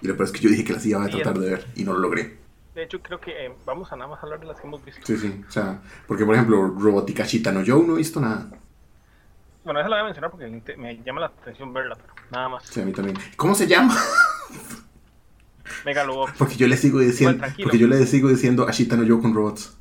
Y 0.00 0.06
lo 0.08 0.16
peor 0.16 0.26
es 0.26 0.32
que 0.32 0.40
yo 0.40 0.50
dije 0.50 0.64
que 0.64 0.72
las 0.72 0.84
iba 0.86 1.02
a 1.04 1.08
tratar 1.08 1.38
de 1.38 1.50
ver 1.50 1.66
y 1.74 1.84
no 1.84 1.92
lo 1.92 2.00
logré. 2.00 2.38
De 2.74 2.82
hecho, 2.82 3.00
creo 3.00 3.18
que 3.20 3.46
eh, 3.46 3.52
vamos 3.64 3.90
a 3.90 3.96
nada 3.96 4.10
más 4.10 4.22
hablar 4.22 4.38
de 4.38 4.46
las 4.46 4.60
que 4.60 4.66
hemos 4.66 4.84
visto. 4.84 5.00
Sí, 5.04 5.16
sí. 5.16 5.44
O 5.48 5.50
sea, 5.50 5.80
porque 6.06 6.26
por 6.26 6.34
ejemplo, 6.34 6.68
Robotica 6.68 7.24
Shita 7.24 7.50
no 7.50 7.62
yo 7.62 7.82
no 7.82 7.94
he 7.94 7.98
visto 7.98 8.20
nada. 8.20 8.50
Bueno, 9.64 9.80
esa 9.80 9.88
la 9.88 9.96
voy 9.96 10.02
a 10.02 10.04
mencionar 10.04 10.30
porque 10.30 10.76
me 10.76 11.02
llama 11.02 11.22
la 11.22 11.26
atención 11.26 11.72
verla, 11.72 11.96
pero 11.96 12.14
nada 12.30 12.48
más. 12.50 12.64
Sí, 12.64 12.80
a 12.80 12.84
mí 12.84 12.92
también. 12.92 13.18
¿Cómo 13.36 13.54
se 13.54 13.66
llama? 13.66 13.96
Megalobox. 15.84 16.34
Porque 16.38 16.56
yo 16.56 16.68
le 16.68 16.76
sigo 16.76 17.00
diciendo, 17.00 17.44
porque 17.62 17.78
yo 17.78 17.88
le 17.88 18.04
sigo 18.06 18.28
diciendo 18.28 18.68
Ashita 18.68 18.96
no 18.96 19.04
yo 19.04 19.20
con 19.20 19.34
robots. 19.34 19.76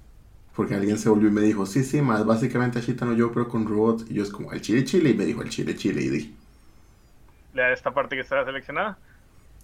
Porque 0.56 0.74
alguien 0.74 0.98
se 0.98 1.10
volvió 1.10 1.28
y 1.28 1.32
me 1.32 1.42
dijo, 1.42 1.66
sí, 1.66 1.84
sí, 1.84 2.02
más 2.02 2.26
básicamente 2.26 2.80
Ashita 2.80 3.06
no 3.06 3.14
yo, 3.14 3.32
pero 3.32 3.50
con 3.50 3.68
robots. 3.68 4.06
Y 4.10 4.14
yo 4.14 4.24
es 4.24 4.32
como, 4.32 4.54
el 4.54 4.62
chile 4.62 4.86
chile, 4.86 5.10
y 5.10 5.14
me 5.14 5.26
dijo, 5.26 5.42
el 5.42 5.50
chile 5.50 5.76
chile, 5.76 6.02
y 6.02 6.10
di. 6.10 6.36
¿Le 7.54 7.74
esta 7.74 7.94
parte 7.94 8.16
que 8.16 8.22
está 8.22 8.44
seleccionada? 8.46 8.98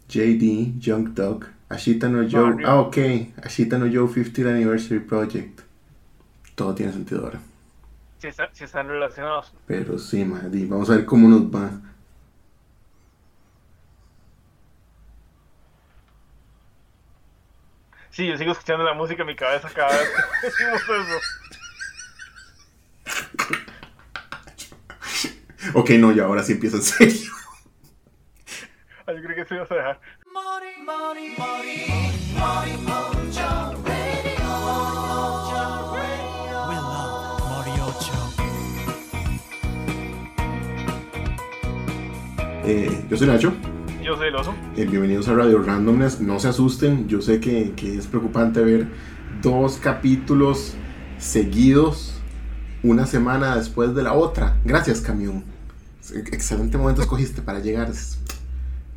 JD, 0.10 0.80
Junk 0.82 1.10
Dog, 1.10 1.46
Ashita 1.70 2.10
no 2.10 2.28
Joe. 2.30 2.58
ah, 2.66 2.80
ok. 2.82 2.98
Ashita 3.44 3.78
no 3.78 3.86
Joe 3.88 4.08
50th 4.08 4.48
Anniversary 4.48 5.00
Project. 5.00 5.62
Todo 6.56 6.76
tiene 6.76 6.92
sentido 6.92 7.24
ahora. 7.26 7.40
Si, 8.20 8.28
si 8.54 8.64
están 8.66 8.88
relacionados. 8.88 9.52
Pero 9.66 9.98
sí, 9.98 10.24
madre, 10.26 10.66
vamos 10.66 10.90
a 10.90 10.96
ver 10.98 11.06
cómo 11.06 11.28
nos 11.28 11.44
va. 11.44 11.72
Sí, 18.12 18.28
yo 18.28 18.38
sigo 18.38 18.52
escuchando 18.52 18.84
la 18.84 18.94
música 18.94 19.22
en 19.24 19.28
mi 19.28 19.36
cabeza 19.36 19.70
cada 19.74 19.98
vez 19.98 20.10
que 20.10 20.48
decimos 20.48 20.82
eso. 20.84 21.20
ok, 25.74 25.90
no, 25.92 26.12
ya 26.12 26.24
ahora 26.26 26.44
sí 26.44 26.54
empieza 26.54 26.78
en 26.78 26.84
serio. 26.84 27.32
Yo 29.16 29.22
creo 29.22 29.36
que 29.36 29.46
se 29.46 29.56
ibas 29.56 29.72
a 29.72 29.76
dejar. 29.76 30.00
Eh, 42.64 43.06
yo 43.10 43.18
soy 43.18 43.28
Nacho. 43.28 43.54
Yo 44.02 44.16
soy 44.16 44.28
el 44.30 44.36
oso. 44.36 44.54
Eh, 44.78 44.86
bienvenidos 44.86 45.28
a 45.28 45.34
Radio 45.34 45.62
Randomness. 45.62 46.22
No 46.22 46.40
se 46.40 46.48
asusten, 46.48 47.10
yo 47.10 47.22
sé 47.22 47.42
que, 47.42 47.74
que 47.74 47.98
es 47.98 48.08
preocupante 48.08 48.62
ver 48.62 48.88
dos 49.42 49.78
capítulos 49.78 50.76
seguidos 51.18 52.22
una 52.82 53.06
semana 53.06 53.58
después 53.58 53.94
de 53.94 54.04
la 54.04 54.14
otra. 54.14 54.58
Gracias, 54.64 55.02
camión. 55.02 55.44
Excelente 56.14 56.78
momento 56.78 57.02
escogiste 57.02 57.42
para 57.42 57.60
llegar. 57.60 57.92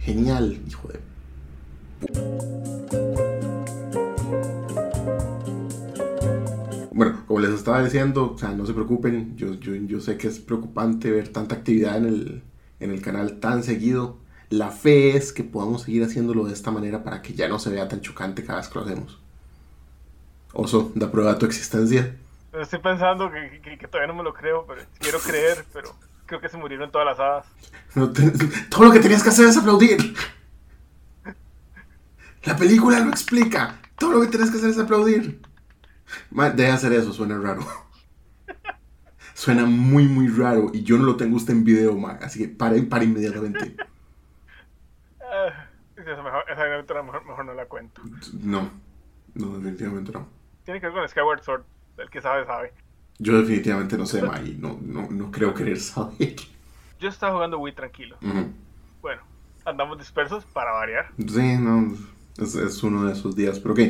Genial, 0.05 0.61
hijo 0.69 0.89
de. 0.89 1.01
Bueno, 6.93 7.25
como 7.27 7.41
les 7.41 7.51
estaba 7.51 7.83
diciendo, 7.83 8.33
o 8.35 8.39
sea, 8.39 8.51
no 8.51 8.67
se 8.67 8.75
preocupen. 8.75 9.35
Yo, 9.37 9.55
yo, 9.55 9.75
yo 9.75 10.01
sé 10.01 10.19
que 10.19 10.29
es 10.29 10.39
preocupante 10.41 11.11
ver 11.11 11.29
tanta 11.29 11.55
actividad 11.55 11.97
en 11.97 12.05
el, 12.05 12.43
en 12.81 12.91
el 12.91 13.01
canal 13.01 13.41
tan 13.41 13.63
seguido. 13.63 14.19
La 14.51 14.71
fe 14.71 15.17
es 15.17 15.33
que 15.33 15.43
podamos 15.43 15.83
seguir 15.83 16.05
haciéndolo 16.05 16.45
de 16.45 16.53
esta 16.53 16.71
manera 16.71 17.03
para 17.03 17.23
que 17.23 17.33
ya 17.33 17.49
no 17.49 17.59
se 17.59 17.71
vea 17.71 17.89
tan 17.89 18.03
chocante 18.03 18.45
cada 18.45 18.59
vez 18.59 18.69
que 18.69 18.79
lo 18.79 18.85
hacemos. 18.85 19.19
Oso, 20.53 20.93
da 20.95 21.11
prueba 21.11 21.33
de 21.33 21.39
tu 21.39 21.47
existencia. 21.47 22.15
Estoy 22.53 22.79
pensando 22.79 23.31
que, 23.31 23.89
todavía 23.89 24.13
no 24.13 24.19
me 24.19 24.23
lo 24.23 24.35
creo, 24.35 24.67
pero 24.67 24.83
quiero 25.01 25.19
creer, 25.19 25.65
pero 25.73 25.93
creo 26.27 26.41
que 26.41 26.49
se 26.49 26.57
murieron 26.57 26.91
todas 26.91 27.07
las 27.07 27.21
hadas. 27.21 27.47
todo 28.71 28.85
lo 28.85 28.93
que 28.93 29.01
tenías 29.01 29.23
que 29.23 29.29
hacer 29.31 29.47
es 29.47 29.57
aplaudir. 29.57 30.15
La 32.45 32.57
película 32.57 33.01
lo 33.01 33.11
explica. 33.11 33.81
Todo 33.99 34.13
lo 34.13 34.21
que 34.21 34.29
tienes 34.29 34.51
que 34.51 34.59
hacer 34.59 34.71
es 34.71 34.79
aplaudir. 34.79 35.41
deja 36.31 36.75
hacer 36.75 36.93
eso, 36.93 37.13
suena 37.13 37.39
raro. 37.39 37.63
Suena 39.35 39.67
muy, 39.67 40.07
muy 40.07 40.29
raro. 40.29 40.71
Y 40.73 40.85
yo 40.85 40.97
no 40.97 41.05
lo 41.05 41.17
tengo 41.17 41.37
usted 41.37 41.55
en 41.55 41.65
video. 41.65 42.07
Así 42.23 42.39
que 42.39 42.49
pare, 42.49 42.81
pare 42.83 43.05
inmediatamente. 43.05 43.77
Ah, 45.21 45.67
esa, 45.97 46.23
mejor, 46.23 46.45
mejor, 47.25 47.45
no 47.45 47.55
la 47.55 47.67
cuento. 47.67 48.01
No, 48.41 48.71
no, 49.35 49.59
definitivamente 49.59 50.13
no. 50.13 50.29
Tiene 50.65 50.81
que 50.81 50.87
ver 50.87 50.95
con 50.95 51.09
Skyward 51.09 51.43
Sword. 51.43 51.65
El 51.99 52.11
que 52.11 52.21
sabe, 52.21 52.47
sabe. 52.47 52.73
Yo 53.19 53.39
definitivamente 53.39 53.97
no 53.97 54.07
sé, 54.07 54.23
ma. 54.23 54.41
Y 54.41 54.57
no, 54.59 54.79
no, 54.83 55.09
no 55.11 55.31
creo 55.31 55.55
querer 55.55 55.79
saber. 55.79 56.37
Yo 56.99 57.09
estaba 57.09 57.35
jugando 57.35 57.59
Wii 57.59 57.75
tranquilo. 57.75 58.17
Bueno, 59.01 59.23
andamos 59.65 59.99
dispersos 59.99 60.45
para 60.47 60.73
variar. 60.73 61.11
Sí, 61.19 61.57
no. 61.59 61.95
Es, 62.39 62.55
es 62.55 62.83
uno 62.83 63.05
de 63.05 63.13
esos 63.13 63.37
días. 63.37 63.61
Pero 63.61 63.75
ok. 63.75 63.81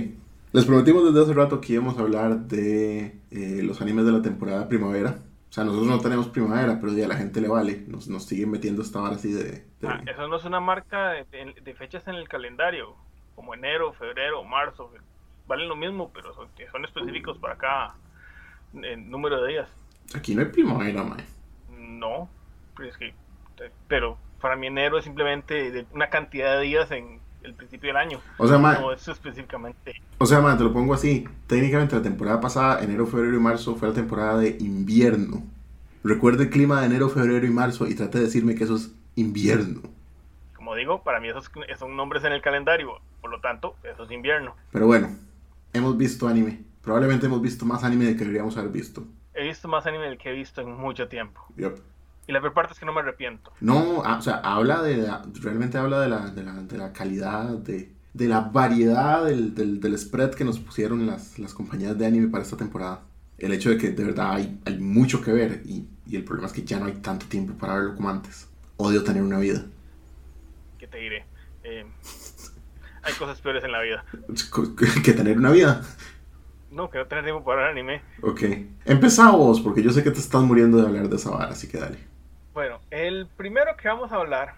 Les 0.53 0.65
prometimos 0.67 1.05
desde 1.05 1.21
hace 1.21 1.35
rato 1.35 1.61
que 1.61 1.73
íbamos 1.73 1.99
a 1.99 2.03
hablar 2.03 2.39
de 2.39 3.19
eh, 3.33 3.61
los 3.65 3.81
animes 3.81 4.05
de 4.05 4.13
la 4.13 4.23
temporada 4.23 4.69
primavera. 4.69 5.19
O 5.51 5.53
sea, 5.53 5.65
nosotros 5.65 5.89
no 5.89 6.01
tenemos 6.01 6.29
primavera, 6.29 6.79
pero 6.81 6.93
ya 6.93 7.07
a 7.07 7.09
la 7.09 7.17
gente 7.17 7.41
le 7.41 7.49
vale. 7.49 7.85
Nos, 7.89 8.07
nos 8.07 8.25
siguen 8.25 8.53
metiendo 8.53 8.83
esta 8.83 9.01
vara 9.01 9.17
así 9.17 9.33
de... 9.33 9.65
Ah, 9.83 10.01
eso 10.07 10.29
no 10.29 10.37
es 10.37 10.45
una 10.45 10.61
marca 10.61 11.11
de, 11.11 11.75
fechas 11.77 12.07
en 12.07 12.15
el 12.15 12.29
calendario, 12.29 12.95
como 13.35 13.55
enero, 13.55 13.93
febrero, 13.95 14.45
marzo. 14.45 14.93
Valen 15.49 15.69
lo 15.69 15.75
mismo, 15.75 16.13
pero 16.15 16.33
son, 16.35 16.49
son 16.71 16.85
específicos 16.85 17.39
para 17.39 17.57
cada 17.57 17.97
número 18.75 19.43
de 19.43 19.53
días. 19.53 19.69
Aquí 20.15 20.35
no 20.35 20.43
hay 20.43 20.49
primavera, 20.49 21.03
mae. 21.03 21.25
No, 21.79 22.29
pero, 22.77 22.89
es 22.89 22.97
que, 22.97 23.15
pero 23.89 24.19
para 24.41 24.57
mí 24.57 24.67
enero 24.67 24.99
es 24.99 25.05
simplemente 25.05 25.87
una 25.93 26.11
cantidad 26.11 26.59
de 26.59 26.65
días 26.65 26.91
en 26.91 27.21
el 27.43 27.55
principio 27.55 27.89
del 27.89 27.97
año. 27.97 28.21
O 28.39 28.49
sea, 28.49 28.59
No, 28.59 28.93
eso 28.93 29.13
específicamente. 29.13 30.01
O 30.19 30.27
sea, 30.27 30.41
man, 30.41 30.59
te 30.59 30.65
lo 30.65 30.73
pongo 30.73 30.95
así. 30.95 31.27
Técnicamente 31.47 31.97
la 31.97 32.03
temporada 32.03 32.41
pasada, 32.41 32.83
enero, 32.83 33.07
febrero 33.07 33.37
y 33.37 33.41
marzo, 33.41 33.77
fue 33.77 33.89
la 33.89 33.95
temporada 33.95 34.39
de 34.39 34.57
invierno. 34.61 35.43
Recuerde 36.03 36.45
el 36.45 36.51
clima 36.51 36.81
de 36.81 36.87
enero, 36.87 37.09
febrero 37.09 37.47
y 37.47 37.51
marzo 37.51 37.87
y 37.87 37.95
trate 37.95 38.19
de 38.19 38.25
decirme 38.25 38.55
que 38.55 38.65
eso 38.65 38.77
es 38.77 38.93
invierno. 39.17 39.81
Como 40.55 40.75
digo, 40.75 41.03
para 41.03 41.21
mí 41.21 41.29
esos 41.29 41.51
son 41.79 41.97
nombres 41.97 42.25
en 42.25 42.33
el 42.33 42.43
calendario. 42.43 42.99
Por 43.21 43.31
lo 43.31 43.41
tanto, 43.41 43.77
eso 43.83 44.05
es 44.05 44.11
invierno. 44.11 44.55
Pero 44.73 44.87
bueno, 44.87 45.09
hemos 45.73 45.97
visto 45.97 46.29
anime. 46.29 46.61
Probablemente 46.85 47.27
hemos 47.27 47.41
visto 47.41 47.65
más 47.65 47.83
anime 47.83 48.05
del 48.05 48.15
que 48.15 48.25
deberíamos 48.25 48.57
haber 48.57 48.71
visto. 48.71 49.05
He 49.33 49.45
visto 49.45 49.69
más 49.69 49.87
anime 49.87 50.05
del 50.05 50.19
que 50.19 50.31
he 50.31 50.33
visto 50.33 50.61
en 50.61 50.77
mucho 50.77 51.09
tiempo. 51.09 51.41
Yep. 51.57 51.79
Y 52.27 52.33
la 52.33 52.41
peor 52.41 52.53
parte 52.53 52.73
es 52.75 52.79
que 52.79 52.87
no 52.87 52.93
me 52.93 53.01
arrepiento. 53.01 53.53
No, 53.61 54.03
ah, 54.05 54.19
o 54.19 54.23
sea, 54.23 54.37
habla 54.37 54.83
de, 54.83 55.11
realmente 55.43 55.79
habla 55.79 56.01
de 56.01 56.09
la, 56.09 56.31
de 56.31 56.43
la, 56.43 56.53
de 56.53 56.79
la 56.79 56.93
calidad, 56.93 57.49
de, 57.59 57.93
de, 58.13 58.29
la 58.29 58.41
variedad 58.41 59.25
del, 59.25 59.55
del, 59.55 59.81
del, 59.81 59.99
spread 59.99 60.31
que 60.31 60.45
nos 60.45 60.59
pusieron 60.59 61.07
las, 61.07 61.39
las 61.39 61.53
compañías 61.53 61.99
de 61.99 62.07
anime 62.07 62.29
para 62.29 62.45
esta 62.45 62.57
temporada. 62.57 63.03
El 63.39 63.53
hecho 63.53 63.71
de 63.71 63.79
que 63.79 63.91
de 63.91 64.05
verdad 64.05 64.33
hay, 64.33 64.59
hay 64.65 64.79
mucho 64.79 65.21
que 65.21 65.33
ver 65.33 65.63
y, 65.65 65.87
y, 66.07 66.17
el 66.17 66.25
problema 66.25 66.47
es 66.47 66.53
que 66.53 66.65
ya 66.65 66.79
no 66.79 66.87
hay 66.87 66.95
tanto 66.95 67.27
tiempo 67.27 67.55
para 67.55 67.75
verlo 67.75 67.95
como 67.97 68.09
antes. 68.09 68.49
Odio 68.77 69.03
tener 69.05 69.23
una 69.23 69.39
vida. 69.39 69.65
¿Qué 70.79 70.87
te 70.87 70.99
diré? 70.99 71.25
Eh, 71.63 71.85
hay 73.03 73.13
cosas 73.15 73.41
peores 73.41 73.65
en 73.65 73.73
la 73.73 73.83
vida. 73.83 74.05
¿Que 75.05 75.13
tener 75.13 75.37
una 75.37 75.51
vida? 75.51 75.83
No, 76.75 76.91
que 76.91 76.99
no 76.99 77.07
tener 77.07 77.23
tiempo 77.23 77.45
para 77.45 77.63
ver 77.63 77.71
anime. 77.71 78.03
Ok. 78.21 78.43
Empezamos, 78.85 79.61
porque 79.61 79.81
yo 79.81 79.91
sé 79.91 80.03
que 80.03 80.11
te 80.11 80.19
estás 80.19 80.43
muriendo 80.43 80.77
de 80.79 80.89
hablar 80.89 81.09
de 81.09 81.15
esa 81.15 81.31
vara, 81.31 81.53
así 81.53 81.69
que 81.69 81.79
dale. 81.79 81.99
Bueno, 82.53 82.81
el 82.91 83.29
primero 83.37 83.77
que 83.77 83.87
vamos 83.87 84.11
a 84.11 84.17
hablar 84.17 84.57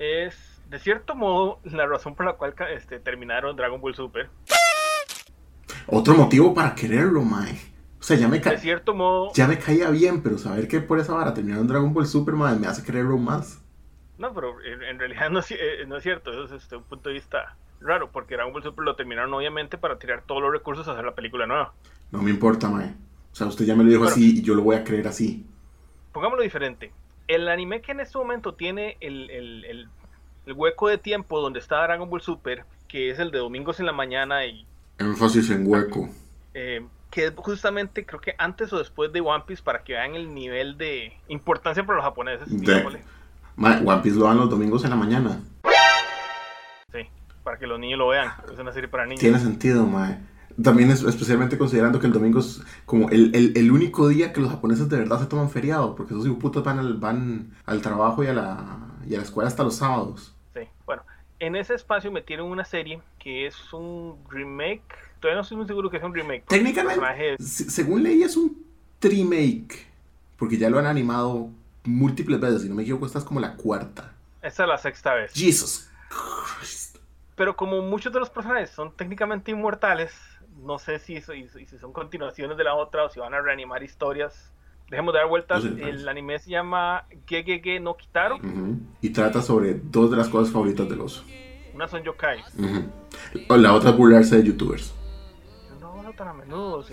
es, 0.00 0.60
de 0.68 0.80
cierto 0.80 1.14
modo, 1.14 1.60
la 1.64 1.86
razón 1.86 2.16
por 2.16 2.26
la 2.26 2.32
cual 2.32 2.54
este, 2.74 2.98
terminaron 2.98 3.54
Dragon 3.54 3.80
Ball 3.80 3.94
Super. 3.94 4.28
Otro 5.86 6.14
motivo 6.14 6.52
para 6.52 6.74
quererlo, 6.74 7.22
Mae. 7.22 7.52
O 8.00 8.02
sea, 8.02 8.16
ya 8.16 8.26
me 8.26 8.40
De 8.40 8.58
cierto 8.58 8.92
modo. 8.92 9.30
Ya 9.32 9.46
me 9.46 9.56
caía 9.56 9.88
bien, 9.90 10.20
pero 10.20 10.38
saber 10.38 10.66
que 10.66 10.80
por 10.80 10.98
esa 10.98 11.14
vara 11.14 11.32
terminaron 11.32 11.68
Dragon 11.68 11.94
Ball 11.94 12.08
Super, 12.08 12.34
Mae, 12.34 12.58
me 12.58 12.66
hace 12.66 12.82
quererlo 12.82 13.18
más. 13.18 13.62
No, 14.18 14.34
pero 14.34 14.56
en, 14.64 14.98
realidad 14.98 15.30
no, 15.30 15.38
eh, 15.48 15.84
no, 15.86 15.96
es 15.96 16.02
cierto. 16.02 16.32
Eso 16.32 16.56
es 16.56 16.62
este, 16.62 16.74
un 16.74 16.82
punto 16.82 17.08
de 17.08 17.14
vista 17.14 17.56
raro, 17.82 18.10
porque 18.10 18.34
Dragon 18.34 18.52
Ball 18.52 18.62
Super 18.62 18.84
lo 18.84 18.96
terminaron 18.96 19.32
obviamente 19.34 19.78
para 19.78 19.98
tirar 19.98 20.22
todos 20.26 20.42
los 20.42 20.52
recursos 20.52 20.86
a 20.88 20.92
hacer 20.92 21.04
la 21.04 21.14
película 21.14 21.46
nueva. 21.46 21.72
No 22.10 22.22
me 22.22 22.30
importa, 22.30 22.68
Mae. 22.68 22.94
O 23.32 23.34
sea, 23.34 23.46
usted 23.46 23.64
ya 23.64 23.74
me 23.74 23.84
lo 23.84 23.90
dijo 23.90 24.04
así 24.04 24.38
y 24.38 24.42
yo 24.42 24.54
lo 24.54 24.62
voy 24.62 24.76
a 24.76 24.84
creer 24.84 25.08
así. 25.08 25.46
Pongámoslo 26.12 26.42
diferente 26.42 26.92
el 27.28 27.48
anime 27.48 27.80
que 27.80 27.92
en 27.92 28.00
este 28.00 28.18
momento 28.18 28.54
tiene 28.54 28.96
el, 29.00 29.88
hueco 30.46 30.88
de 30.88 30.98
tiempo 30.98 31.40
donde 31.40 31.58
está 31.58 31.82
Dragon 31.82 32.08
Ball 32.08 32.20
Super, 32.20 32.64
que 32.88 33.10
es 33.10 33.18
el 33.18 33.30
de 33.30 33.38
domingos 33.38 33.80
en 33.80 33.86
la 33.86 33.92
mañana 33.92 34.44
y... 34.46 34.66
Énfasis 34.98 35.50
en 35.50 35.66
hueco. 35.66 36.08
Eh, 36.54 36.84
que 37.10 37.26
es 37.26 37.32
justamente 37.36 38.04
creo 38.04 38.20
que 38.20 38.34
antes 38.38 38.72
o 38.72 38.78
después 38.78 39.12
de 39.12 39.20
One 39.20 39.44
Piece 39.46 39.62
para 39.62 39.82
que 39.82 39.94
vean 39.94 40.14
el 40.14 40.34
nivel 40.34 40.76
de 40.76 41.12
importancia 41.28 41.84
para 41.84 41.96
los 41.96 42.04
japoneses. 42.04 42.48
One 42.50 44.02
Piece 44.02 44.18
lo 44.18 44.26
dan 44.26 44.38
los 44.38 44.50
domingos 44.50 44.84
en 44.84 44.90
la 44.90 44.96
mañana. 44.96 45.40
Para 47.42 47.58
que 47.58 47.66
los 47.66 47.78
niños 47.78 47.98
lo 47.98 48.08
vean. 48.08 48.32
Es 48.52 48.58
una 48.58 48.72
serie 48.72 48.88
para 48.88 49.04
niños. 49.04 49.20
Tiene 49.20 49.38
sentido, 49.38 49.86
mae. 49.86 50.18
También 50.62 50.90
es, 50.90 51.02
especialmente 51.02 51.56
considerando 51.56 51.98
que 51.98 52.06
el 52.06 52.12
domingo 52.12 52.40
es 52.40 52.62
como 52.84 53.08
el, 53.08 53.52
el, 53.56 53.72
único 53.72 54.08
día 54.08 54.32
que 54.32 54.40
los 54.40 54.50
japoneses 54.50 54.88
de 54.88 54.98
verdad 54.98 55.18
se 55.18 55.26
toman 55.26 55.48
feriado, 55.48 55.94
porque 55.94 56.12
esos 56.12 56.28
putos 56.36 56.62
van 56.62 56.78
al, 56.78 56.94
van 56.98 57.52
al 57.64 57.80
trabajo 57.80 58.22
y 58.22 58.26
a, 58.26 58.34
la, 58.34 58.78
y 59.08 59.14
a 59.14 59.18
la 59.18 59.24
escuela 59.24 59.48
hasta 59.48 59.62
los 59.62 59.76
sábados. 59.76 60.34
Sí, 60.52 60.60
bueno, 60.84 61.02
en 61.38 61.56
ese 61.56 61.74
espacio 61.74 62.12
metieron 62.12 62.50
una 62.50 62.64
serie 62.64 63.00
que 63.18 63.46
es 63.46 63.72
un 63.72 64.18
remake. 64.28 64.82
Todavía 65.20 65.36
no 65.36 65.42
estoy 65.42 65.56
muy 65.56 65.66
seguro 65.66 65.88
que 65.88 65.96
es 65.96 66.02
un 66.02 66.14
remake. 66.14 66.44
Técnicamente, 66.46 67.36
según 67.38 68.02
leí, 68.02 68.22
es 68.22 68.36
un 68.36 68.62
remake. 69.00 69.86
Porque 70.36 70.58
ya 70.58 70.68
lo 70.68 70.78
han 70.78 70.86
animado 70.86 71.48
múltiples 71.84 72.38
veces. 72.40 72.62
Si 72.62 72.68
no 72.68 72.74
me 72.74 72.82
equivoco, 72.82 73.06
esta 73.06 73.20
es 73.20 73.24
como 73.24 73.40
la 73.40 73.54
cuarta. 73.54 74.12
Esta 74.42 74.64
es 74.64 74.68
la 74.68 74.78
sexta 74.78 75.14
vez. 75.14 75.32
Jesus 75.32 75.88
Pero 77.42 77.56
como 77.56 77.82
muchos 77.82 78.12
de 78.12 78.20
los 78.20 78.30
personajes 78.30 78.70
son 78.70 78.94
técnicamente 78.94 79.50
inmortales, 79.50 80.12
no 80.64 80.78
sé 80.78 81.00
si, 81.00 81.20
si, 81.20 81.48
si 81.48 81.76
son 81.76 81.92
continuaciones 81.92 82.56
de 82.56 82.62
la 82.62 82.76
otra 82.76 83.02
o 83.02 83.08
si 83.08 83.18
van 83.18 83.34
a 83.34 83.40
reanimar 83.40 83.82
historias 83.82 84.52
dejemos 84.88 85.12
de 85.12 85.18
dar 85.18 85.28
vueltas. 85.28 85.64
el 85.64 86.08
anime 86.08 86.38
se 86.38 86.50
llama 86.50 87.04
Gegege 87.26 87.80
no 87.80 87.96
Kitaro. 87.96 88.38
Y 89.00 89.10
trata 89.10 89.42
sobre 89.42 89.74
dos 89.74 90.12
de 90.12 90.18
las 90.18 90.28
cosas 90.28 90.52
favoritas 90.52 90.88
del 90.88 91.00
oso. 91.00 91.24
Una 91.74 91.88
son 91.88 92.04
yokai. 92.04 92.44
O 93.48 93.56
la 93.56 93.74
otra 93.74 93.90
es 93.90 93.96
burlarse 93.96 94.36
de 94.36 94.44
youtubers. 94.44 94.94
No, 95.80 96.00
no 96.00 96.12
tan 96.12 96.28
a 96.28 96.34
menudo, 96.34 96.84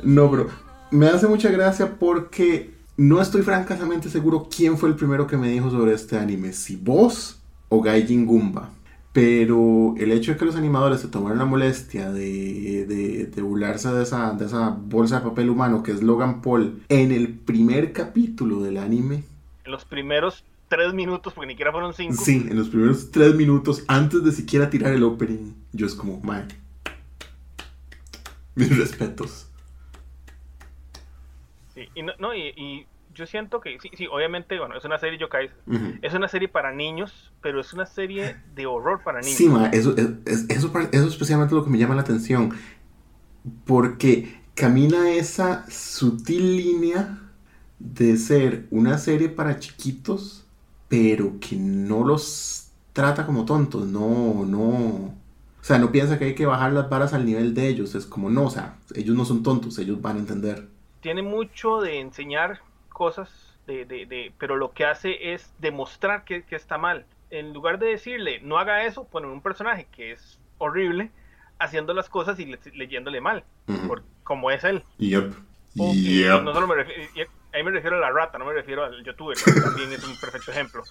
no, 0.00 0.30
pero 0.30 0.48
me 0.92 1.08
hace 1.08 1.26
mucha 1.26 1.50
gracia 1.50 1.98
porque 1.98 2.72
no 2.96 3.20
estoy 3.20 3.42
francamente 3.42 4.08
seguro 4.08 4.48
quién 4.48 4.78
fue 4.78 4.90
el 4.90 4.94
primero 4.94 5.26
que 5.26 5.36
me 5.36 5.48
dijo 5.48 5.70
sobre 5.70 5.92
este 5.92 6.16
anime. 6.16 6.52
Si 6.52 6.76
vos 6.76 7.40
o 7.74 7.80
Gaijin 7.80 8.26
Gumba. 8.26 8.70
Pero 9.12 9.94
el 9.96 10.10
hecho 10.10 10.32
de 10.32 10.38
que 10.38 10.44
los 10.44 10.56
animadores 10.56 11.00
se 11.00 11.08
tomaron 11.08 11.38
la 11.38 11.44
molestia 11.44 12.10
de, 12.10 12.84
de, 13.32 13.42
burlarse 13.42 13.88
de 13.92 14.02
esa, 14.02 14.32
de 14.32 14.46
esa 14.46 14.70
bolsa 14.70 15.20
de 15.20 15.28
papel 15.28 15.50
humano 15.50 15.84
que 15.84 15.92
es 15.92 16.02
Logan 16.02 16.42
Paul 16.42 16.82
en 16.88 17.12
el 17.12 17.32
primer 17.32 17.92
capítulo 17.92 18.60
del 18.60 18.76
anime. 18.76 19.22
En 19.64 19.70
los 19.70 19.84
primeros 19.84 20.44
tres 20.68 20.92
minutos, 20.94 21.32
porque 21.32 21.46
ni 21.46 21.52
siquiera 21.52 21.70
fueron 21.70 21.94
cinco. 21.94 22.20
Sí, 22.24 22.44
en 22.50 22.56
los 22.56 22.70
primeros 22.70 23.12
tres 23.12 23.36
minutos, 23.36 23.84
antes 23.86 24.24
de 24.24 24.32
siquiera 24.32 24.68
tirar 24.68 24.92
el 24.92 25.04
opening, 25.04 25.52
yo 25.72 25.86
es 25.86 25.94
como, 25.94 26.18
mae. 26.20 26.48
Mis 28.56 28.76
respetos. 28.76 29.48
Sí, 31.72 31.88
y, 31.94 32.02
no, 32.02 32.12
no 32.18 32.34
y 32.34 32.86
yo 33.14 33.26
siento 33.26 33.60
que 33.60 33.78
sí, 33.80 33.90
sí, 33.96 34.06
obviamente, 34.06 34.58
bueno, 34.58 34.76
es 34.76 34.84
una 34.84 34.98
serie 34.98 35.18
yokai, 35.18 35.50
es 36.02 36.14
una 36.14 36.28
serie 36.28 36.48
para 36.48 36.72
niños, 36.72 37.32
pero 37.40 37.60
es 37.60 37.72
una 37.72 37.86
serie 37.86 38.36
de 38.54 38.66
horror 38.66 39.02
para 39.02 39.20
niños. 39.20 39.36
Sí, 39.36 39.48
ma, 39.48 39.68
eso, 39.68 39.94
es, 39.96 40.46
eso, 40.48 40.72
eso 40.92 41.08
especialmente 41.08 41.54
lo 41.54 41.64
que 41.64 41.70
me 41.70 41.78
llama 41.78 41.94
la 41.94 42.02
atención, 42.02 42.52
porque 43.64 44.40
camina 44.54 45.10
esa 45.10 45.68
sutil 45.70 46.56
línea 46.56 47.18
de 47.78 48.16
ser 48.16 48.66
una 48.70 48.98
serie 48.98 49.28
para 49.28 49.58
chiquitos, 49.58 50.46
pero 50.88 51.38
que 51.40 51.56
no 51.56 52.04
los 52.04 52.72
trata 52.92 53.26
como 53.26 53.44
tontos, 53.44 53.86
no, 53.86 54.44
no... 54.44 55.14
O 55.60 55.66
sea, 55.66 55.78
no 55.78 55.90
piensa 55.90 56.18
que 56.18 56.26
hay 56.26 56.34
que 56.34 56.44
bajar 56.44 56.74
las 56.74 56.90
varas 56.90 57.14
al 57.14 57.24
nivel 57.24 57.54
de 57.54 57.68
ellos, 57.68 57.94
es 57.94 58.04
como 58.04 58.28
no, 58.28 58.44
o 58.44 58.50
sea, 58.50 58.76
ellos 58.94 59.16
no 59.16 59.24
son 59.24 59.42
tontos, 59.42 59.78
ellos 59.78 60.02
van 60.02 60.16
a 60.16 60.20
entender. 60.20 60.68
Tiene 61.00 61.22
mucho 61.22 61.80
de 61.80 62.00
enseñar 62.00 62.60
cosas, 62.94 63.58
de, 63.66 63.84
de, 63.84 64.06
de, 64.06 64.32
pero 64.38 64.56
lo 64.56 64.72
que 64.72 64.86
hace 64.86 65.34
es 65.34 65.52
demostrar 65.58 66.24
que, 66.24 66.44
que, 66.44 66.56
está 66.56 66.78
mal. 66.78 67.04
En 67.30 67.52
lugar 67.52 67.78
de 67.78 67.88
decirle, 67.88 68.40
no 68.40 68.56
haga 68.56 68.86
eso, 68.86 69.04
ponen 69.04 69.30
un 69.30 69.42
personaje 69.42 69.86
que 69.92 70.12
es 70.12 70.38
horrible 70.56 71.10
haciendo 71.58 71.92
las 71.92 72.08
cosas 72.08 72.38
y 72.38 72.46
leyéndole 72.72 73.20
mal, 73.20 73.44
como 74.22 74.50
es 74.50 74.64
él. 74.64 74.82
Yep. 74.98 75.34
No 75.74 76.54
solo 76.54 76.68
me 76.68 76.76
refiero, 76.76 77.30
ahí 77.52 77.62
me 77.62 77.70
refiero 77.70 77.96
a 77.96 78.00
la 78.00 78.10
rata, 78.10 78.38
no 78.38 78.44
me 78.44 78.52
refiero 78.52 78.84
al 78.84 79.04
youtuber, 79.04 79.36
que 79.36 79.60
también 79.60 79.92
es 79.92 80.04
un 80.04 80.16
perfecto 80.18 80.52
ejemplo. 80.52 80.82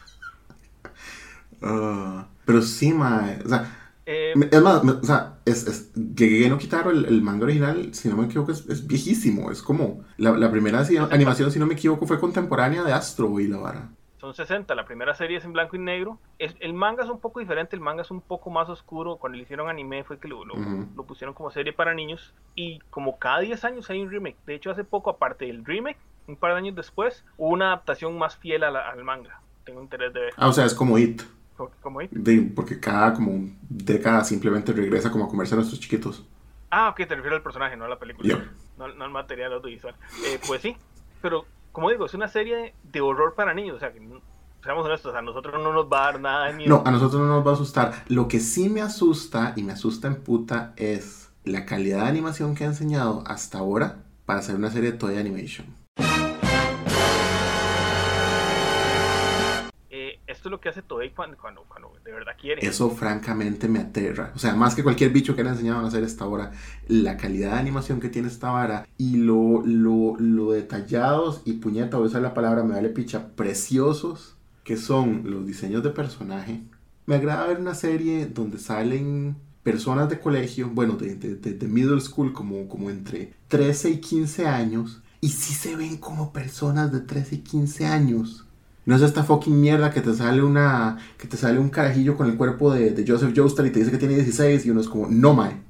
Uh, 1.61 2.23
pero 2.45 2.61
sí, 2.61 2.93
ma, 2.93 3.37
o 3.43 3.49
sea, 3.49 3.82
eh, 4.05 4.33
es 4.51 4.61
más, 4.61 4.83
o 4.83 5.03
sea, 5.03 5.39
es, 5.45 5.65
es 5.67 5.91
no 5.95 6.57
quitaron 6.57 7.05
el, 7.05 7.21
manga 7.21 7.45
original, 7.45 7.93
si 7.93 8.09
no 8.09 8.17
me 8.17 8.25
equivoco, 8.25 8.51
es, 8.51 8.87
viejísimo. 8.87 9.51
Es 9.51 9.61
como 9.61 10.03
la, 10.17 10.31
la 10.31 10.51
primera 10.51 10.85
animación, 11.11 11.51
si 11.51 11.59
no 11.59 11.65
me 11.65 11.73
equivoco, 11.73 12.05
fue 12.05 12.19
contemporánea 12.19 12.83
de 12.83 12.91
Astro 12.91 13.39
y 13.39 13.47
la 13.47 13.57
vara. 13.57 13.89
Son 14.19 14.33
60, 14.33 14.73
la 14.75 14.85
primera 14.85 15.13
serie 15.15 15.37
es 15.37 15.43
en 15.43 15.51
blanco 15.51 15.75
y 15.75 15.79
negro. 15.79 16.17
Es, 16.39 16.55
el 16.61 16.73
manga 16.73 17.03
es 17.03 17.09
un 17.09 17.19
poco 17.19 17.41
diferente, 17.41 17.75
el 17.75 17.81
manga 17.81 18.03
es 18.03 18.11
un 18.11 18.21
poco 18.21 18.49
más 18.49 18.69
oscuro. 18.69 19.17
Cuando 19.17 19.37
le 19.37 19.43
hicieron 19.43 19.67
anime 19.67 20.05
fue 20.05 20.17
que 20.17 20.29
lo, 20.29 20.45
lo, 20.45 20.55
lo 20.55 21.03
pusieron 21.03 21.33
como 21.33 21.51
serie 21.51 21.73
para 21.73 21.93
niños. 21.93 22.33
Y 22.55 22.79
como 22.89 23.19
cada 23.19 23.39
10 23.39 23.65
años 23.65 23.89
hay 23.89 24.01
un 24.01 24.09
remake. 24.09 24.37
De 24.45 24.55
hecho, 24.55 24.71
hace 24.71 24.85
poco, 24.85 25.09
aparte 25.09 25.45
del 25.45 25.65
remake, 25.65 25.97
un 26.27 26.37
par 26.37 26.51
de 26.51 26.59
años 26.59 26.75
después, 26.75 27.25
hubo 27.37 27.49
una 27.49 27.67
adaptación 27.67 28.17
más 28.17 28.37
fiel 28.37 28.63
al 28.63 29.03
manga. 29.03 29.41
Tengo 29.65 29.81
interés 29.81 30.13
de 30.13 30.21
ver. 30.21 30.33
Ah, 30.37 30.47
o 30.47 30.53
sea, 30.53 30.65
es 30.65 30.73
como 30.73 30.97
It. 30.97 31.21
¿Cómo 31.55 31.99
porque 32.55 32.79
cada 32.79 33.13
como 33.13 33.49
década 33.69 34.23
simplemente 34.23 34.73
regresa 34.73 35.11
como 35.11 35.25
a 35.25 35.27
comerse 35.27 35.53
a 35.53 35.57
nuestros 35.57 35.79
chiquitos. 35.79 36.25
Ah, 36.71 36.89
ok, 36.89 36.97
te 36.97 37.15
refieres 37.15 37.33
al 37.33 37.43
personaje, 37.43 37.77
no 37.77 37.85
a 37.85 37.89
la 37.89 37.99
película. 37.99 38.43
No, 38.77 38.85
al 38.85 39.11
material 39.11 39.53
audiovisual. 39.53 39.95
Eh, 40.25 40.39
pues 40.47 40.61
sí, 40.61 40.75
pero 41.21 41.45
como 41.71 41.89
digo, 41.89 42.05
es 42.05 42.13
una 42.15 42.27
serie 42.27 42.73
de 42.83 43.01
horror 43.01 43.35
para 43.35 43.53
niños. 43.53 43.77
O 43.77 43.79
sea, 43.79 43.93
que, 43.93 43.99
seamos 44.63 44.85
honestos, 44.85 45.13
a 45.13 45.21
nosotros 45.21 45.61
no 45.61 45.71
nos 45.71 45.85
va 45.85 46.03
a 46.03 46.11
dar 46.11 46.19
nada 46.19 46.47
de 46.47 46.53
miedo. 46.53 46.69
No, 46.69 46.83
a 46.85 46.91
nosotros 46.91 47.21
no 47.21 47.27
nos 47.27 47.45
va 47.45 47.51
a 47.51 47.53
asustar. 47.53 48.03
Lo 48.07 48.27
que 48.27 48.39
sí 48.39 48.69
me 48.69 48.81
asusta, 48.81 49.53
y 49.55 49.63
me 49.63 49.73
asusta 49.73 50.07
en 50.07 50.15
puta, 50.15 50.73
es 50.75 51.31
la 51.43 51.65
calidad 51.65 52.03
de 52.03 52.09
animación 52.09 52.55
que 52.55 52.63
ha 52.63 52.67
enseñado 52.67 53.23
hasta 53.27 53.59
ahora 53.59 54.03
para 54.25 54.39
hacer 54.39 54.55
una 54.55 54.71
serie 54.71 54.93
de 54.93 54.97
toy 54.97 55.17
animation. 55.17 55.67
Es 60.49 60.51
lo 60.51 60.59
que 60.59 60.69
hace 60.69 60.81
Toei 60.81 61.11
cuando, 61.11 61.37
cuando, 61.37 61.65
de 62.03 62.11
verdad 62.11 62.33
quiere. 62.39 62.65
Eso 62.65 62.89
francamente 62.89 63.67
me 63.67 63.79
aterra. 63.79 64.31
O 64.35 64.39
sea, 64.39 64.55
más 64.55 64.75
que 64.75 64.83
cualquier 64.83 65.11
bicho 65.11 65.35
que 65.35 65.43
le 65.43 65.49
enseñado 65.49 65.79
a 65.79 65.87
hacer 65.87 66.03
esta 66.03 66.25
hora, 66.25 66.51
la 66.87 67.17
calidad 67.17 67.53
de 67.53 67.59
animación 67.59 67.99
que 67.99 68.09
tiene 68.09 68.27
esta 68.27 68.51
vara 68.51 68.87
y 68.97 69.17
lo, 69.17 69.63
lo, 69.65 70.15
lo 70.19 70.51
detallados 70.51 71.41
y 71.45 71.53
puñeta, 71.53 71.97
voy 71.97 72.05
a 72.05 72.09
usar 72.09 72.21
la 72.21 72.33
palabra, 72.33 72.63
me 72.63 72.75
vale 72.75 72.89
picha, 72.89 73.29
preciosos 73.35 74.35
que 74.63 74.77
son 74.77 75.23
los 75.25 75.45
diseños 75.45 75.83
de 75.83 75.89
personaje. 75.89 76.61
Me 77.05 77.15
agrada 77.15 77.47
ver 77.47 77.59
una 77.59 77.75
serie 77.75 78.27
donde 78.27 78.57
salen 78.57 79.35
personas 79.63 80.09
de 80.09 80.19
colegio, 80.19 80.69
bueno, 80.69 80.95
de, 80.95 81.15
de, 81.15 81.35
de, 81.35 81.67
middle 81.67 82.01
school, 82.01 82.33
como, 82.33 82.67
como 82.67 82.89
entre 82.89 83.33
13 83.47 83.91
y 83.91 83.97
15 83.99 84.47
años, 84.47 85.01
y 85.21 85.29
sí 85.29 85.53
se 85.53 85.75
ven 85.75 85.97
como 85.97 86.33
personas 86.33 86.91
de 86.91 86.99
13 86.99 87.35
y 87.35 87.37
15 87.39 87.85
años. 87.85 88.45
No 88.85 88.95
es 88.95 89.01
esta 89.01 89.23
fucking 89.23 89.59
mierda 89.59 89.91
que 89.91 90.01
te 90.01 90.13
sale 90.13 90.41
una. 90.41 90.97
que 91.17 91.27
te 91.27 91.37
sale 91.37 91.59
un 91.59 91.69
carajillo 91.69 92.17
con 92.17 92.29
el 92.29 92.37
cuerpo 92.37 92.73
de, 92.73 92.91
de 92.91 93.05
Joseph 93.07 93.33
Joestar 93.35 93.65
y 93.65 93.71
te 93.71 93.79
dice 93.79 93.91
que 93.91 93.97
tiene 93.97 94.15
16 94.15 94.65
y 94.65 94.69
uno 94.71 94.81
es 94.81 94.89
como, 94.89 95.07
no, 95.07 95.33
mae. 95.33 95.61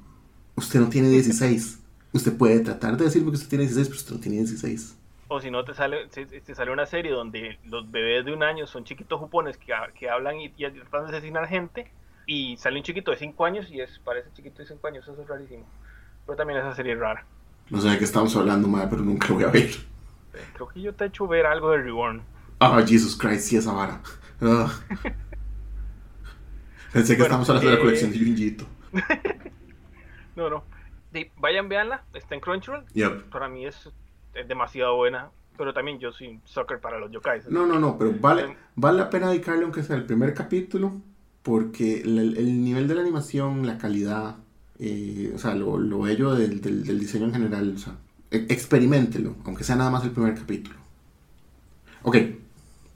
Usted 0.56 0.80
no 0.80 0.88
tiene 0.88 1.08
16. 1.08 1.80
Usted 2.12 2.36
puede 2.36 2.60
tratar 2.60 2.96
de 2.96 3.04
decirme 3.04 3.30
que 3.30 3.36
usted 3.36 3.48
tiene 3.48 3.64
16, 3.64 3.88
pero 3.88 3.98
usted 3.98 4.14
no 4.14 4.20
tiene 4.20 4.38
16. 4.38 4.98
O 5.28 5.40
si 5.40 5.50
no, 5.50 5.64
te 5.64 5.74
sale, 5.74 6.06
te 6.06 6.54
sale 6.54 6.70
una 6.70 6.86
serie 6.86 7.10
donde 7.10 7.58
los 7.64 7.90
bebés 7.90 8.24
de 8.24 8.32
un 8.32 8.42
año 8.42 8.66
son 8.66 8.84
chiquitos 8.84 9.18
jupones 9.18 9.56
que, 9.56 9.72
que 9.98 10.10
hablan 10.10 10.38
y, 10.40 10.46
y 10.46 10.70
tratan 10.90 11.10
de 11.10 11.16
asesinar 11.16 11.48
gente. 11.48 11.90
Y 12.26 12.56
sale 12.56 12.78
un 12.78 12.84
chiquito 12.84 13.10
de 13.10 13.16
5 13.18 13.44
años 13.44 13.70
y 13.70 13.80
es, 13.80 13.98
parece 13.98 14.30
chiquito 14.32 14.58
de 14.62 14.68
5 14.68 14.86
años. 14.86 15.08
Eso 15.08 15.20
es 15.20 15.28
rarísimo. 15.28 15.66
Pero 16.26 16.36
también 16.36 16.60
esa 16.60 16.74
serie 16.74 16.92
es 16.92 16.98
rara. 16.98 17.24
No 17.70 17.80
sé 17.80 17.88
de 17.88 17.98
qué 17.98 18.04
estamos 18.04 18.34
hablando, 18.36 18.68
mae, 18.68 18.86
pero 18.88 19.02
nunca 19.02 19.28
lo 19.28 19.34
voy 19.34 19.44
a 19.44 19.48
ver. 19.48 19.70
Creo 20.52 20.68
que 20.68 20.80
yo 20.80 20.94
te 20.94 21.04
he 21.04 21.06
hecho 21.08 21.26
ver 21.26 21.46
algo 21.46 21.70
de 21.70 21.78
Reborn. 21.78 22.22
Oh, 22.72 22.86
Jesus 22.86 23.16
Christ, 23.16 23.48
sí, 23.48 23.56
esa 23.56 23.72
vara. 23.72 24.00
Pensé 26.92 27.16
que 27.16 27.22
estamos 27.22 27.48
hablando 27.48 27.70
de 27.70 27.76
la 27.76 27.82
colección 27.82 28.10
de 28.12 28.18
Junjito. 28.18 28.66
no, 30.36 30.48
no. 30.48 30.64
vayan, 31.36 31.68
veanla. 31.68 32.04
Está 32.14 32.34
en 32.34 32.40
Crunchyroll. 32.40 32.84
Para 33.30 33.48
mí 33.48 33.66
es, 33.66 33.90
demasiado 34.48 34.96
buena. 34.96 35.30
Pero 35.56 35.72
también 35.74 35.98
yo 35.98 36.10
soy 36.12 36.40
soccer 36.44 36.80
para 36.80 36.98
los 36.98 37.10
yokais. 37.12 37.48
No, 37.48 37.66
no, 37.66 37.78
no. 37.78 37.98
Pero 37.98 38.12
vale, 38.18 38.56
vale 38.74 38.98
la 38.98 39.10
pena 39.10 39.28
dedicarle, 39.28 39.64
aunque 39.64 39.82
sea 39.82 39.96
el 39.96 40.04
primer 40.04 40.34
capítulo. 40.34 41.00
Porque 41.42 42.00
el, 42.00 42.64
nivel 42.64 42.88
de 42.88 42.94
la 42.94 43.02
animación, 43.02 43.66
la 43.66 43.76
calidad, 43.76 44.36
eh, 44.78 45.32
o 45.34 45.38
sea, 45.38 45.54
lo, 45.54 45.76
lo 45.76 46.00
bello 46.00 46.34
del, 46.34 46.62
del, 46.62 46.98
diseño 46.98 47.26
en 47.26 47.34
general, 47.34 47.74
o 47.76 47.78
sea, 47.78 47.96
e, 48.30 48.46
experimentelo, 48.48 49.36
aunque 49.44 49.62
sea 49.62 49.76
nada 49.76 49.90
más 49.90 50.04
el 50.04 50.12
primer 50.12 50.34
capítulo. 50.34 50.76
Ok, 52.02 52.16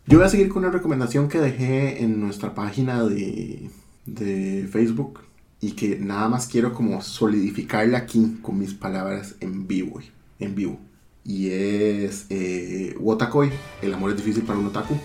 yo 0.08 0.16
voy 0.16 0.26
a 0.26 0.30
seguir 0.30 0.48
con 0.48 0.64
una 0.64 0.72
recomendación 0.72 1.28
que 1.28 1.38
dejé 1.38 2.02
en 2.02 2.18
nuestra 2.18 2.54
página 2.54 3.04
de, 3.04 3.68
de 4.06 4.66
Facebook 4.72 5.20
y 5.60 5.72
que 5.72 5.98
nada 5.98 6.28
más 6.28 6.46
quiero 6.46 6.72
como 6.72 7.02
solidificarla 7.02 7.98
aquí 7.98 8.38
con 8.40 8.58
mis 8.58 8.72
palabras 8.72 9.34
en 9.40 9.66
vivo. 9.68 10.00
En 10.38 10.54
vivo. 10.54 10.78
Y 11.24 11.50
es 11.50 12.24
eh, 12.30 12.96
Wotakoi, 12.98 13.50
El 13.82 13.92
amor 13.92 14.12
es 14.12 14.16
difícil 14.16 14.44
para 14.44 14.58
un 14.58 14.66
otaku, 14.68 14.96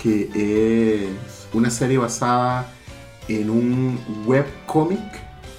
que 0.00 1.08
es 1.08 1.48
una 1.52 1.70
serie 1.70 1.98
basada 1.98 2.72
en 3.26 3.50
un 3.50 3.98
webcomic 4.24 5.00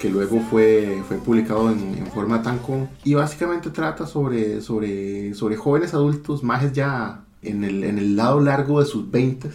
que 0.00 0.08
luego 0.08 0.40
fue, 0.40 1.02
fue 1.06 1.18
publicado 1.18 1.70
en, 1.70 1.98
en 1.98 2.06
forma 2.06 2.42
tanco 2.42 2.88
y 3.04 3.12
básicamente 3.12 3.68
trata 3.68 4.06
sobre, 4.06 4.62
sobre, 4.62 5.34
sobre 5.34 5.56
jóvenes 5.56 5.92
adultos, 5.92 6.42
más 6.42 6.72
ya 6.72 7.24
en 7.44 7.64
el, 7.64 7.84
en 7.84 7.98
el 7.98 8.16
lado 8.16 8.40
largo 8.40 8.80
de 8.80 8.86
sus 8.86 9.10
20 9.10 9.48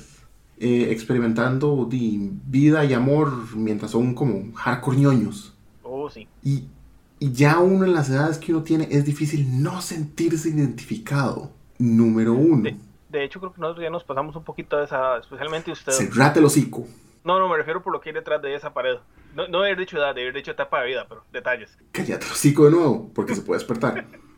eh, 0.62 0.88
experimentando 0.92 1.88
vida 1.88 2.84
y 2.84 2.94
amor 2.94 3.56
mientras 3.56 3.92
son 3.92 4.14
como 4.14 4.54
hardcore 4.54 4.98
ñoños. 4.98 5.56
Oh, 5.84 6.10
sí. 6.10 6.28
Y, 6.44 6.66
y 7.18 7.32
ya 7.32 7.60
uno 7.60 7.86
en 7.86 7.94
las 7.94 8.10
edades 8.10 8.38
que 8.40 8.54
uno 8.54 8.64
tiene 8.64 8.90
es 8.92 9.06
difícil 9.06 9.64
no 9.64 9.82
sentirse 9.82 10.50
identificado. 10.50 11.52
Número 11.78 12.34
uno. 12.34 12.70
De, 13.08 13.24
hecho, 13.24 13.40
creo 13.40 13.54
que 13.54 13.62
nosotros 13.62 13.84
ya 13.84 13.90
nos 13.90 14.04
pasamos 14.04 14.36
un 14.36 14.44
poquito 14.44 14.78
de 14.78 14.84
esa, 14.84 15.20
especialmente 15.20 15.72
usted. 15.72 15.94
Cerrate 15.94 16.40
el 16.40 16.46
hocico. 16.46 16.86
No, 17.24 17.40
no, 17.40 17.48
me 17.48 17.56
refiero 17.56 17.82
por 17.82 17.94
lo 17.94 18.02
que 18.02 18.10
hay 18.10 18.16
detrás 18.16 18.42
de 18.42 18.54
esa 18.54 18.74
pared. 18.74 18.98
No, 19.36 19.48
no 19.48 19.60
haber 19.60 19.78
dicho 19.78 19.98
edad, 19.98 20.14
de 20.14 20.24
haber 20.24 20.34
dicho 20.34 20.52
etapa 20.52 20.82
de 20.82 20.88
vida, 20.88 21.06
pero 21.08 21.24
detalles. 21.32 21.78
Cállate 21.94 22.26
el 22.26 22.32
hocico 22.34 22.66
de 22.66 22.72
nuevo, 22.72 23.10
porque 23.16 23.34
se 23.34 23.44
puede 23.44 23.60
despertar. 23.60 24.06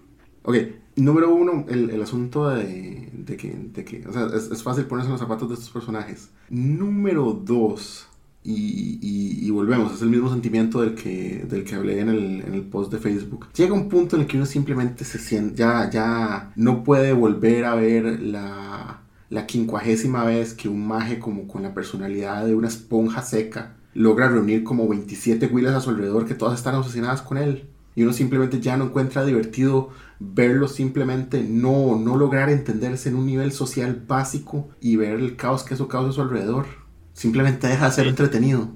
Ok, 0.44 0.56
número 0.96 1.34
uno, 1.34 1.66
el, 1.70 1.90
el 1.90 2.02
asunto 2.02 2.50
de, 2.50 3.10
de, 3.14 3.38
que, 3.38 3.50
de, 3.74 3.86
que, 3.86 4.08
o 4.08 4.14
sea, 4.14 4.28
es, 4.28 4.50
es, 4.52 4.64
fácil 4.64 4.86
ponerse 4.86 5.08
en 5.08 5.14
los 5.14 5.22
zapatos 5.22 5.50
de 5.50 5.56
estos 5.56 5.70
personajes. 5.70 6.30
Número 6.50 7.34
dos, 7.34 8.08
y, 8.44 8.98
y, 9.02 9.46
y, 9.46 9.52
volvemos, 9.52 9.94
es 9.94 10.02
el 10.02 10.10
mismo 10.10 10.30
sentimiento 10.32 10.82
del 10.82 10.96
que, 10.96 11.46
del 11.48 11.64
que 11.64 11.76
hablé 11.76 12.00
en 12.00 12.10
el, 12.10 12.42
en 12.42 12.54
el 12.54 12.64
post 12.64 12.92
de 12.92 12.98
Facebook. 12.98 13.48
Llega 13.56 13.74
un 13.74 13.88
punto 13.88 14.16
en 14.16 14.24
el 14.24 14.28
que 14.28 14.38
uno 14.38 14.48
simplemente 14.48 15.06
se 15.06 15.20
siente, 15.20 15.58
ya, 15.58 15.90
ya 15.92 16.52
no 16.56 16.84
puede 16.84 17.14
volver 17.14 17.66
a 17.66 17.76
ver 17.76 18.20
la, 18.20 19.02
la 19.30 19.46
quincuagésima 19.46 20.24
vez 20.24 20.56
que 20.56 20.70
un 20.70 20.88
maje 20.88 21.20
como 21.20 21.48
con 21.48 21.62
la 21.62 21.74
personalidad 21.74 22.46
de 22.46 22.56
una 22.56 22.68
esponja 22.68 23.22
seca 23.22 23.76
logra 23.94 24.30
reunir 24.30 24.64
como 24.64 24.88
27 24.88 25.48
huilas 25.48 25.76
a 25.76 25.82
su 25.82 25.90
alrededor 25.92 26.26
que 26.26 26.34
todas 26.34 26.58
están 26.58 26.76
asesinadas 26.76 27.22
con 27.22 27.38
él. 27.38 27.68
Y 27.96 28.04
uno 28.04 28.14
simplemente 28.14 28.60
ya 28.60 28.78
no 28.78 28.86
encuentra 28.86 29.26
divertido 29.26 29.90
verlo 30.24 30.68
simplemente 30.68 31.44
no, 31.44 31.96
no 31.98 32.16
lograr 32.16 32.50
entenderse 32.50 33.10
en 33.10 33.16
un 33.16 33.26
nivel 33.26 33.52
social 33.52 34.04
básico 34.08 34.70
y 34.80 34.96
ver 34.96 35.20
el 35.20 35.36
caos 35.36 35.64
que 35.64 35.74
eso 35.74 35.88
causa 35.88 36.10
a 36.10 36.14
su 36.14 36.22
alrededor. 36.22 36.68
Simplemente 37.14 37.68
deja 37.68 37.86
de 37.86 37.92
ser 37.92 38.08
entretenido. 38.08 38.70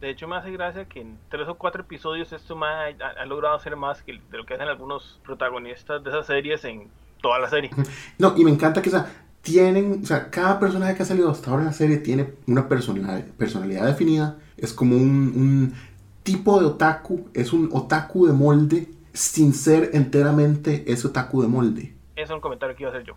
De 0.00 0.10
hecho, 0.10 0.26
me 0.26 0.36
hace 0.36 0.50
gracia 0.50 0.86
que 0.86 1.02
en 1.02 1.18
tres 1.28 1.46
o 1.46 1.54
cuatro 1.54 1.82
episodios 1.82 2.32
esto 2.32 2.58
ha, 2.64 2.86
ha, 2.86 3.26
logrado 3.26 3.54
hacer 3.54 3.76
más 3.76 4.02
que 4.02 4.14
de 4.30 4.38
lo 4.38 4.46
que 4.46 4.54
hacen 4.54 4.66
algunos 4.66 5.20
protagonistas 5.24 6.02
de 6.02 6.10
esas 6.10 6.26
series 6.26 6.64
en 6.64 6.88
toda 7.22 7.38
la 7.38 7.48
serie. 7.48 7.70
No, 8.18 8.34
y 8.36 8.44
me 8.44 8.50
encanta 8.50 8.82
que, 8.82 8.88
o 8.88 8.92
sea, 8.92 9.10
tienen, 9.42 10.00
o 10.02 10.06
sea, 10.06 10.30
cada 10.30 10.58
personaje 10.58 10.96
que 10.96 11.02
ha 11.02 11.06
salido 11.06 11.30
hasta 11.30 11.50
ahora 11.50 11.62
en 11.62 11.66
la 11.68 11.72
serie 11.72 11.98
tiene 11.98 12.34
una 12.46 12.68
personalidad, 12.68 13.24
personalidad 13.38 13.86
definida. 13.86 14.38
Es 14.56 14.72
como 14.72 14.96
un, 14.96 15.32
un 15.36 15.74
tipo 16.22 16.60
de 16.60 16.66
otaku, 16.66 17.28
es 17.34 17.52
un 17.52 17.68
otaku 17.72 18.26
de 18.26 18.32
molde 18.32 18.88
sin 19.12 19.54
ser 19.54 19.90
enteramente 19.94 20.84
ese 20.86 21.08
otaku 21.08 21.42
de 21.42 21.48
molde. 21.48 21.94
Es 22.16 22.30
un 22.30 22.40
comentario 22.40 22.76
que 22.76 22.82
iba 22.82 22.92
a 22.92 22.94
hacer 22.94 23.06
yo. 23.06 23.14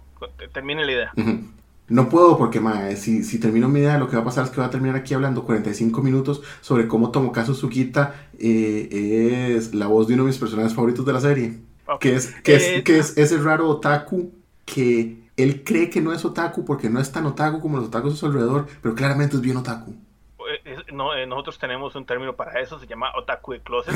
Termine 0.54 0.86
la 0.86 0.92
idea. 0.92 1.12
Uh 1.16 1.22
-huh. 1.22 1.48
No 1.90 2.08
puedo 2.08 2.38
porque, 2.38 2.62
mae, 2.62 2.96
si, 2.96 3.24
si 3.24 3.40
termino 3.40 3.68
mi 3.68 3.82
idea, 3.82 3.98
lo 3.98 4.10
que 4.10 4.16
va 4.16 4.22
a 4.22 4.26
pasar 4.26 4.46
es 4.46 4.52
que 4.52 4.56
voy 4.56 4.66
a 4.66 4.70
terminar 4.70 4.96
aquí 4.96 5.14
hablando 5.14 5.44
45 5.44 6.02
minutos 6.02 6.42
sobre 6.62 6.88
cómo 6.88 7.12
Tomokazu 7.12 7.54
Tsukita 7.54 8.16
eh, 8.40 9.54
es 9.58 9.76
la 9.76 9.88
voz 9.88 10.08
de 10.08 10.14
uno 10.14 10.24
de 10.24 10.28
mis 10.28 10.38
personajes 10.38 10.74
favoritos 10.74 11.06
de 11.06 11.14
la 11.14 11.20
serie. 11.20 11.60
Okay. 11.86 12.12
Que, 12.12 12.18
es, 12.18 12.28
que, 12.42 12.54
eh, 12.54 12.78
es, 12.78 12.84
que 12.84 13.00
es 13.00 13.18
ese 13.18 13.38
raro 13.38 13.68
otaku 13.68 14.32
que 14.66 15.24
él 15.36 15.64
cree 15.66 15.90
que 15.90 16.00
no 16.00 16.14
es 16.14 16.24
otaku 16.24 16.64
porque 16.64 16.90
no 16.90 17.02
es 17.02 17.12
tan 17.12 17.26
otaku 17.26 17.60
como 17.60 17.78
los 17.78 17.88
otakus 17.88 18.14
a 18.14 18.16
su 18.16 18.26
alrededor, 18.28 18.68
pero 18.82 18.96
claramente 18.96 19.36
es 19.36 19.42
bien 19.42 19.58
otaku. 19.58 19.94
No, 20.94 21.16
eh, 21.16 21.26
nosotros 21.26 21.58
tenemos 21.60 21.96
un 21.96 22.06
término 22.06 22.36
para 22.36 22.60
eso, 22.62 22.80
se 22.80 22.88
llama 22.88 23.12
otaku 23.16 23.54
de 23.54 23.62
closet. 23.62 23.96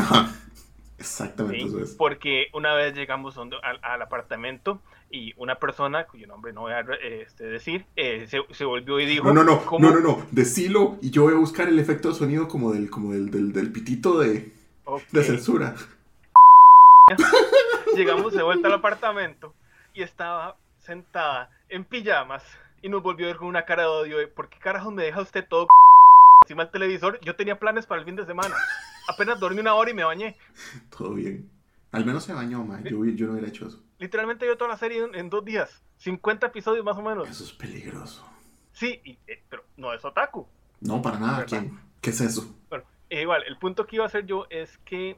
Exactamente 0.97 1.59
¿sí? 1.59 1.67
eso 1.67 1.79
es. 1.79 1.95
Porque 1.95 2.47
una 2.53 2.73
vez 2.73 2.95
llegamos 2.95 3.37
al, 3.37 3.51
al, 3.81 4.01
apartamento 4.01 4.81
y 5.11 5.33
una 5.37 5.55
persona, 5.55 6.05
cuyo 6.05 6.27
nombre 6.27 6.53
no 6.53 6.61
voy 6.61 6.73
a 6.73 6.83
este, 7.03 7.45
decir, 7.45 7.85
eh, 7.95 8.25
se, 8.27 8.41
se, 8.51 8.65
volvió 8.65 8.99
y 8.99 9.05
dijo... 9.05 9.25
No, 9.25 9.33
no, 9.33 9.43
no, 9.43 9.65
¿cómo? 9.65 9.87
no, 9.87 9.93
no, 9.93 10.01
no, 10.01 10.27
decilo 10.31 10.97
y 11.01 11.11
yo 11.11 11.23
voy 11.23 11.33
a 11.33 11.37
buscar 11.37 11.67
el 11.67 11.77
efecto 11.79 12.09
de 12.09 12.15
sonido 12.15 12.47
como 12.47 12.73
del, 12.73 12.89
como 12.89 13.13
del, 13.13 13.29
del, 13.29 13.53
del 13.53 13.71
pitito 13.71 14.17
de, 14.19 14.51
okay. 14.85 15.05
de 15.11 15.23
censura. 15.23 15.75
Llegamos 17.95 18.33
de 18.33 18.43
vuelta 18.43 18.67
al 18.67 18.73
apartamento 18.73 19.53
y 19.93 20.01
estaba 20.01 20.57
sentada 20.79 21.51
en 21.69 21.85
pijamas 21.85 22.43
y 22.81 22.89
nos 22.89 23.03
volvió 23.03 23.27
a 23.27 23.29
ver 23.29 23.37
con 23.37 23.47
una 23.47 23.65
cara 23.65 23.83
de 23.83 23.89
odio 23.89 24.17
de, 24.17 24.27
¿por 24.27 24.49
qué 24.49 24.57
carajo 24.59 24.91
me 24.91 25.03
deja 25.03 25.21
usted 25.21 25.45
todo 25.47 25.67
encima 26.43 26.63
del 26.63 26.71
televisor? 26.71 27.19
Yo 27.21 27.35
tenía 27.35 27.59
planes 27.59 27.85
para 27.85 27.99
el 27.99 28.05
fin 28.05 28.15
de 28.15 28.25
semana. 28.25 28.55
Apenas 29.07 29.39
dormí 29.39 29.59
una 29.59 29.73
hora 29.73 29.91
y 29.91 29.93
me 29.93 30.03
bañé. 30.03 30.37
Todo 30.97 31.13
bien. 31.13 31.49
Al 31.91 32.05
menos 32.05 32.23
se 32.23 32.33
bañó, 32.33 32.63
man. 32.63 32.83
Yo, 32.83 33.03
yo 33.05 33.27
no 33.27 33.33
hubiera 33.33 33.47
hecho 33.47 33.67
eso. 33.67 33.81
Literalmente 33.99 34.45
yo 34.45 34.57
toda 34.57 34.69
la 34.69 34.77
serie 34.77 35.03
en, 35.03 35.15
en, 35.15 35.29
dos 35.29 35.43
días. 35.43 35.81
50 35.97 36.47
episodios 36.47 36.85
más 36.85 36.97
o 36.97 37.01
menos. 37.01 37.27
Eso 37.27 37.45
es 37.45 37.53
peligroso. 37.53 38.23
Sí, 38.73 39.01
y, 39.03 39.17
eh, 39.25 39.41
pero 39.49 39.63
no 39.77 39.93
es 39.93 40.05
otaku. 40.05 40.47
No, 40.81 41.01
para 41.01 41.17
nada. 41.17 41.45
¿Quién? 41.45 41.79
¿Qué 42.01 42.11
es 42.11 42.21
eso? 42.21 42.55
Bueno, 42.69 42.83
eh, 43.09 43.21
igual, 43.21 43.43
el 43.47 43.57
punto 43.57 43.87
que 43.87 43.95
iba 43.95 44.05
a 44.05 44.07
hacer 44.07 44.25
yo 44.25 44.45
es 44.49 44.77
que 44.79 45.17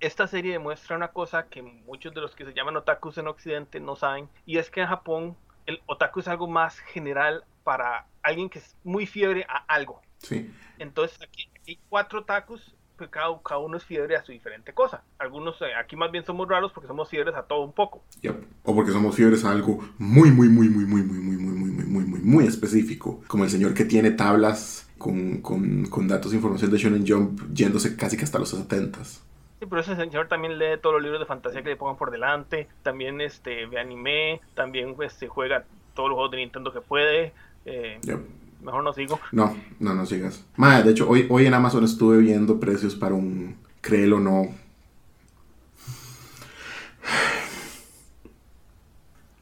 esta 0.00 0.26
serie 0.26 0.52
demuestra 0.52 0.96
una 0.96 1.08
cosa 1.08 1.46
que 1.46 1.62
muchos 1.62 2.12
de 2.14 2.20
los 2.20 2.34
que 2.34 2.44
se 2.44 2.52
llaman 2.52 2.76
otakus 2.76 3.18
en 3.18 3.28
Occidente 3.28 3.78
no 3.78 3.94
saben. 3.94 4.28
Y 4.44 4.58
es 4.58 4.70
que 4.70 4.80
en 4.80 4.88
Japón 4.88 5.36
el 5.66 5.80
otaku 5.86 6.20
es 6.20 6.28
algo 6.28 6.48
más 6.48 6.78
general 6.78 7.44
para 7.62 8.06
alguien 8.22 8.48
que 8.48 8.58
es 8.58 8.76
muy 8.82 9.06
fiebre 9.06 9.46
a 9.48 9.64
algo. 9.68 10.00
Sí. 10.26 10.50
Entonces 10.78 11.18
aquí 11.22 11.48
hay 11.66 11.78
cuatro 11.88 12.20
otakus 12.20 12.74
pues 12.96 13.10
cada, 13.10 13.38
cada, 13.42 13.60
uno 13.60 13.76
es 13.76 13.84
fiebre 13.84 14.16
a 14.16 14.24
su 14.24 14.32
diferente 14.32 14.72
cosa. 14.72 15.02
Algunos 15.18 15.60
eh, 15.60 15.74
aquí 15.78 15.96
más 15.96 16.10
bien 16.10 16.24
somos 16.24 16.48
raros 16.48 16.72
porque 16.72 16.88
somos 16.88 17.08
fiebres 17.08 17.34
a 17.34 17.42
todo 17.42 17.60
un 17.60 17.72
poco. 17.72 18.02
Yep. 18.22 18.44
O 18.64 18.74
porque 18.74 18.90
somos 18.90 19.14
fiebres 19.14 19.44
a 19.44 19.50
algo 19.50 19.78
muy, 19.98 20.30
muy, 20.30 20.48
muy, 20.48 20.68
muy, 20.68 20.84
muy, 20.84 21.02
muy, 21.02 21.20
muy, 21.20 21.36
muy, 21.36 21.52
muy, 21.52 21.70
muy, 21.70 21.84
muy, 21.84 22.04
muy, 22.04 22.20
muy 22.20 22.46
específico. 22.46 23.22
Como 23.26 23.44
el 23.44 23.50
señor 23.50 23.74
que 23.74 23.84
tiene 23.84 24.10
tablas 24.12 24.90
con, 24.98 25.42
con, 25.42 25.84
con 25.86 26.08
datos 26.08 26.32
e 26.32 26.36
información 26.36 26.70
de 26.70 26.78
Shonen 26.78 27.06
Jump 27.06 27.40
yéndose 27.52 27.96
casi 27.96 28.16
que 28.16 28.24
hasta 28.24 28.38
los 28.38 28.48
70 28.48 29.04
Sí, 29.04 29.64
pero 29.68 29.80
ese 29.80 29.96
señor 29.96 30.28
también 30.28 30.58
lee 30.58 30.78
todos 30.82 30.94
los 30.94 31.02
libros 31.02 31.20
de 31.20 31.26
fantasía 31.26 31.62
que 31.62 31.70
le 31.70 31.76
pongan 31.76 31.96
por 31.96 32.10
delante. 32.10 32.68
También 32.82 33.20
este, 33.20 33.66
ve 33.66 33.78
anime. 33.78 34.40
También 34.54 34.94
este, 35.00 35.28
juega 35.28 35.64
todos 35.94 36.10
los 36.10 36.16
juegos 36.16 36.30
de 36.30 36.38
Nintendo 36.38 36.72
que 36.72 36.80
puede. 36.80 37.32
Eh, 37.64 37.98
yep. 38.02 38.20
Mejor 38.60 38.82
no 38.82 38.92
sigo. 38.92 39.20
No, 39.32 39.56
no, 39.78 39.94
no 39.94 40.06
sigas. 40.06 40.44
Madre, 40.56 40.84
de 40.84 40.90
hecho, 40.92 41.08
hoy, 41.08 41.26
hoy 41.30 41.46
en 41.46 41.54
Amazon 41.54 41.84
estuve 41.84 42.18
viendo 42.18 42.58
precios 42.58 42.94
para 42.94 43.14
un, 43.14 43.56
créelo 43.80 44.16
o 44.16 44.20
no. 44.20 44.48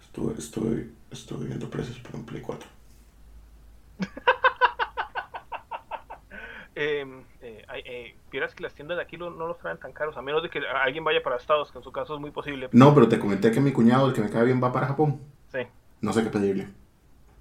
Estuve, 0.02 0.34
estuve, 0.38 0.90
estuve 1.10 1.46
viendo 1.46 1.68
precios 1.70 1.98
para 2.00 2.16
un 2.16 2.24
Play 2.24 2.42
4. 2.42 2.68
eh, 6.74 7.06
eh, 7.40 7.64
eh, 7.68 8.16
vieras 8.30 8.54
que 8.54 8.62
las 8.62 8.74
tiendas 8.74 8.96
de 8.96 9.02
aquí 9.02 9.16
no, 9.16 9.30
no 9.30 9.48
los 9.48 9.58
traen 9.58 9.78
tan 9.78 9.92
caros, 9.92 10.16
a 10.16 10.22
menos 10.22 10.42
de 10.42 10.50
que 10.50 10.60
alguien 10.60 11.02
vaya 11.02 11.22
para 11.22 11.36
Estados, 11.36 11.72
que 11.72 11.78
en 11.78 11.84
su 11.84 11.90
caso 11.90 12.14
es 12.14 12.20
muy 12.20 12.30
posible. 12.30 12.68
No, 12.72 12.94
pero 12.94 13.08
te 13.08 13.18
comenté 13.18 13.50
que 13.50 13.60
mi 13.60 13.72
cuñado, 13.72 14.08
el 14.08 14.12
que 14.12 14.20
me 14.20 14.30
cae 14.30 14.44
bien, 14.44 14.62
va 14.62 14.72
para 14.72 14.86
Japón. 14.86 15.20
Sí. 15.50 15.60
No 16.00 16.12
sé 16.12 16.22
qué 16.22 16.30
pedirle. 16.30 16.68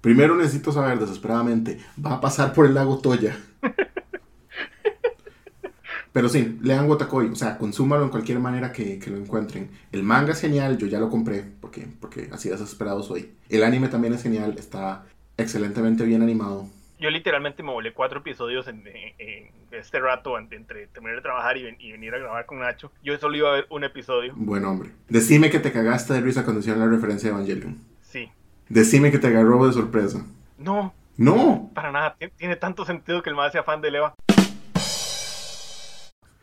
Primero 0.04 0.36
necesito 0.36 0.70
saber 0.70 0.98
desesperadamente, 0.98 1.80
¿va 2.04 2.16
a 2.16 2.20
pasar 2.20 2.52
por 2.52 2.66
el 2.66 2.74
lago 2.74 2.98
Toya? 2.98 3.38
Pero 6.12 6.28
sí, 6.28 6.58
lean 6.60 6.86
Wotakoi, 6.86 7.28
o 7.28 7.34
sea, 7.34 7.56
consúmalo 7.56 8.04
en 8.04 8.10
cualquier 8.10 8.38
manera 8.38 8.70
que, 8.70 8.98
que, 8.98 9.08
lo 9.08 9.16
encuentren. 9.16 9.70
El 9.92 10.02
manga 10.02 10.32
es 10.32 10.42
genial, 10.42 10.76
yo 10.76 10.88
ya 10.88 11.00
lo 11.00 11.08
compré, 11.08 11.42
porque, 11.58 11.86
porque 12.00 12.28
así 12.32 12.50
desesperado 12.50 13.02
soy. 13.02 13.32
El 13.48 13.64
anime 13.64 13.88
también 13.88 14.12
es 14.12 14.22
genial, 14.22 14.54
está 14.58 15.06
excelentemente 15.38 16.04
bien 16.04 16.20
animado. 16.20 16.66
Yo 17.00 17.08
literalmente 17.08 17.62
me 17.62 17.72
volé 17.72 17.94
cuatro 17.94 18.20
episodios 18.20 18.68
en, 18.68 18.86
en, 18.86 19.14
en 19.18 19.48
este 19.72 20.00
rato 20.00 20.38
entre 20.38 20.86
terminar 20.88 21.16
de 21.16 21.22
trabajar 21.22 21.56
y, 21.56 21.74
y, 21.78 21.92
venir 21.92 22.14
a 22.14 22.18
grabar 22.18 22.44
con 22.44 22.58
Nacho. 22.58 22.92
Yo 23.02 23.16
solo 23.16 23.38
iba 23.38 23.48
a 23.48 23.54
ver 23.54 23.66
un 23.70 23.84
episodio. 23.84 24.34
Buen 24.36 24.66
hombre. 24.66 24.90
Decime 25.08 25.48
que 25.48 25.60
te 25.60 25.72
cagaste 25.72 26.12
de 26.12 26.20
risa 26.20 26.44
cuando 26.44 26.60
hicieron 26.60 26.80
la 26.80 26.94
referencia 26.94 27.30
de 27.30 27.36
Evangelion. 27.36 27.93
Decime 28.68 29.10
que 29.10 29.18
te 29.18 29.26
agarró 29.26 29.66
de 29.66 29.72
sorpresa. 29.72 30.24
No. 30.58 30.94
No. 31.16 31.70
Para 31.74 31.92
nada. 31.92 32.16
Tiene 32.36 32.56
tanto 32.56 32.84
sentido 32.84 33.22
que 33.22 33.30
el 33.30 33.36
más 33.36 33.52
sea 33.52 33.62
fan 33.62 33.80
de 33.80 33.90
Leva. 33.90 34.14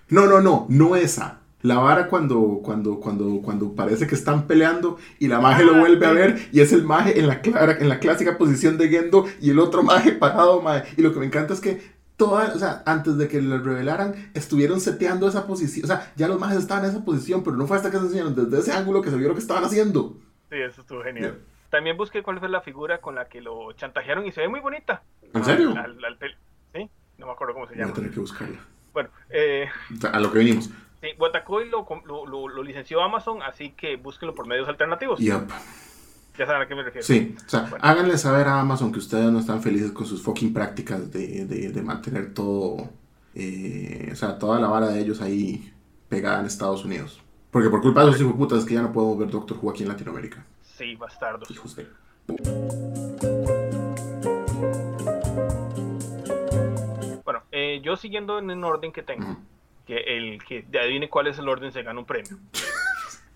No, 0.10 0.28
no, 0.28 0.40
no. 0.40 0.66
No 0.70 0.96
esa. 0.96 1.40
La 1.64 1.80
vara 1.80 2.08
cuando, 2.08 2.60
cuando, 2.64 3.00
cuando, 3.00 3.42
cuando 3.42 3.74
parece 3.76 4.08
que 4.08 4.16
están 4.16 4.48
peleando 4.48 4.98
y 5.20 5.28
la 5.28 5.40
maje 5.40 5.64
lo 5.64 5.78
vuelve 5.78 6.06
a 6.08 6.12
ver 6.12 6.50
y 6.52 6.62
es 6.62 6.74
el 6.74 6.84
maje 6.84 7.20
en 7.20 7.28
la, 7.28 7.42
clara, 7.42 7.78
en 7.80 7.88
la 7.88 8.00
clásica 8.00 8.38
posición 8.38 8.80
de 8.80 8.90
Gendo 8.90 9.28
y 9.40 9.52
el 9.52 9.60
otro 9.60 9.84
maje 9.84 10.12
parado, 10.14 10.62
maje. 10.62 10.94
Y 10.98 11.02
lo 11.02 11.14
que 11.14 11.20
me 11.20 11.28
encanta 11.28 11.54
es 11.54 11.62
que 11.62 11.80
toda, 12.18 12.54
o 12.56 12.58
sea, 12.58 12.82
antes 12.86 13.18
de 13.18 13.28
que 13.28 13.42
lo 13.42 13.60
revelaran, 13.60 14.32
estuvieron 14.34 14.80
seteando 14.80 15.28
esa 15.28 15.46
posición. 15.46 15.86
O 15.86 15.88
sea, 15.88 16.12
ya 16.16 16.28
los 16.28 16.40
majes 16.40 16.58
estaban 16.60 16.86
en 16.86 16.92
esa 16.92 17.06
posición, 17.06 17.44
pero 17.44 17.56
no 17.56 17.68
fue 17.68 17.78
hasta 17.78 17.92
que 17.92 17.98
se 17.98 18.06
enseñaron 18.06 18.36
desde 18.36 18.60
ese 18.60 18.72
ángulo 18.72 19.02
que 19.02 19.12
se 19.12 19.18
vio 19.18 19.28
lo 19.28 19.36
que 19.36 19.42
estaban 19.42 19.64
haciendo. 19.64 20.18
Sí, 20.50 20.58
eso 20.58 20.82
estuvo 20.82 21.04
genial. 21.04 21.40
También 21.72 21.96
busqué 21.96 22.22
cuál 22.22 22.38
fue 22.40 22.50
la 22.50 22.60
figura 22.62 23.00
con 23.00 23.16
la 23.16 23.30
que 23.30 23.40
lo 23.40 23.72
chantajearon 23.72 24.28
y 24.28 24.32
se 24.34 24.42
ve 24.42 24.50
muy 24.50 24.60
bonita. 24.60 25.04
¿En 25.34 25.44
serio? 25.46 25.70
Al, 25.70 25.78
al, 25.78 26.06
al 26.06 26.20
sí, 26.74 26.90
no 27.18 27.26
me 27.28 27.32
acuerdo 27.32 27.54
cómo 27.54 27.68
se 27.68 27.76
llama. 27.76 27.86
Voy 27.86 27.92
a 27.92 27.96
tener 27.96 28.12
que 28.12 28.20
buscarla. 28.20 28.60
Bueno, 28.94 29.10
eh, 29.30 29.70
a 30.12 30.20
lo 30.20 30.32
que 30.34 30.40
venimos. 30.40 30.70
Sí, 31.02 31.08
lo, 31.18 31.88
lo, 32.06 32.26
lo, 32.26 32.48
lo, 32.50 32.64
licenció 32.64 33.02
Amazon, 33.02 33.42
así 33.42 33.72
que 33.72 33.96
búsquenlo 33.96 34.36
por 34.36 34.48
medios 34.48 34.68
alternativos. 34.68 35.20
Yep. 35.20 35.50
Ya 36.38 36.46
saben 36.46 36.62
a 36.62 36.68
qué 36.68 36.76
me 36.76 36.84
refiero. 36.84 37.08
Sí, 37.08 37.36
o 37.38 37.50
sea, 37.50 37.70
háganle 37.80 38.18
saber 38.18 38.48
a 38.48 38.60
Amazon 38.60 38.92
que 38.92 39.00
ustedes 39.00 39.32
no 39.32 39.40
están 39.40 39.62
felices 39.62 39.94
con 39.94 40.06
sus 40.06 40.22
fucking 40.22 40.54
prácticas 40.54 41.10
de, 41.10 41.46
de, 41.46 41.82
mantener 41.82 42.34
todo, 42.34 42.90
eh, 43.34 44.10
o 44.12 44.16
sea, 44.16 44.38
toda 44.38 44.60
la 44.60 44.68
vara 44.68 44.88
de 44.90 45.00
ellos 45.00 45.22
ahí 45.22 45.74
pegada 46.10 46.42
en 46.42 46.48
Estados 46.48 46.84
Unidos. 46.84 47.22
Porque 47.50 47.70
por 47.70 47.82
culpa 47.82 48.04
de 48.04 48.12
esos 48.12 48.22
hijos 48.22 48.36
putas 48.36 48.60
es 48.60 48.66
que 48.66 48.74
ya 48.74 48.82
no 48.82 48.92
puedo 48.92 49.16
ver 49.18 49.30
Doctor 49.30 49.58
Who 49.62 49.72
aquí 49.72 49.84
en 49.84 49.90
Latinoamérica. 49.90 50.46
Sí, 50.82 50.96
bastardos. 50.96 51.52
Hijos 51.52 51.76
de... 51.76 51.88
Bueno, 57.24 57.44
eh, 57.52 57.82
yo 57.84 57.96
siguiendo 57.96 58.40
en 58.40 58.50
el 58.50 58.64
orden 58.64 58.92
que 58.92 59.04
tengo, 59.04 59.38
que 59.86 59.98
el 59.98 60.44
que 60.44 60.66
adivine 60.80 61.08
cuál 61.08 61.28
es 61.28 61.38
el 61.38 61.48
orden 61.48 61.72
se 61.72 61.84
gana 61.84 62.00
un 62.00 62.08
premio. 62.08 62.36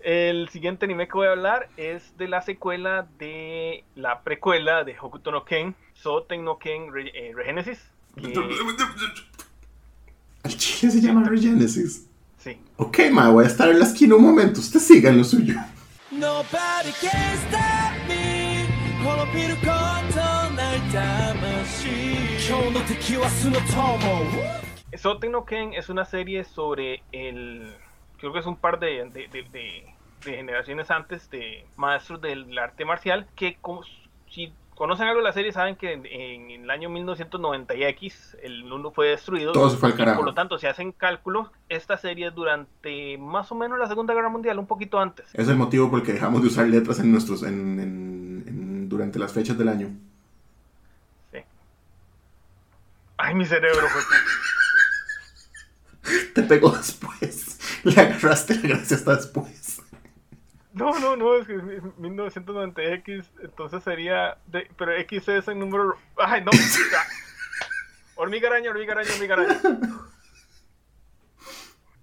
El 0.00 0.48
siguiente 0.48 0.86
anime 0.86 1.06
que 1.06 1.12
voy 1.12 1.28
a 1.28 1.30
hablar 1.30 1.68
es 1.76 2.18
de 2.18 2.26
la 2.26 2.42
secuela 2.42 3.06
de 3.16 3.84
la 3.94 4.22
precuela 4.22 4.82
de 4.82 4.96
Hokuto 5.00 5.30
no 5.30 5.44
Ken, 5.44 5.76
Soten 5.94 6.42
no 6.42 6.58
Ken 6.58 6.88
eh, 6.96 7.30
Regenesis. 7.32 7.78
¿El 8.16 8.32
chile 10.56 10.90
se 10.90 11.00
llama 11.00 11.22
Regenesis? 11.28 12.08
Sí. 12.38 12.58
Ok, 12.76 12.98
ma, 13.12 13.28
voy 13.28 13.44
a 13.44 13.46
estar 13.46 13.68
en 13.68 13.78
la 13.78 13.84
esquina 13.84 14.16
un 14.16 14.22
momento. 14.22 14.58
Usted 14.58 14.80
siga 14.80 15.10
en 15.10 15.18
lo 15.18 15.22
suyo. 15.22 15.54
Soten 24.96 25.32
no 25.32 25.44
Ken 25.44 25.74
es 25.74 25.88
una 25.88 26.04
serie 26.04 26.44
sobre 26.44 27.02
el 27.10 27.74
creo 28.18 28.32
que 28.32 28.38
es 28.38 28.46
un 28.46 28.56
par 28.56 28.78
de, 28.78 29.10
generaciones 30.22 30.90
antes 30.90 31.28
de 31.30 31.66
maestros 31.76 32.20
del 32.20 32.56
arte 32.56 32.84
marcial 32.84 33.26
que 33.34 33.58
si 34.28 34.52
conocen 34.76 35.08
algo 35.08 35.18
de 35.18 35.24
la 35.24 35.32
serie 35.32 35.50
saben 35.52 35.74
que 35.74 35.94
en, 35.94 36.50
el 36.50 36.70
año 36.70 36.88
1990X 36.90 38.36
el 38.42 38.64
mundo 38.64 38.92
fue 38.92 39.08
destruido. 39.08 39.52
Todo 39.52 39.70
se 39.70 39.78
fue 39.78 39.88
al 39.88 39.96
carajo. 39.96 40.18
por 40.18 40.26
lo 40.26 40.34
tanto, 40.34 40.58
si 40.58 40.66
hacen 40.66 40.92
cálculos, 40.92 41.48
esta 41.68 41.96
serie 41.96 42.28
es 42.28 42.34
durante 42.34 43.18
más 43.18 43.50
o 43.50 43.54
menos 43.54 43.78
la 43.78 43.88
Segunda 43.88 44.14
Guerra 44.14 44.28
Mundial, 44.28 44.58
un 44.58 44.66
poquito 44.66 45.00
antes. 45.00 45.26
Es 45.32 45.48
el 45.48 45.56
motivo 45.56 45.90
por 45.90 46.00
el 46.00 46.06
que 46.06 46.12
dejamos 46.12 46.42
de 46.42 46.48
usar 46.48 46.68
letras 46.68 47.00
en 47.00 47.10
nuestros 47.10 47.42
en, 47.42 48.88
durante 48.88 49.18
las 49.18 49.32
fechas 49.32 49.58
del 49.58 49.68
año. 49.68 49.88
Sí. 51.32 51.38
Ay, 53.16 53.34
mi 53.34 53.44
cerebro 53.44 53.88
fue... 53.88 54.02
Te 56.34 56.42
pegó 56.42 56.70
después. 56.70 57.58
Le 57.82 58.00
agarraste 58.00 58.54
la 58.56 58.68
gracia 58.68 58.96
hasta 58.96 59.16
después. 59.16 59.82
No, 60.76 60.98
no, 60.98 61.16
no, 61.16 61.36
es 61.36 61.46
que 61.46 61.56
1990X, 61.56 63.24
entonces 63.42 63.82
sería. 63.82 64.36
De, 64.46 64.70
pero 64.76 64.92
X 64.92 65.26
es 65.26 65.48
el 65.48 65.58
número. 65.58 65.96
Ay, 66.18 66.44
no. 66.44 66.50
hormiga 68.14 68.48
araña, 68.48 68.70
hormiga 68.70 68.92
araña, 68.92 69.10
hormiga 69.14 69.34
araña. 69.36 69.60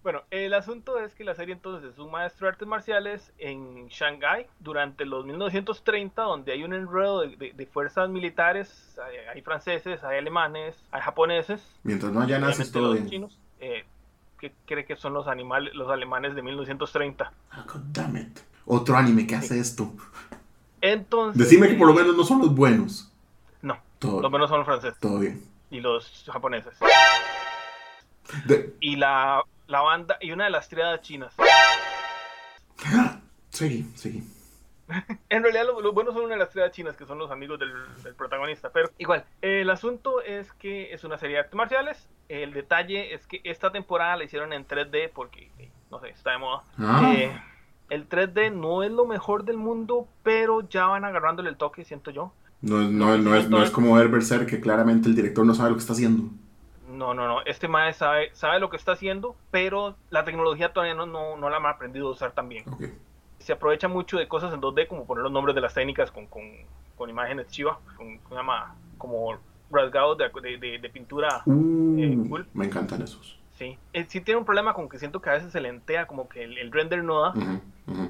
Bueno, 0.01 0.23
el 0.31 0.53
asunto 0.55 0.99
es 0.99 1.13
que 1.13 1.23
la 1.23 1.35
serie 1.35 1.53
entonces 1.53 1.93
es 1.93 1.99
un 1.99 2.11
maestro 2.11 2.45
de 2.45 2.49
artes 2.51 2.67
marciales 2.67 3.31
en 3.37 3.87
Shanghái 3.87 4.47
durante 4.59 5.05
los 5.05 5.23
1930, 5.23 6.21
donde 6.23 6.51
hay 6.51 6.63
un 6.63 6.73
enredo 6.73 7.21
de, 7.21 7.69
fuerzas 7.71 8.09
militares, 8.09 8.99
hay, 9.33 9.41
franceses, 9.43 10.03
hay 10.03 10.17
alemanes, 10.17 10.75
hay 10.91 10.99
japoneses. 10.99 11.63
Mientras 11.83 12.11
no 12.11 12.21
haya 12.21 12.37
nazis, 12.39 12.71
todo 12.71 12.91
bien. 12.93 13.07
Chinos, 13.07 13.39
eh, 13.61 13.85
que 14.39 14.51
cree 14.65 14.83
que 14.83 14.97
son 14.97 15.13
los 15.13 15.27
animales, 15.27 15.73
los 15.73 15.89
alemanes 15.89 16.35
de 16.35 16.41
1930. 16.41 17.31
Ah, 17.51 17.65
damn 17.93 18.17
it. 18.17 18.52
Otro 18.65 18.95
anime 18.95 19.27
que 19.27 19.35
hace 19.35 19.59
esto. 19.59 19.93
Entonces. 20.81 21.41
Decime 21.41 21.69
que 21.69 21.75
por 21.75 21.87
lo 21.87 21.93
menos 21.93 22.15
no 22.15 22.23
son 22.23 22.39
los 22.39 22.53
buenos. 22.53 23.11
No. 23.61 23.77
los 24.01 24.31
buenos 24.31 24.49
son 24.49 24.59
los 24.59 24.65
franceses. 24.65 24.99
Todo 24.99 25.19
bien. 25.19 25.43
Y 25.69 25.79
los 25.79 26.25
japoneses. 26.31 26.77
Y 28.79 28.95
la, 28.95 29.43
la, 29.67 29.81
banda. 29.81 30.17
Y 30.21 30.31
una 30.31 30.45
de 30.45 30.49
las 30.49 30.69
triadas 30.69 31.01
chinas. 31.01 31.33
Sí, 33.49 33.87
sí. 33.93 34.27
en 35.29 35.43
realidad 35.43 35.65
los, 35.79 35.93
buenos 35.93 36.15
son 36.15 36.23
una 36.23 36.33
de 36.33 36.39
las 36.39 36.49
triadas 36.49 36.71
chinas 36.71 36.97
que 36.97 37.05
son 37.05 37.19
los 37.19 37.29
amigos 37.29 37.59
del, 37.59 37.71
del, 38.01 38.15
protagonista. 38.15 38.71
Pero 38.71 38.89
igual, 38.97 39.25
el 39.43 39.69
asunto 39.69 40.23
es 40.23 40.51
que 40.53 40.91
es 40.91 41.03
una 41.03 41.19
serie 41.19 41.35
de 41.35 41.41
artes 41.41 41.53
marciales 41.53 42.09
el 42.29 42.53
detalle 42.53 43.13
es 43.13 43.27
que 43.27 43.41
esta 43.43 43.71
temporada 43.71 44.17
la 44.17 44.23
hicieron 44.23 44.53
en 44.53 44.67
3D 44.67 45.11
porque, 45.13 45.51
no 45.91 45.99
sé, 45.99 46.09
está 46.09 46.31
de 46.31 46.37
moda. 46.37 46.63
Ah. 46.79 47.13
Eh, 47.15 47.41
el 47.89 48.07
3D 48.09 48.51
no 48.53 48.83
es 48.83 48.91
lo 48.91 49.05
mejor 49.05 49.45
del 49.45 49.57
mundo, 49.57 50.07
pero 50.23 50.67
ya 50.67 50.87
van 50.87 51.05
agarrándole 51.05 51.49
el 51.49 51.57
toque, 51.57 51.83
siento 51.83 52.11
yo. 52.11 52.31
No, 52.61 52.77
no, 52.77 53.17
no, 53.17 53.35
es, 53.35 53.49
no 53.49 53.61
es 53.61 53.71
como 53.71 53.95
ver 53.95 54.07
Berserk, 54.07 54.47
que 54.47 54.61
claramente 54.61 55.09
el 55.09 55.15
director 55.15 55.45
no 55.45 55.53
sabe 55.53 55.69
lo 55.69 55.75
que 55.75 55.81
está 55.81 55.93
haciendo. 55.93 56.31
No, 56.89 57.13
no, 57.13 57.27
no. 57.27 57.41
Este 57.45 57.67
maestro 57.67 58.07
sabe, 58.07 58.29
sabe 58.33 58.59
lo 58.59 58.69
que 58.69 58.77
está 58.77 58.93
haciendo, 58.93 59.35
pero 59.51 59.95
la 60.09 60.23
tecnología 60.23 60.71
todavía 60.71 60.95
no, 60.95 61.05
no, 61.05 61.49
la 61.49 61.57
ha 61.57 61.69
aprendido 61.69 62.07
a 62.07 62.11
usar 62.11 62.31
tan 62.31 62.47
bien. 62.47 62.63
Se 63.39 63.53
aprovecha 63.53 63.87
mucho 63.87 64.17
de 64.17 64.27
cosas 64.27 64.53
en 64.53 64.61
2D, 64.61 64.87
como 64.87 65.05
poner 65.05 65.23
los 65.23 65.31
nombres 65.31 65.55
de 65.55 65.61
las 65.61 65.73
técnicas 65.73 66.11
con, 66.11 66.27
con, 66.27 66.43
con 66.95 67.09
imágenes 67.09 67.47
chivas, 67.49 67.77
con, 67.97 68.19
como 68.97 69.37
rasgados 69.69 70.17
de, 70.17 70.79
de, 70.79 70.89
pintura 70.89 71.41
uh, 71.45 71.99
eh, 71.99 72.45
Me 72.53 72.65
encantan 72.65 73.01
esos. 73.01 73.39
Sí. 73.57 73.77
Eh, 73.93 74.05
sí 74.07 74.21
tiene 74.21 74.39
un 74.39 74.45
problema 74.45 74.73
con 74.73 74.89
que 74.89 74.99
siento 74.99 75.21
que 75.21 75.29
a 75.29 75.33
veces 75.33 75.51
se 75.51 75.61
lentea, 75.61 76.07
como 76.07 76.27
que 76.27 76.43
el, 76.43 76.71
render 76.71 77.03
no 77.03 77.21
da 77.21 77.33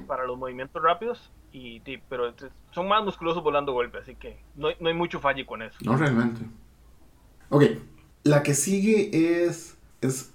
para 0.06 0.24
los 0.24 0.38
movimientos 0.38 0.82
rápidos, 0.82 1.30
y, 1.52 1.80
pero 2.08 2.34
son 2.72 2.88
más 2.88 3.04
musculosos 3.04 3.42
volando 3.42 3.72
golpes, 3.72 4.02
así 4.02 4.14
que 4.16 4.38
no, 4.56 4.68
no 4.80 4.88
hay 4.88 4.94
mucho 4.94 5.20
fallo 5.20 5.46
con 5.46 5.62
eso. 5.62 5.76
No 5.84 5.96
realmente. 5.96 6.40
Ok, 7.50 7.64
la 8.24 8.42
que 8.42 8.54
sigue 8.54 9.44
es, 9.44 9.76
es... 10.00 10.32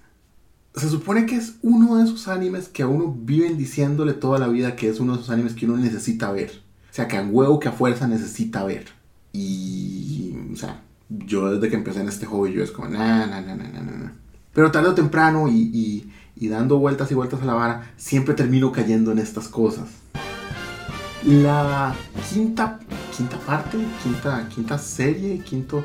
Se 0.74 0.88
supone 0.88 1.26
que 1.26 1.34
es 1.34 1.58
uno 1.62 1.96
de 1.96 2.04
esos 2.04 2.28
animes 2.28 2.68
que 2.68 2.84
a 2.84 2.86
uno 2.86 3.12
viven 3.14 3.58
diciéndole 3.58 4.12
toda 4.12 4.38
la 4.38 4.46
vida 4.46 4.76
que 4.76 4.88
es 4.88 5.00
uno 5.00 5.14
de 5.14 5.18
esos 5.18 5.30
animes 5.30 5.54
que 5.54 5.66
uno 5.66 5.76
necesita 5.76 6.30
ver. 6.30 6.62
O 6.90 6.94
sea, 6.94 7.08
que 7.08 7.16
a 7.16 7.22
huevo 7.22 7.58
que 7.58 7.68
a 7.68 7.72
fuerza 7.72 8.06
necesita 8.06 8.64
ver. 8.64 8.86
Y... 9.32 10.36
O 10.52 10.56
sea, 10.56 10.82
yo 11.08 11.50
desde 11.50 11.68
que 11.68 11.76
empecé 11.76 12.00
en 12.00 12.08
este 12.08 12.26
hobby, 12.26 12.52
yo 12.52 12.62
es 12.62 12.70
como, 12.70 12.88
na, 12.88 13.26
na, 13.26 13.40
na, 13.40 13.56
na, 13.56 13.68
na, 13.68 14.14
Pero 14.52 14.70
tarde 14.70 14.88
o 14.88 14.94
temprano 14.94 15.48
y, 15.48 16.10
y, 16.36 16.48
dando 16.48 16.78
vueltas 16.78 17.10
y 17.10 17.14
vueltas 17.14 17.42
a 17.42 17.44
la 17.44 17.54
vara, 17.54 17.92
siempre 17.96 18.34
termino 18.34 18.72
cayendo 18.72 19.12
en 19.12 19.18
estas 19.18 19.48
cosas. 19.48 19.88
La 21.24 21.94
quinta, 22.32 22.80
quinta 23.16 23.38
parte, 23.38 23.78
quinta, 24.02 24.48
quinta 24.48 24.78
serie, 24.78 25.38
quinto... 25.40 25.84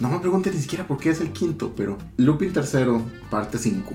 no 0.00 0.08
me 0.08 0.20
pregunten 0.20 0.54
ni 0.54 0.60
siquiera 0.60 0.86
por 0.86 0.98
qué 0.98 1.10
es 1.10 1.20
el 1.20 1.32
quinto, 1.32 1.72
pero 1.76 1.98
Looping 2.16 2.52
tercero, 2.52 3.02
parte 3.28 3.58
5. 3.58 3.92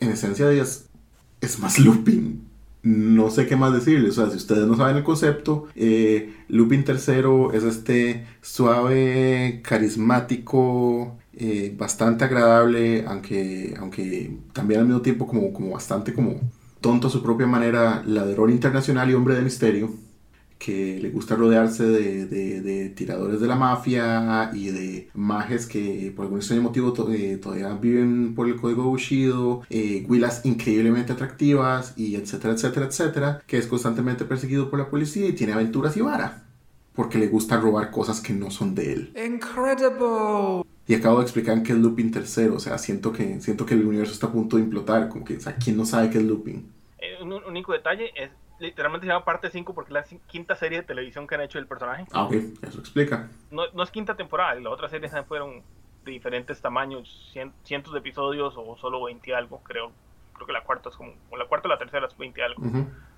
En 0.00 0.10
esencia 0.10 0.50
es, 0.50 0.86
es 1.40 1.58
más 1.60 1.78
looping 1.78 2.54
no 2.84 3.30
sé 3.30 3.46
qué 3.46 3.56
más 3.56 3.72
decirles. 3.72 4.18
O 4.18 4.22
sea, 4.22 4.30
si 4.30 4.36
ustedes 4.36 4.66
no 4.66 4.76
saben 4.76 4.96
el 4.96 5.04
concepto, 5.04 5.66
eh, 5.74 6.32
Lupin 6.48 6.84
III 6.86 7.56
es 7.56 7.64
este 7.64 8.26
suave, 8.42 9.62
carismático, 9.64 11.18
eh, 11.38 11.74
bastante 11.76 12.24
agradable, 12.24 13.04
aunque, 13.06 13.74
aunque 13.78 14.36
también 14.52 14.80
al 14.80 14.86
mismo 14.86 15.02
tiempo 15.02 15.26
como, 15.26 15.52
como 15.52 15.70
bastante 15.72 16.12
como 16.14 16.40
tonto 16.80 17.08
a 17.08 17.10
su 17.10 17.22
propia 17.22 17.46
manera, 17.46 18.02
ladrón 18.06 18.50
internacional 18.50 19.10
y 19.10 19.14
hombre 19.14 19.34
de 19.34 19.42
misterio 19.42 19.90
que 20.58 20.98
le 21.00 21.10
gusta 21.10 21.36
rodearse 21.36 21.84
de, 21.84 22.26
de, 22.26 22.88
tiradores 22.90 23.40
de 23.40 23.46
la 23.46 23.56
mafia 23.56 24.50
y 24.54 24.68
de 24.68 25.10
mages 25.14 25.66
que 25.66 26.12
por 26.14 26.24
algún 26.24 26.38
extraño 26.38 26.62
motivo 26.62 26.94
eh, 27.10 27.38
todavía 27.42 27.74
viven 27.74 28.34
por 28.34 28.48
el 28.48 28.56
código 28.56 28.84
Bushido, 28.84 29.62
eh, 29.68 30.06
increíblemente 30.44 31.12
atractivas 31.12 31.92
y 31.96 32.14
etcétera, 32.14 32.54
etcétera, 32.54 32.86
etcétera, 32.86 33.42
que 33.46 33.58
es 33.58 33.66
constantemente 33.66 34.24
perseguido 34.24 34.70
por 34.70 34.78
la 34.78 34.88
policía 34.88 35.26
y 35.26 35.32
tiene 35.32 35.52
aventuras 35.52 35.96
y 35.96 36.00
vara, 36.00 36.44
porque 36.94 37.18
le 37.18 37.28
gusta 37.28 37.58
robar 37.58 37.90
cosas 37.90 38.20
que 38.20 38.32
no 38.32 38.50
son 38.50 38.74
de 38.74 38.92
él. 38.92 39.12
Incredible. 39.22 40.64
Y 40.86 40.94
acabo 40.94 41.18
de 41.18 41.22
explicar 41.22 41.62
qué 41.62 41.72
es 41.72 41.78
Looping 41.78 42.10
tercero, 42.10 42.56
o 42.56 42.60
sea, 42.60 42.76
siento 42.78 43.12
que, 43.12 43.40
siento 43.40 43.64
que 43.64 43.74
el 43.74 43.86
universo 43.86 44.12
está 44.12 44.26
a 44.26 44.32
punto 44.32 44.56
de 44.56 44.62
implotar, 44.62 45.08
como 45.08 45.24
que, 45.24 45.36
o 45.36 45.40
sea, 45.40 45.56
¿quién 45.56 45.76
no 45.76 45.86
sabe 45.86 46.10
qué 46.10 46.18
es 46.18 46.24
Looping? 46.24 46.70
Eh, 46.98 47.22
un 47.22 47.32
único 47.32 47.72
detalle 47.72 48.12
es 48.14 48.30
literalmente 48.58 49.06
se 49.06 49.12
llama 49.12 49.24
parte 49.24 49.50
5 49.50 49.74
porque 49.74 49.90
es 49.90 49.94
la 49.94 50.18
quinta 50.26 50.54
serie 50.54 50.78
de 50.78 50.84
televisión 50.84 51.26
que 51.26 51.34
han 51.34 51.40
hecho 51.40 51.58
el 51.58 51.66
personaje. 51.66 52.04
Ah, 52.12 52.24
ok, 52.24 52.34
eso 52.62 52.78
explica. 52.78 53.28
No, 53.50 53.62
no 53.72 53.82
es 53.82 53.90
quinta 53.90 54.14
temporada, 54.14 54.54
las 54.54 54.72
otras 54.72 54.90
series 54.90 55.12
fueron 55.26 55.62
de 56.04 56.12
diferentes 56.12 56.60
tamaños, 56.60 57.32
cientos 57.64 57.92
de 57.92 57.98
episodios 57.98 58.54
o 58.56 58.76
solo 58.76 59.04
20 59.04 59.34
algo, 59.34 59.60
creo. 59.64 59.90
Creo 60.34 60.46
que 60.46 60.52
la 60.52 60.64
cuarta 60.64 60.88
es 60.88 60.96
como, 60.96 61.12
o 61.30 61.36
la 61.36 61.46
cuarta 61.46 61.68
o 61.68 61.70
la 61.70 61.78
tercera 61.78 62.06
es 62.06 62.16
20 62.16 62.42
algo. 62.42 62.62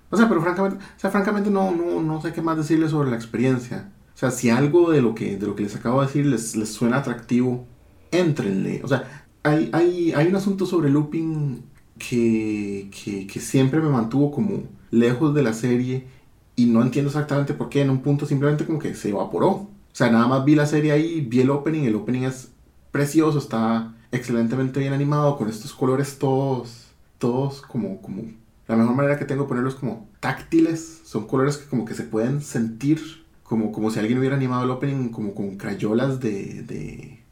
O 0.09 0.15
sea, 0.15 0.29
pero 0.29 0.41
francamente, 0.41 0.77
o 0.77 0.99
sea, 0.99 1.09
francamente 1.09 1.49
no, 1.49 1.71
no, 1.71 2.01
no 2.01 2.21
sé 2.21 2.31
qué 2.31 2.41
más 2.41 2.57
decirles 2.57 2.91
sobre 2.91 3.09
la 3.09 3.17
experiencia. 3.17 3.91
O 4.17 4.19
sea, 4.19 4.31
si 4.31 4.49
algo 4.49 4.89
de 4.89 5.03
lo 5.03 5.13
que, 5.13 5.37
de 5.37 5.45
lo 5.45 5.55
que 5.55 5.61
les 5.61 5.75
acabo 5.75 6.01
de 6.01 6.07
decir 6.07 6.25
les, 6.25 6.55
les 6.55 6.73
suena 6.73 6.97
atractivo, 6.97 7.67
éntrenle. 8.09 8.81
O 8.83 8.87
sea, 8.87 9.27
hay, 9.43 9.69
hay, 9.73 10.11
hay 10.11 10.25
un 10.25 10.35
asunto 10.35 10.65
sobre 10.65 10.89
looping 10.89 11.61
que, 11.99 12.89
que, 12.89 13.27
que 13.27 13.39
siempre 13.39 13.79
me 13.79 13.89
mantuvo 13.89 14.31
como 14.31 14.63
lejos 14.89 15.35
de 15.35 15.43
la 15.43 15.53
serie 15.53 16.07
y 16.55 16.65
no 16.65 16.81
entiendo 16.81 17.09
exactamente 17.09 17.53
por 17.53 17.69
qué, 17.69 17.83
en 17.83 17.91
un 17.91 18.01
punto 18.01 18.25
simplemente 18.25 18.65
como 18.65 18.79
que 18.79 18.95
se 18.95 19.09
evaporó. 19.09 19.49
O 19.49 19.69
sea, 19.93 20.09
nada 20.09 20.25
más 20.27 20.43
vi 20.43 20.55
la 20.55 20.65
serie 20.65 20.93
ahí, 20.93 21.21
vi 21.21 21.41
el 21.41 21.51
opening, 21.51 21.83
el 21.83 21.93
opening 21.93 22.23
es 22.23 22.49
precioso, 22.91 23.37
está 23.37 23.93
excelentemente 24.11 24.79
bien 24.79 24.93
animado, 24.93 25.37
con 25.37 25.47
estos 25.47 25.75
colores 25.75 26.17
todos, 26.17 26.87
todos 27.19 27.61
como, 27.61 28.01
como, 28.01 28.23
la 28.67 28.75
mejor 28.75 28.95
manera 28.95 29.19
que 29.19 29.25
tengo 29.25 29.43
de 29.43 29.49
ponerlos 29.49 29.75
como 29.75 30.09
táctiles, 30.19 31.01
son 31.03 31.27
colores 31.27 31.57
que 31.57 31.69
como 31.69 31.85
que 31.85 31.93
se 31.93 32.01
pueden 32.01 32.41
sentir, 32.41 33.26
como, 33.47 33.71
como 33.71 33.89
si 33.89 33.99
alguien 33.99 34.19
hubiera 34.19 34.35
animado 34.35 34.65
el 34.65 34.71
opening 34.71 35.09
como 35.09 35.33
con 35.33 35.57
crayolas 35.57 36.19
de, 36.19 36.63
de, 36.63 37.23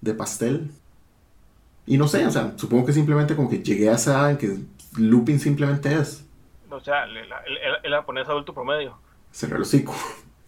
de 0.00 0.14
pastel. 0.14 0.72
Y 1.86 1.98
no 1.98 2.08
sé, 2.08 2.26
o 2.26 2.30
sea, 2.30 2.54
supongo 2.56 2.86
que 2.86 2.92
simplemente 2.92 3.36
como 3.36 3.48
que 3.48 3.62
llegué 3.62 3.88
a 3.88 3.94
esa 3.94 4.12
edad 4.12 4.30
en 4.32 4.38
que 4.38 4.58
looping 4.96 5.38
simplemente 5.38 5.94
es. 5.94 6.26
O 6.68 6.80
sea, 6.80 7.04
el, 7.04 7.16
el, 7.84 7.92
japonés 7.92 8.28
adulto 8.28 8.52
promedio. 8.52 8.98
Cerrar 9.30 9.56
el 9.56 9.62
hocico. 9.62 9.94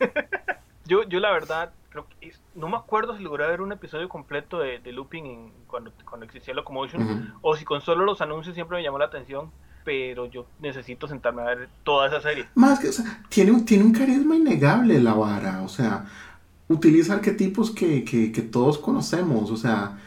yo, 0.86 1.04
yo 1.04 1.20
la 1.20 1.30
verdad, 1.30 1.72
creo 1.90 2.06
que 2.08 2.32
no 2.54 2.68
me 2.68 2.76
acuerdo 2.76 3.16
si 3.16 3.22
logré 3.22 3.46
ver 3.46 3.60
un 3.60 3.72
episodio 3.72 4.08
completo 4.08 4.58
de, 4.58 4.80
de 4.80 4.92
looping 4.92 5.26
en, 5.26 5.52
cuando, 5.68 5.92
cuando 6.08 6.26
existía 6.26 6.54
Locomotion, 6.54 7.34
o 7.40 7.54
si 7.56 7.64
con 7.64 7.80
solo 7.82 8.04
los 8.04 8.20
anuncios 8.20 8.54
siempre 8.54 8.78
me 8.78 8.82
llamó 8.82 8.98
la 8.98 9.06
atención, 9.06 9.52
pero 9.84 10.26
yo 10.26 10.46
necesito 10.60 11.06
sentarme 11.06 11.42
a 11.42 11.46
ver 11.46 11.68
toda 11.84 12.08
esa 12.08 12.20
serie. 12.20 12.46
Más 12.54 12.80
que, 12.80 12.88
o 12.88 12.92
sea, 12.92 13.22
tiene, 13.28 13.60
tiene 13.62 13.84
un 13.84 13.92
carisma 13.92 14.34
innegable 14.34 15.00
la 15.00 15.14
vara, 15.14 15.62
o 15.62 15.68
sea, 15.68 16.06
utiliza 16.68 17.14
arquetipos 17.14 17.70
que, 17.70 18.04
que, 18.04 18.42
todos 18.42 18.78
conocemos, 18.78 19.50
o 19.50 19.56
sea, 19.56 19.98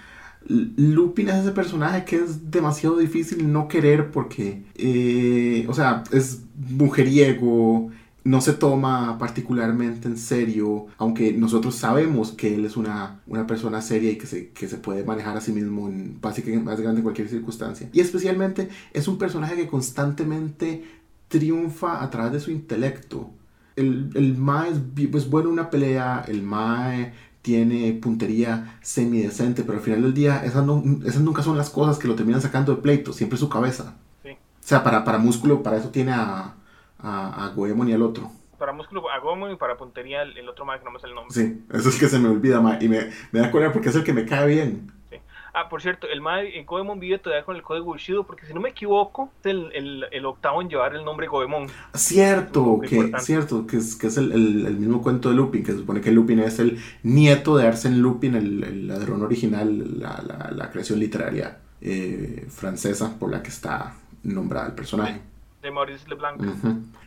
Lupin 0.47 1.29
es 1.29 1.35
ese 1.35 1.51
personaje 1.51 2.05
que 2.05 2.17
es 2.17 2.49
demasiado 2.49 2.97
difícil 2.97 3.51
no 3.51 3.67
querer 3.67 4.11
porque, 4.11 4.63
eh, 4.75 5.65
o 5.69 5.73
sea, 5.73 6.03
es 6.11 6.41
mujeriego, 6.55 7.91
no 8.27 8.41
se 8.41 8.51
toma 8.51 9.17
particularmente 9.17 10.09
en 10.09 10.17
serio, 10.17 10.87
aunque 10.97 11.31
nosotros 11.31 11.75
sabemos 11.75 12.33
que 12.33 12.55
él 12.55 12.65
es 12.65 12.75
una, 12.75 13.21
una 13.25 13.47
persona 13.47 13.81
seria 13.81 14.11
y 14.11 14.17
que 14.17 14.27
se, 14.27 14.49
que 14.49 14.67
se 14.67 14.77
puede 14.77 15.05
manejar 15.05 15.37
a 15.37 15.41
sí 15.41 15.53
mismo 15.53 15.87
en 15.87 16.19
básicamente 16.19 16.65
más 16.65 16.81
grande 16.81 16.99
en 16.99 17.03
cualquier 17.03 17.29
circunstancia. 17.29 17.89
Y 17.93 18.01
especialmente 18.01 18.67
es 18.91 19.07
un 19.07 19.17
personaje 19.17 19.55
que 19.55 19.67
constantemente 19.67 20.83
triunfa 21.29 22.03
a 22.03 22.09
través 22.09 22.33
de 22.33 22.39
su 22.41 22.51
intelecto. 22.51 23.31
El, 23.77 24.09
el 24.13 24.35
Mae 24.35 24.71
es, 24.71 25.29
bueno 25.29 25.47
en 25.47 25.53
una 25.53 25.69
pelea, 25.69 26.25
el 26.27 26.43
Mae 26.43 27.13
tiene 27.41 27.93
puntería 27.93 28.77
semidecente, 28.81 29.63
pero 29.63 29.77
al 29.77 29.83
final 29.85 30.01
del 30.01 30.13
día 30.13 30.43
esas, 30.43 30.65
esas 31.05 31.21
nunca 31.21 31.43
son 31.43 31.57
las 31.57 31.69
cosas 31.69 31.97
que 31.97 32.09
lo 32.09 32.15
terminan 32.15 32.41
sacando 32.41 32.75
de 32.75 32.81
pleito, 32.81 33.13
siempre 33.13 33.39
su 33.39 33.47
cabeza. 33.47 33.95
O 34.25 34.67
sea, 34.67 34.83
para, 34.83 35.05
para 35.05 35.17
músculo, 35.17 35.63
para 35.63 35.77
eso 35.77 35.91
tiene 35.91 36.11
a, 36.11 36.55
a, 36.99 37.45
a 37.45 37.49
Goemon 37.49 37.89
y 37.89 37.93
al 37.93 38.01
otro. 38.01 38.31
Para 38.57 38.73
músculo 38.73 39.09
a 39.09 39.19
Goemon 39.19 39.51
y 39.51 39.55
para 39.55 39.77
puntería 39.77 40.23
el, 40.23 40.49
otro 40.49 40.65
más 40.65 40.79
que 40.79 40.85
no 40.85 40.91
me 40.91 40.99
sé 40.99 41.07
el 41.07 41.15
nombre. 41.15 41.33
Sí, 41.33 41.63
eso 41.71 41.89
es 41.89 41.99
que 41.99 42.07
se 42.07 42.17
me 42.17 42.29
olvida, 42.29 42.59
ma, 42.59 42.77
y 42.81 42.89
me, 42.89 43.11
me 43.31 43.39
da 43.39 43.51
cuenta 43.51 43.71
porque 43.71 43.89
es 43.89 43.95
el 43.95 44.03
que 44.03 44.13
me 44.13 44.25
cae 44.25 44.47
bien. 44.47 44.91
Ah, 45.59 45.69
por 45.69 45.81
cierto, 45.81 46.05
el 46.07 46.21
en 46.53 46.65
Goemon 46.67 46.99
vive 46.99 47.17
todavía 47.17 47.43
con 47.43 47.55
el 47.55 47.63
código 47.63 47.85
Bushido, 47.85 48.23
porque 48.23 48.45
si 48.45 48.53
no 48.53 48.61
me 48.61 48.69
equivoco, 48.69 49.31
es 49.39 49.47
el, 49.47 49.71
el, 49.73 50.05
el 50.11 50.25
octavo 50.27 50.61
en 50.61 50.69
llevar 50.69 50.95
el 50.95 51.03
nombre 51.03 51.25
Goemon. 51.25 51.65
Cierto, 51.95 52.79
que, 52.79 53.11
cierto, 53.19 53.65
que 53.65 53.77
es, 53.77 53.95
que 53.95 54.05
es 54.05 54.17
el, 54.17 54.31
el, 54.33 54.77
mismo 54.77 55.01
cuento 55.01 55.29
de 55.29 55.35
Lupin, 55.35 55.63
que 55.63 55.71
se 55.71 55.79
supone 55.79 55.99
que 55.99 56.11
Lupin 56.11 56.41
es 56.41 56.59
el 56.59 56.79
nieto 57.01 57.57
de 57.57 57.67
Arsène 57.67 57.97
Lupin, 57.97 58.35
el, 58.35 58.87
ladrón 58.87 59.23
original, 59.23 59.99
la, 59.99 60.21
la, 60.27 60.51
la 60.51 60.69
creación 60.69 60.99
literaria 60.99 61.57
eh, 61.81 62.45
francesa 62.49 63.17
por 63.17 63.31
la 63.31 63.41
que 63.41 63.49
está 63.49 63.95
nombrada 64.21 64.67
el 64.67 64.73
personaje. 64.73 65.21
De 65.67 65.71
Maurice 65.71 66.07
Leblanc. 66.07 66.41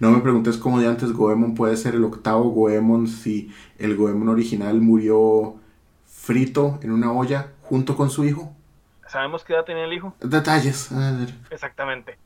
No 0.00 0.10
me 0.10 0.20
preguntes 0.20 0.58
cómo 0.58 0.78
de 0.80 0.86
antes 0.86 1.14
Goemon 1.14 1.54
puede 1.54 1.78
ser 1.78 1.94
el 1.94 2.04
octavo 2.04 2.50
Goemon 2.50 3.08
si 3.08 3.50
el 3.78 3.96
Goemon 3.96 4.28
original 4.28 4.82
murió 4.82 5.56
frito 6.04 6.78
en 6.82 6.90
una 6.90 7.10
olla 7.10 7.54
junto 7.62 7.96
con 7.96 8.10
su 8.10 8.26
hijo. 8.26 8.54
¿Sabemos 9.08 9.44
qué 9.44 9.54
edad 9.54 9.64
tenía 9.64 9.86
el 9.86 9.94
hijo? 9.94 10.14
Detalles. 10.20 10.90
Exactamente. 11.48 12.18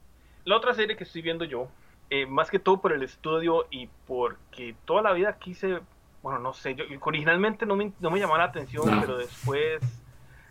La 0.45 0.57
otra 0.57 0.75
serie 0.75 0.97
que 0.97 1.05
estoy 1.05 1.23
viendo 1.23 1.45
yo, 1.45 1.69
eh, 2.11 2.27
más 2.27 2.51
que 2.51 2.59
todo 2.59 2.81
por 2.81 2.93
el 2.93 3.05
estudio 3.05 3.67
y 3.71 3.89
porque 4.05 4.75
toda 4.87 5.03
la 5.03 5.13
vida 5.13 5.39
quise, 5.39 5.83
bueno, 6.21 6.41
no 6.41 6.53
sé, 6.53 6.75
yo 6.75 6.83
originalmente 7.03 7.65
no 7.65 7.77
me, 7.77 7.93
no 8.01 8.11
me 8.11 8.19
llamaba 8.19 8.39
la 8.39 8.45
atención, 8.47 8.85
pero 9.01 9.19
después 9.19 9.81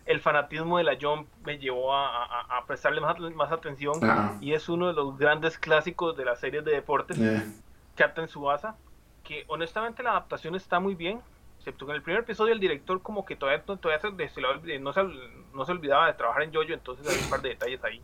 el 0.06 0.20
fanatismo 0.20 0.78
de 0.78 0.84
la 0.84 0.96
Jump 1.00 1.28
me 1.44 1.58
llevó 1.58 1.94
a, 1.94 2.62
prestarle 2.66 3.00
más, 3.00 3.18
más 3.34 3.52
atención 3.52 3.98
ah. 4.02 4.36
y 4.40 4.52
es 4.52 4.68
uno 4.68 4.88
de 4.88 4.92
los 4.94 5.18
grandes 5.18 5.58
clásicos 5.58 6.16
de 6.16 6.24
las 6.24 6.40
series 6.40 6.64
de 6.64 6.72
deportes, 6.72 7.18
eh. 7.18 7.42
Captain 7.94 8.28
Subasa, 8.28 8.76
que 9.22 9.44
honestamente 9.48 10.02
la 10.02 10.10
adaptación 10.10 10.54
está 10.54 10.80
muy 10.80 10.94
bien, 10.94 11.20
excepto 11.58 11.86
que 11.86 11.92
en 11.92 11.96
el 11.96 12.02
primer 12.02 12.22
episodio 12.22 12.52
el 12.52 12.60
director 12.60 13.00
como 13.00 13.24
que 13.24 13.36
todavía, 13.36 13.62
todavía 13.64 14.00
se, 14.00 14.78
no, 14.78 14.92
se, 14.92 15.00
no 15.54 15.64
se 15.64 15.72
olvidaba 15.72 16.06
de 16.06 16.14
trabajar 16.14 16.42
en 16.42 16.52
Jojo, 16.52 16.72
entonces 16.72 17.06
hay 17.06 17.22
un 17.22 17.30
par 17.30 17.40
de 17.40 17.50
detalles 17.50 17.82
ahí. 17.84 18.02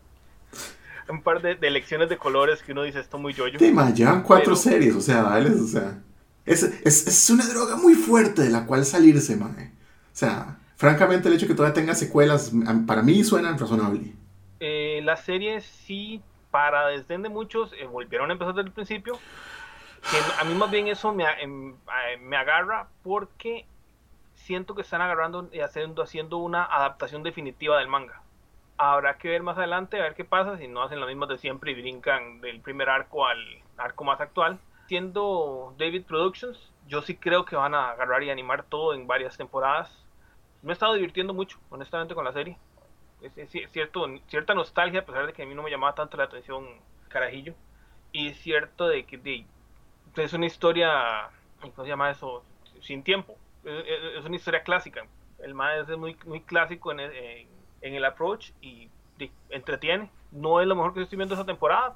Un 1.09 1.21
par 1.21 1.41
de, 1.41 1.55
de 1.55 1.69
lecciones 1.69 2.09
de 2.09 2.17
colores 2.17 2.63
que 2.63 2.71
uno 2.71 2.83
dice 2.83 2.99
esto 2.99 3.17
muy 3.17 3.33
Jojo. 3.33 3.57
Tema, 3.57 3.91
llevan 3.91 4.23
cuatro 4.23 4.55
series, 4.55 4.95
o 4.95 5.01
sea, 5.01 5.23
dale, 5.23 5.49
o 5.49 5.67
sea. 5.67 5.99
Es, 6.45 6.63
es, 6.63 7.07
es, 7.07 7.29
una 7.29 7.45
droga 7.45 7.75
muy 7.75 7.93
fuerte 7.93 8.41
de 8.41 8.49
la 8.49 8.65
cual 8.65 8.83
salirse, 8.85 9.35
man. 9.35 9.55
O 9.57 10.15
sea, 10.15 10.57
francamente 10.81 11.29
el 11.29 11.35
hecho 11.35 11.45
de 11.45 11.51
que 11.51 11.55
todavía 11.55 11.73
tenga 11.73 11.95
secuelas, 11.95 12.51
para 12.87 13.01
mí 13.01 13.23
suenan 13.23 13.57
razonable. 13.57 14.13
Eh, 14.59 14.99
la 15.03 15.15
serie 15.15 15.61
sí, 15.61 16.21
para 16.49 16.87
desdén 16.87 17.21
de 17.21 17.29
muchos, 17.29 17.71
eh, 17.73 17.85
volvieron 17.85 18.29
a 18.29 18.33
empezar 18.33 18.53
desde 18.53 18.67
el 18.67 18.73
principio 18.73 19.17
a 20.39 20.43
mí 20.43 20.53
más 20.55 20.71
bien 20.71 20.87
eso 20.87 21.13
me, 21.13 21.25
em, 21.41 21.75
me 22.21 22.37
agarra 22.37 22.87
porque 23.03 23.65
siento 24.35 24.75
que 24.75 24.81
están 24.81 25.01
agarrando 25.01 25.49
y 25.51 25.59
haciendo, 25.59 26.01
haciendo 26.01 26.37
una 26.37 26.63
adaptación 26.65 27.23
definitiva 27.23 27.77
del 27.77 27.87
manga. 27.87 28.21
Habrá 28.77 29.17
que 29.17 29.29
ver 29.29 29.43
más 29.43 29.57
adelante 29.57 29.99
a 29.99 30.03
ver 30.03 30.15
qué 30.15 30.25
pasa 30.25 30.57
si 30.57 30.67
no 30.67 30.81
hacen 30.81 30.99
lo 30.99 31.05
mismo 31.05 31.27
de 31.27 31.37
siempre 31.37 31.71
y 31.71 31.75
brincan 31.75 32.41
del 32.41 32.61
primer 32.61 32.89
arco 32.89 33.27
al 33.27 33.37
arco 33.77 34.03
más 34.03 34.19
actual. 34.19 34.59
Siendo 34.87 35.75
David 35.77 36.05
Productions, 36.05 36.57
yo 36.87 37.01
sí 37.03 37.15
creo 37.15 37.45
que 37.45 37.55
van 37.55 37.75
a 37.75 37.91
agarrar 37.91 38.23
y 38.23 38.31
animar 38.31 38.63
todo 38.63 38.93
en 38.93 39.05
varias 39.05 39.37
temporadas. 39.37 39.95
Me 40.61 40.71
he 40.71 40.73
estado 40.73 40.93
divirtiendo 40.93 41.33
mucho, 41.33 41.57
honestamente, 41.69 42.13
con 42.13 42.25
la 42.25 42.33
serie. 42.33 42.57
Es, 43.21 43.49
cierto, 43.71 44.05
cierta 44.27 44.53
nostalgia, 44.53 45.01
a 45.01 45.05
pesar 45.05 45.27
de 45.27 45.33
que 45.33 45.43
a 45.43 45.45
mí 45.45 45.53
no 45.53 45.63
me 45.63 45.69
llamaba 45.69 45.93
tanto 45.93 46.17
la 46.17 46.23
atención 46.25 46.65
Carajillo. 47.07 47.53
Y 48.11 48.27
es 48.27 48.37
cierto 48.37 48.87
de 48.87 49.05
que 49.05 49.45
es 50.15 50.33
una 50.33 50.45
historia, 50.45 51.29
¿cómo 51.61 51.83
se 51.83 51.87
llama 51.87 52.09
eso? 52.09 52.43
Sin 52.81 53.03
tiempo. 53.03 53.37
Es, 53.63 54.25
una 54.25 54.35
historia 54.35 54.63
clásica. 54.63 55.05
El 55.39 55.53
más 55.53 55.87
es 55.87 55.97
muy, 55.97 56.17
muy 56.25 56.41
clásico 56.41 56.91
en 56.91 56.99
el, 56.99 57.47
en, 57.81 57.95
el 57.95 58.05
approach 58.05 58.51
y, 58.61 58.89
entretiene. 59.49 60.09
No 60.31 60.61
es 60.61 60.67
lo 60.67 60.75
mejor 60.75 60.93
que 60.93 61.03
estoy 61.03 61.17
viendo 61.17 61.35
esta 61.35 61.45
temporada, 61.45 61.95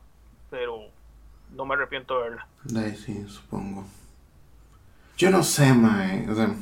pero 0.49 0.89
no 1.51 1.65
me 1.65 1.73
arrepiento 1.73 2.17
de 2.17 2.29
verla. 2.29 2.47
sí, 2.95 3.27
supongo. 3.27 3.85
Yo 5.17 5.31
no 5.31 5.41
sé, 5.43 5.73
mae. 5.73 6.29
O 6.29 6.35
sea, 6.35 6.53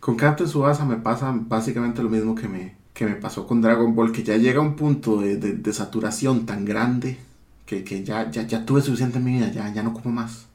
con 0.00 0.16
Captain 0.16 0.48
Subasa 0.48 0.84
me 0.84 0.96
pasa 0.96 1.32
básicamente 1.34 2.02
lo 2.02 2.08
mismo 2.08 2.34
que 2.34 2.48
me, 2.48 2.76
que 2.94 3.04
me 3.04 3.14
pasó 3.14 3.46
con 3.46 3.60
Dragon 3.60 3.94
Ball, 3.94 4.12
que 4.12 4.22
ya 4.22 4.36
llega 4.36 4.58
a 4.58 4.62
un 4.62 4.74
punto 4.74 5.20
de, 5.20 5.36
de, 5.36 5.72
saturación 5.72 6.46
tan 6.46 6.64
grande 6.64 7.18
que, 7.66 7.84
que 7.84 8.02
ya, 8.02 8.30
ya, 8.30 8.42
ya, 8.42 8.64
tuve 8.64 8.80
suficiente 8.80 9.18
en 9.18 9.24
mi 9.24 9.34
vida, 9.34 9.50
ya, 9.52 9.72
ya 9.72 9.82
no 9.82 9.92
como 9.92 10.10
más. 10.10 10.48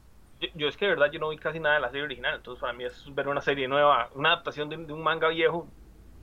Yo, 0.54 0.68
es 0.68 0.76
que 0.76 0.84
de 0.84 0.92
verdad 0.92 1.10
yo 1.10 1.18
no 1.18 1.30
vi 1.30 1.38
casi 1.38 1.60
nada 1.60 1.76
de 1.76 1.80
la 1.80 1.88
serie 1.88 2.04
original, 2.04 2.34
entonces 2.36 2.60
para 2.60 2.72
mí 2.72 2.84
es 2.84 3.04
ver 3.14 3.28
una 3.28 3.40
serie 3.40 3.68
nueva, 3.68 4.10
una 4.14 4.32
adaptación 4.32 4.68
de, 4.68 4.76
un 4.76 5.02
manga 5.02 5.28
viejo, 5.28 5.66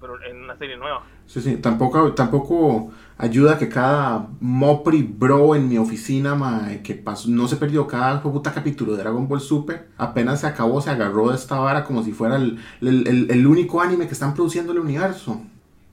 pero 0.03 0.21
en 0.21 0.43
una 0.43 0.57
serie 0.57 0.75
nueva. 0.75 1.01
Sí, 1.25 1.39
sí, 1.39 1.55
tampoco, 1.55 2.13
tampoco 2.13 2.91
ayuda 3.17 3.57
que 3.57 3.69
cada 3.69 4.27
Mopri 4.41 5.01
bro 5.01 5.55
en 5.55 5.69
mi 5.69 5.77
oficina, 5.77 6.37
que 6.83 6.93
pasó, 6.93 7.29
no 7.29 7.47
se 7.47 7.55
perdió 7.55 7.87
cada 7.87 8.21
puta 8.21 8.53
capítulo 8.53 8.91
de 8.91 8.97
Dragon 8.97 9.29
Ball 9.29 9.39
Super, 9.39 9.87
apenas 9.97 10.41
se 10.41 10.47
acabó, 10.47 10.81
se 10.81 10.89
agarró 10.89 11.29
de 11.29 11.35
esta 11.35 11.57
vara 11.57 11.85
como 11.85 12.03
si 12.03 12.11
fuera 12.11 12.35
el, 12.35 12.59
el, 12.81 13.31
el, 13.31 13.47
único 13.47 13.79
anime 13.79 14.07
que 14.07 14.13
están 14.13 14.33
produciendo 14.33 14.73
el 14.73 14.79
universo. 14.79 15.41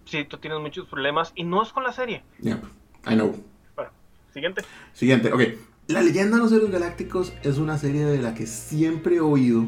Sí, 0.07 0.25
tú 0.25 0.39
tienes 0.39 0.59
muchos 0.59 0.89
problemas 0.89 1.33
y 1.37 1.45
no 1.45 1.63
es 1.63 1.69
con 1.69 1.85
la 1.85 1.93
serie. 1.93 2.25
Yep, 2.41 2.65
I 3.07 3.15
know. 3.15 3.33
Bueno, 3.77 3.93
siguiente. 4.35 4.63
Siguiente, 4.93 5.33
ok. 5.33 5.43
La 5.87 6.03
leyenda 6.03 6.37
de 6.37 6.43
los 6.43 6.53
héroes 6.53 6.73
galácticos 6.73 7.33
es 7.45 7.59
una 7.59 7.79
serie 7.79 8.05
de 8.05 8.21
la 8.21 8.35
que 8.35 8.49
siempre 8.49 9.17
he 9.17 9.21
oído, 9.21 9.67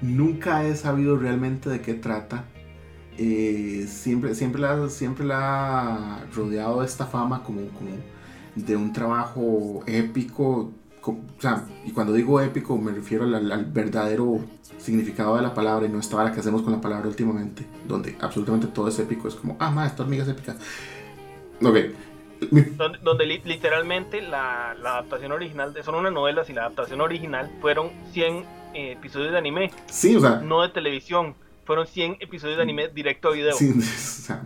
nunca 0.00 0.64
he 0.64 0.76
sabido 0.76 1.18
realmente 1.18 1.68
de 1.68 1.82
qué 1.82 1.92
trata. 1.92 2.46
Eh, 3.18 3.86
siempre, 3.88 4.34
siempre, 4.34 4.60
la, 4.60 4.88
siempre 4.88 5.24
la 5.24 6.18
ha 6.18 6.26
rodeado 6.34 6.80
de 6.80 6.86
esta 6.86 7.06
fama 7.06 7.42
como, 7.42 7.68
como 7.68 7.90
de 8.54 8.76
un 8.76 8.92
trabajo 8.92 9.82
épico. 9.86 10.72
o 11.02 11.16
sea, 11.38 11.66
y 11.84 11.92
cuando 11.92 12.12
digo 12.12 12.40
épico 12.40 12.78
me 12.78 12.92
refiero 12.92 13.24
al, 13.24 13.64
verdadero 13.66 14.40
significado 14.78 15.36
de 15.36 15.42
la 15.42 15.54
palabra 15.54 15.86
y 15.86 15.88
no 15.88 15.98
esta 16.00 16.16
vara 16.16 16.32
que 16.32 16.40
hacemos 16.40 16.62
con 16.62 16.72
la 16.72 16.80
palabra 16.80 17.08
últimamente, 17.08 17.66
donde 17.86 18.16
absolutamente 18.20 18.66
todo 18.68 18.88
es 18.88 18.98
épico. 18.98 19.28
Es 19.28 19.34
como, 19.34 19.56
ah, 19.60 19.70
ma, 19.70 19.86
esta 19.86 20.02
hormiga 20.02 20.24
es 20.24 20.28
épica. 20.28 20.56
Ok, 21.62 21.76
donde, 23.02 23.26
literalmente 23.44 24.20
la, 24.20 24.74
la, 24.80 24.92
adaptación 24.92 25.32
original, 25.32 25.74
son 25.84 25.94
unas 25.94 26.12
novelas 26.12 26.48
y 26.50 26.52
la 26.52 26.62
adaptación 26.62 27.00
original 27.00 27.50
fueron 27.60 27.90
100 28.12 28.44
eh, 28.74 28.92
episodios 28.92 29.32
de 29.32 29.38
anime. 29.38 29.70
Sí, 29.86 30.16
o 30.16 30.20
sea. 30.20 30.40
No 30.42 30.62
de 30.62 30.70
televisión, 30.70 31.34
fueron 31.64 31.86
100 31.86 32.18
episodios 32.20 32.56
de 32.56 32.62
anime 32.62 32.88
directo 32.88 33.28
a 33.28 33.32
video. 33.32 33.54
Sí, 33.54 33.72
o 33.78 33.82
sea, 33.82 34.42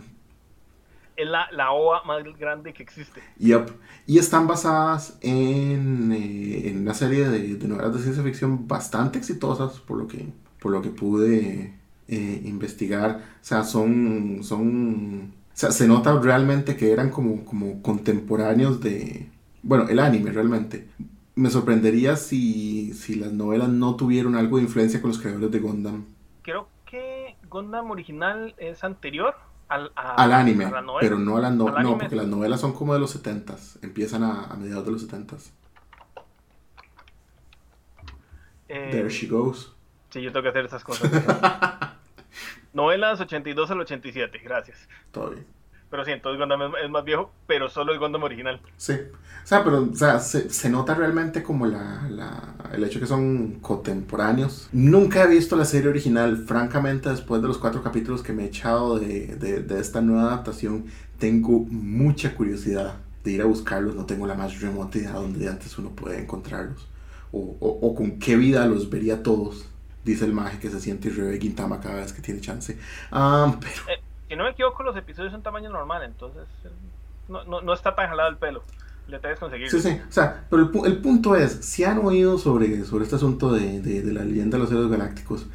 es 1.17 1.27
la, 1.27 1.47
la 1.51 1.71
OVA 1.71 2.03
más 2.03 2.23
grande 2.39 2.73
que 2.73 2.83
existe. 2.83 3.21
Yep. 3.39 3.71
Y 4.05 4.19
están 4.19 4.47
basadas 4.47 5.17
en, 5.21 6.11
eh, 6.11 6.69
en 6.69 6.81
una 6.81 6.93
serie 6.93 7.27
de, 7.27 7.55
de, 7.55 7.67
novelas 7.67 7.95
de 7.95 8.01
ciencia 8.03 8.23
ficción 8.23 8.67
bastante 8.67 9.17
exitosas, 9.17 9.79
por 9.79 9.97
lo 9.97 10.07
que, 10.07 10.27
por 10.59 10.71
lo 10.71 10.81
que 10.81 10.89
pude 10.89 11.73
eh, 12.07 12.41
investigar. 12.45 13.23
O 13.41 13.45
sea, 13.45 13.63
son, 13.63 14.39
son... 14.43 15.33
O 15.33 15.59
sea, 15.59 15.71
se 15.71 15.87
nota 15.87 16.19
realmente 16.19 16.77
que 16.77 16.91
eran 16.91 17.09
como, 17.09 17.43
como 17.43 17.81
contemporáneos 17.81 18.79
de... 18.79 19.27
Bueno, 19.63 19.89
el 19.89 19.97
anime 19.97 20.31
realmente. 20.31 20.87
Me 21.33 21.49
sorprendería 21.49 22.15
si, 22.15 22.93
si 22.93 23.15
las 23.15 23.33
novelas 23.33 23.69
no 23.69 23.95
tuvieron 23.95 24.35
algo 24.35 24.57
de 24.57 24.63
influencia 24.63 25.01
con 25.01 25.09
los 25.09 25.19
creadores 25.19 25.49
de 25.49 25.59
Gundam. 25.59 26.05
Gundam 27.49 27.91
original 27.91 28.55
es 28.57 28.83
anterior 28.83 29.35
al, 29.67 29.91
anime, 29.95 30.71
pero 30.99 31.19
no 31.19 31.37
a 31.37 31.41
las 31.41 31.53
novelas. 31.53 31.83
No, 31.83 31.97
porque 31.97 32.15
las 32.15 32.27
novelas 32.27 32.61
son 32.61 32.73
como 32.73 32.93
de 32.93 32.99
los 32.99 33.21
70s. 33.21 33.83
Empiezan 33.83 34.23
a, 34.23 34.55
mediados 34.57 34.85
de 34.85 34.91
los 34.91 35.09
70s. 35.09 35.51
Eh, 38.69 38.89
There 38.91 39.09
she 39.09 39.27
goes. 39.27 39.73
Sí, 40.09 40.21
yo 40.21 40.31
tengo 40.31 40.43
que 40.43 40.49
hacer 40.49 40.65
esas 40.65 40.83
cosas. 40.83 41.11
Novelas 42.73 43.19
82 43.19 43.71
al 43.71 43.81
87, 43.81 44.39
gracias. 44.43 44.87
Todo 45.11 45.31
bien. 45.31 45.56
Pero 45.89 46.03
sí, 46.03 46.11
entonces 46.11 46.39
Gundam 46.39 46.73
es 46.83 46.89
más 46.89 47.05
viejo, 47.05 47.31
pero 47.47 47.69
solo 47.69 47.93
el 47.93 47.99
Gundam 47.99 48.23
original. 48.23 48.59
Sí. 48.75 48.93
O 48.93 49.47
sea, 49.47 49.63
pero 49.63 49.83
o 49.83 49.95
sea, 49.95 50.19
se, 50.19 50.49
se, 50.49 50.69
nota 50.69 50.93
realmente 50.93 51.41
como 51.41 51.65
la, 51.65 52.07
la, 52.09 52.55
el 52.73 52.83
hecho 52.83 52.99
que 52.99 53.05
son 53.05 53.59
contemporáneos. 53.61 54.67
Nunca 54.73 55.23
he 55.23 55.27
visto 55.27 55.55
la 55.55 55.63
serie 55.63 55.89
original. 55.89 56.37
Francamente, 56.45 57.09
después 57.09 57.41
de 57.41 57.47
los 57.47 57.57
cuatro 57.57 57.81
capítulos 57.81 58.21
que 58.21 58.33
me 58.33 58.43
he 58.43 58.47
echado 58.47 58.99
de, 58.99 59.37
de, 59.37 59.61
de 59.63 59.79
esta 59.79 60.01
nueva 60.01 60.23
adaptación, 60.23 60.87
tengo 61.17 61.59
mucha 61.69 62.35
curiosidad 62.35 62.95
de 63.23 63.31
ir 63.31 63.41
a 63.41 63.45
buscarlos. 63.45 63.95
No 63.95 64.05
tengo 64.05 64.27
la 64.27 64.35
más 64.35 64.59
remota 64.59 64.97
idea 64.97 65.13
donde 65.13 65.47
antes 65.47 65.77
uno 65.77 65.91
puede 65.91 66.19
encontrarlos. 66.19 66.85
O, 67.31 67.55
o, 67.61 67.79
o 67.87 67.95
con 67.95 68.19
qué 68.19 68.35
vida 68.35 68.65
los 68.67 68.89
vería 68.89 69.23
todos 69.23 69.67
dice 70.07 70.25
el 70.25 70.33
maje 70.33 70.57
que 70.57 70.69
se 70.69 70.79
siente 70.79 71.09
y 71.09 71.11
revive 71.11 71.39
Gintama 71.39 71.79
cada 71.79 71.95
vez 71.95 72.13
que 72.13 72.21
tiene 72.21 72.41
chance. 72.41 72.77
Ah, 73.11 73.55
pero... 73.59 74.06
Si 74.27 74.35
no 74.35 74.43
me 74.43 74.51
equivoco, 74.51 74.83
los 74.83 74.95
episodios 74.95 75.31
son 75.31 75.41
tamaño 75.41 75.69
normal, 75.69 76.03
entonces 76.03 76.43
eh, 76.63 76.69
no, 77.27 77.43
no, 77.45 77.61
no 77.61 77.73
está 77.73 77.95
tan 77.95 78.07
jalado 78.09 78.29
el 78.29 78.37
pelo. 78.37 78.63
Le 79.07 79.21
que 79.21 79.35
conseguir. 79.35 79.69
Sí, 79.69 79.79
sí, 79.79 80.01
o 80.07 80.11
sea, 80.11 80.45
pero 80.49 80.69
el, 80.85 80.97
punto 80.97 81.37
es, 81.37 81.53
si 81.65 81.85
han 81.85 81.99
oído 81.99 82.37
sobre, 82.37 82.83
sobre 82.83 83.05
este 83.05 83.15
asunto 83.15 83.53
de, 83.53 83.79
de, 83.79 84.01
de 84.01 84.11
la 84.11 84.25
leyenda 84.25 84.57
de 84.57 84.63
los 84.63 84.71
héroes 84.71 84.89
galácticos 84.89 85.45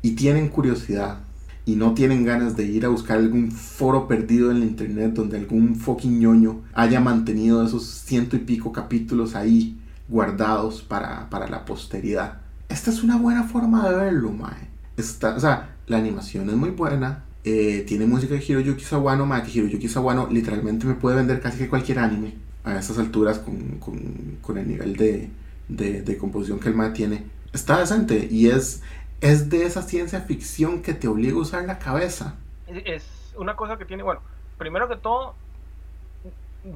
y 0.00 0.16
tienen 0.16 0.48
curiosidad 0.48 1.18
y 1.66 1.76
no 1.76 1.92
tienen 1.92 2.24
ganas 2.24 2.56
de 2.56 2.64
ir 2.64 2.86
a 2.86 2.88
buscar 2.88 3.18
algún 3.18 3.52
foro 3.52 4.08
perdido 4.08 4.50
en 4.50 4.60
la 4.60 4.66
internet 4.66 5.12
donde 5.12 5.36
algún 5.36 5.76
fucking 5.76 6.18
ñoño 6.18 6.62
haya 6.72 7.00
mantenido 7.00 7.62
esos 7.62 7.84
ciento 7.84 8.36
y 8.36 8.38
pico 8.38 8.72
capítulos 8.72 9.34
ahí 9.34 9.78
guardados 10.08 10.80
para, 10.80 11.28
para 11.28 11.46
la 11.46 11.66
posteridad 11.66 12.44
esta 12.68 12.90
es 12.90 13.02
una 13.02 13.16
buena 13.16 13.44
forma 13.44 13.88
de 13.88 13.94
verlo, 13.96 14.30
mae. 14.32 14.68
Está, 14.96 15.36
o 15.36 15.40
sea, 15.40 15.76
la 15.86 15.98
animación 15.98 16.48
es 16.48 16.56
muy 16.56 16.70
buena. 16.70 17.23
Eh, 17.44 17.84
tiene 17.86 18.06
música 18.06 18.34
de 18.34 18.42
Hiroyuki 18.42 18.82
Sawano, 18.82 19.28
que 19.44 19.50
Hiroyuki 19.50 19.86
Sawano 19.86 20.28
literalmente 20.30 20.86
me 20.86 20.94
puede 20.94 21.16
vender 21.16 21.40
casi 21.40 21.58
que 21.58 21.68
cualquier 21.68 21.98
anime 21.98 22.32
a 22.64 22.78
estas 22.78 22.98
alturas 22.98 23.38
con, 23.38 23.78
con, 23.78 24.38
con 24.40 24.56
el 24.56 24.66
nivel 24.66 24.96
de, 24.96 25.28
de, 25.68 26.00
de, 26.00 26.16
composición 26.16 26.58
que 26.58 26.70
el 26.70 26.74
mae 26.74 26.90
tiene. 26.90 27.24
Está 27.52 27.78
decente 27.78 28.26
y 28.30 28.48
es, 28.48 28.82
es 29.20 29.50
de 29.50 29.66
esa 29.66 29.82
ciencia 29.82 30.22
ficción 30.22 30.80
que 30.80 30.94
te 30.94 31.06
obliga 31.06 31.36
a 31.36 31.40
usar 31.40 31.64
la 31.66 31.78
cabeza. 31.78 32.36
Es 32.66 33.04
una 33.36 33.54
cosa 33.54 33.76
que 33.76 33.84
tiene, 33.84 34.02
bueno, 34.02 34.22
primero 34.56 34.88
que 34.88 34.96
todo, 34.96 35.34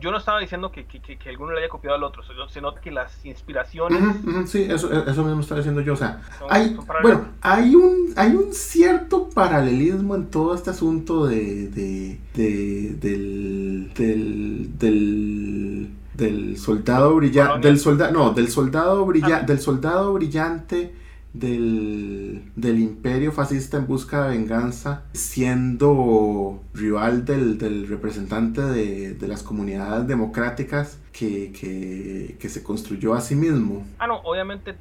yo 0.00 0.10
no 0.10 0.18
estaba 0.18 0.38
diciendo 0.38 0.70
que, 0.70 0.86
que, 0.86 1.00
que, 1.00 1.28
alguno 1.30 1.52
le 1.52 1.60
haya 1.60 1.68
copiado 1.68 1.96
al 1.96 2.02
otro, 2.02 2.22
se 2.48 2.60
nota 2.60 2.80
que 2.80 2.90
las 2.90 3.24
inspiraciones... 3.24 4.00
sí, 4.46 4.66
eso, 4.68 4.92
eso 4.92 5.24
mismo 5.24 5.40
estaba 5.40 5.60
diciendo 5.60 5.80
yo, 5.80 5.94
o 5.94 5.96
sea, 5.96 6.20
hay, 6.50 6.76
bueno, 7.02 7.28
hay 7.40 7.74
un, 7.74 8.12
hay 8.16 8.34
un 8.34 8.52
cierto 8.52 9.30
paralelismo 9.30 10.14
en 10.14 10.30
todo 10.30 10.54
este 10.54 10.70
asunto 10.70 11.26
de, 11.26 11.68
de, 11.68 12.20
de 12.34 12.94
del, 13.00 13.92
del, 13.94 14.78
del, 14.78 15.90
del 16.14 16.56
soldado 16.58 17.14
brillante, 17.16 17.66
del 17.66 17.78
soldado, 17.78 18.12
no, 18.12 18.30
del 18.32 18.50
soldado 18.50 19.06
brillante, 19.06 19.52
del 19.52 19.60
soldado 19.60 20.12
brillante 20.12 20.92
del, 21.38 22.50
del 22.56 22.78
imperio 22.78 23.32
fascista 23.32 23.76
en 23.76 23.86
busca 23.86 24.24
de 24.24 24.36
venganza, 24.36 25.04
siendo 25.12 26.62
rival 26.74 27.24
del, 27.24 27.58
del 27.58 27.86
representante 27.88 28.62
de, 28.62 29.14
de, 29.14 29.28
las 29.28 29.42
comunidades 29.42 30.06
democráticas 30.06 30.98
que, 31.18 31.52
que, 31.52 32.36
que, 32.38 32.48
se 32.48 32.62
construyó 32.62 33.14
a 33.14 33.20
sí 33.20 33.34
mismo. 33.34 33.84
Ah, 33.98 34.06
no, 34.06 34.18
obviamente 34.18 34.76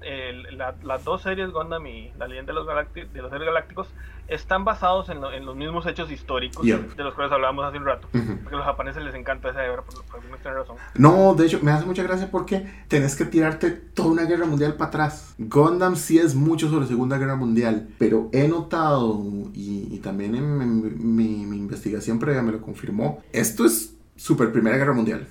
las 0.83 1.03
dos 1.03 1.23
series 1.23 1.49
Gundam 1.49 1.87
y 1.87 2.11
la 2.19 2.27
leyenda 2.27 2.53
de 2.53 2.59
los, 2.59 2.67
de 2.93 3.21
los 3.21 3.31
seres 3.31 3.47
galácticos 3.47 3.87
están 4.27 4.63
basados 4.63 5.09
en, 5.09 5.23
en, 5.23 5.45
los 5.45 5.55
mismos 5.55 5.87
hechos 5.87 6.11
históricos 6.11 6.63
de 6.63 7.03
los 7.03 7.15
cuales 7.15 7.31
hablábamos 7.31 7.65
hace 7.65 7.77
un 7.77 7.85
rato. 7.85 8.07
Porque 8.11 8.53
a 8.53 8.57
los 8.57 8.65
japoneses 8.65 9.03
les 9.03 9.15
encanta 9.15 9.49
esa 9.49 9.61
guerra 9.61 9.81
por, 9.81 10.03
por 10.05 10.19
alguna 10.19 10.37
razón. 10.53 10.75
No, 10.95 11.33
de 11.33 11.47
hecho, 11.47 11.59
me 11.63 11.71
hace 11.71 11.85
mucha 11.85 12.03
gracia 12.03 12.29
porque 12.29 12.67
tenés 12.87 13.15
que 13.15 13.25
tirarte 13.25 13.71
toda 13.71 14.09
una 14.09 14.25
guerra 14.25 14.45
mundial 14.45 14.75
para 14.75 14.89
atrás. 14.89 15.33
Gundam 15.39 15.95
sí 15.95 16.19
es 16.19 16.35
mucho 16.35 16.69
sobre 16.69 16.85
Segunda 16.85 17.17
Guerra 17.17 17.35
Mundial, 17.35 17.87
pero 17.97 18.29
he 18.31 18.47
notado, 18.47 19.23
y, 19.53 19.87
y 19.91 19.99
también 20.03 20.35
en, 20.35 21.15
mi, 21.15 21.45
mi, 21.45 21.57
investigación 21.57 22.19
previa 22.19 22.43
me 22.43 22.51
lo 22.51 22.61
confirmó, 22.61 23.23
esto 23.31 23.65
es 23.65 23.95
super 24.15 24.51
Primera 24.51 24.77
Guerra 24.77 24.93
Mundial. 24.93 25.27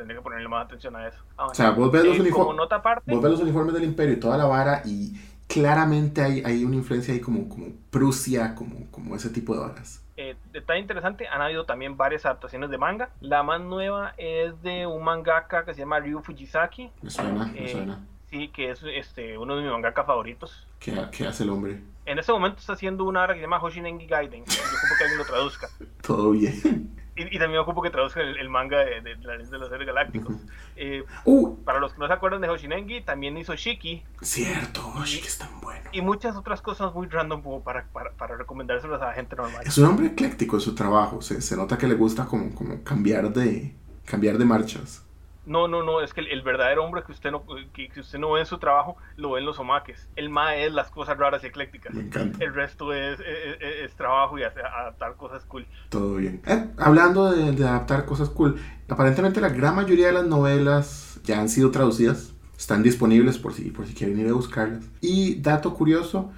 Tendría 0.00 0.18
que 0.18 0.22
ponerle 0.22 0.48
más 0.48 0.64
atención 0.64 0.96
a 0.96 1.06
eso. 1.06 1.18
Ah, 1.36 1.48
o 1.48 1.54
sea, 1.54 1.72
vos 1.72 1.92
ves, 1.92 2.04
los 2.04 2.16
eh, 2.16 2.30
vos 2.32 3.22
ves 3.22 3.30
los 3.30 3.40
uniformes 3.40 3.74
del 3.74 3.84
imperio 3.84 4.14
y 4.14 4.16
toda 4.16 4.38
la 4.38 4.46
vara 4.46 4.80
y 4.86 5.12
claramente 5.46 6.22
hay, 6.22 6.42
hay 6.42 6.64
una 6.64 6.76
influencia 6.76 7.12
ahí 7.12 7.20
como, 7.20 7.50
como 7.50 7.66
Prusia, 7.90 8.54
como, 8.54 8.90
como 8.90 9.14
ese 9.14 9.28
tipo 9.28 9.54
de 9.54 9.60
varas. 9.60 10.02
Eh, 10.16 10.36
detalle 10.52 10.80
interesante, 10.80 11.28
han 11.28 11.42
habido 11.42 11.66
también 11.66 11.98
varias 11.98 12.24
adaptaciones 12.24 12.70
de 12.70 12.78
manga. 12.78 13.10
La 13.20 13.42
más 13.42 13.60
nueva 13.60 14.14
es 14.16 14.62
de 14.62 14.86
un 14.86 15.04
mangaka 15.04 15.66
que 15.66 15.74
se 15.74 15.80
llama 15.80 16.00
Ryu 16.00 16.22
Fujisaki. 16.22 16.90
Me 17.02 17.10
suena, 17.10 17.44
me 17.44 17.62
eh, 17.62 17.68
suena. 17.68 18.00
Sí, 18.30 18.48
que 18.48 18.70
es 18.70 18.82
este, 18.82 19.36
uno 19.36 19.54
de 19.54 19.62
mis 19.62 19.70
mangaka 19.70 20.04
favoritos. 20.04 20.66
¿Qué, 20.78 20.94
¿Qué, 21.12 21.26
hace 21.26 21.42
el 21.42 21.50
hombre? 21.50 21.82
En 22.06 22.18
este 22.18 22.32
momento 22.32 22.58
está 22.58 22.72
haciendo 22.72 23.04
una 23.04 23.22
obra 23.24 23.34
que 23.34 23.40
se 23.40 23.42
llama 23.42 23.62
Hoshinengi 23.62 24.06
Gaiden. 24.06 24.46
Yo 24.46 24.60
ocupo 24.62 24.94
que 24.96 25.04
alguien 25.04 25.18
lo 25.18 25.26
traduzca. 25.26 25.68
Todo 26.00 26.30
bien. 26.30 26.96
Y, 27.20 27.36
y, 27.36 27.38
también 27.38 27.60
ocupo 27.60 27.82
que 27.82 27.90
traduzca 27.90 28.20
el, 28.20 28.38
el 28.38 28.48
manga 28.48 28.78
de, 28.78 29.00
de, 29.02 29.16
de, 29.16 29.46
de, 29.46 29.58
los 29.58 29.68
seres 29.68 29.86
galácticos. 29.86 30.36
eh, 30.76 31.04
uh, 31.24 31.56
para 31.64 31.78
los 31.78 31.92
que 31.92 31.98
no 31.98 32.06
se 32.06 32.12
acuerdan 32.12 32.40
de 32.40 32.48
Hoshinengi, 32.48 33.02
también 33.02 33.36
hizo 33.36 33.54
Shiki. 33.54 34.02
Cierto, 34.22 34.92
Shiki 35.04 35.26
es 35.26 35.38
tan 35.38 35.60
bueno. 35.60 35.88
Y 35.92 36.00
muchas 36.00 36.36
otras 36.36 36.62
cosas 36.62 36.94
muy 36.94 37.08
random 37.08 37.42
como 37.42 37.62
para, 37.62 37.84
para, 37.92 38.12
para 38.12 38.36
recomendárselas 38.36 39.02
a 39.02 39.06
la 39.06 39.12
gente 39.12 39.36
normal. 39.36 39.62
Es 39.66 39.76
un 39.76 39.84
hombre 39.86 40.06
ecléctico 40.06 40.56
en 40.56 40.62
su 40.62 40.74
trabajo. 40.74 41.20
Se, 41.20 41.42
se 41.42 41.56
nota 41.56 41.76
que 41.76 41.86
le 41.86 41.94
gusta 41.94 42.24
como, 42.24 42.54
como 42.54 42.82
cambiar, 42.82 43.32
de, 43.32 43.74
cambiar 44.04 44.38
de 44.38 44.44
marchas. 44.44 45.04
No, 45.46 45.68
no, 45.68 45.82
no, 45.82 46.02
es 46.02 46.12
que 46.12 46.20
el, 46.20 46.28
el, 46.28 46.42
verdadero 46.42 46.84
hombre 46.84 47.02
que 47.02 47.12
usted 47.12 47.30
no 47.30 47.44
que, 47.72 47.88
que, 47.88 48.00
usted 48.00 48.18
no 48.18 48.32
ve 48.32 48.40
en 48.40 48.46
su 48.46 48.58
trabajo, 48.58 48.96
lo 49.16 49.32
ve 49.32 49.40
en 49.40 49.46
los 49.46 49.58
omaques. 49.58 50.06
El 50.14 50.28
MAE 50.28 50.66
es 50.66 50.72
las 50.72 50.90
cosas 50.90 51.16
raras 51.16 51.42
y 51.42 51.46
eclécticas. 51.46 51.94
Me 51.94 52.02
encanta. 52.02 52.44
El 52.44 52.54
resto 52.54 52.92
es, 52.92 53.18
es, 53.20 53.56
es, 53.60 53.84
es 53.84 53.94
trabajo 53.94 54.38
y 54.38 54.42
hacer, 54.42 54.64
adaptar 54.66 55.16
cosas 55.16 55.44
cool. 55.46 55.66
Todo 55.88 56.16
bien. 56.16 56.42
Eh, 56.46 56.68
hablando 56.76 57.32
de, 57.32 57.52
de, 57.52 57.66
adaptar 57.66 58.04
cosas 58.04 58.28
cool, 58.28 58.60
aparentemente 58.88 59.40
la 59.40 59.48
gran 59.48 59.74
mayoría 59.76 60.08
de 60.08 60.12
las 60.12 60.26
novelas 60.26 61.20
ya 61.24 61.40
han 61.40 61.48
sido 61.48 61.70
traducidas. 61.70 62.34
Están 62.58 62.82
disponibles 62.82 63.38
por 63.38 63.54
si, 63.54 63.70
por 63.70 63.86
si 63.86 63.94
quieren 63.94 64.20
ir 64.20 64.28
a 64.28 64.34
buscarlas. 64.34 64.84
Y 65.00 65.36
dato 65.40 65.72
curioso, 65.72 66.30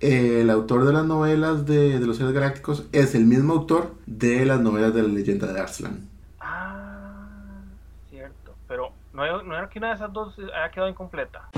eh, 0.00 0.40
el 0.40 0.50
autor 0.50 0.84
de 0.84 0.92
las 0.92 1.06
novelas 1.06 1.64
de, 1.64 2.00
de 2.00 2.06
los 2.06 2.16
seres 2.16 2.32
galácticos 2.32 2.86
es 2.90 3.14
el 3.14 3.24
mismo 3.24 3.52
autor 3.52 3.94
de 4.06 4.44
las 4.44 4.60
novelas 4.60 4.92
de 4.92 5.02
la 5.02 5.08
leyenda 5.08 5.52
de 5.52 5.60
Arslan. 5.60 6.08
No, 9.18 9.42
no 9.42 9.58
era 9.58 9.68
que 9.68 9.80
una 9.80 9.88
de 9.88 9.94
esas 9.94 10.12
dos 10.12 10.38
haya 10.38 10.70
quedado 10.70 10.88
incompleta. 10.88 11.48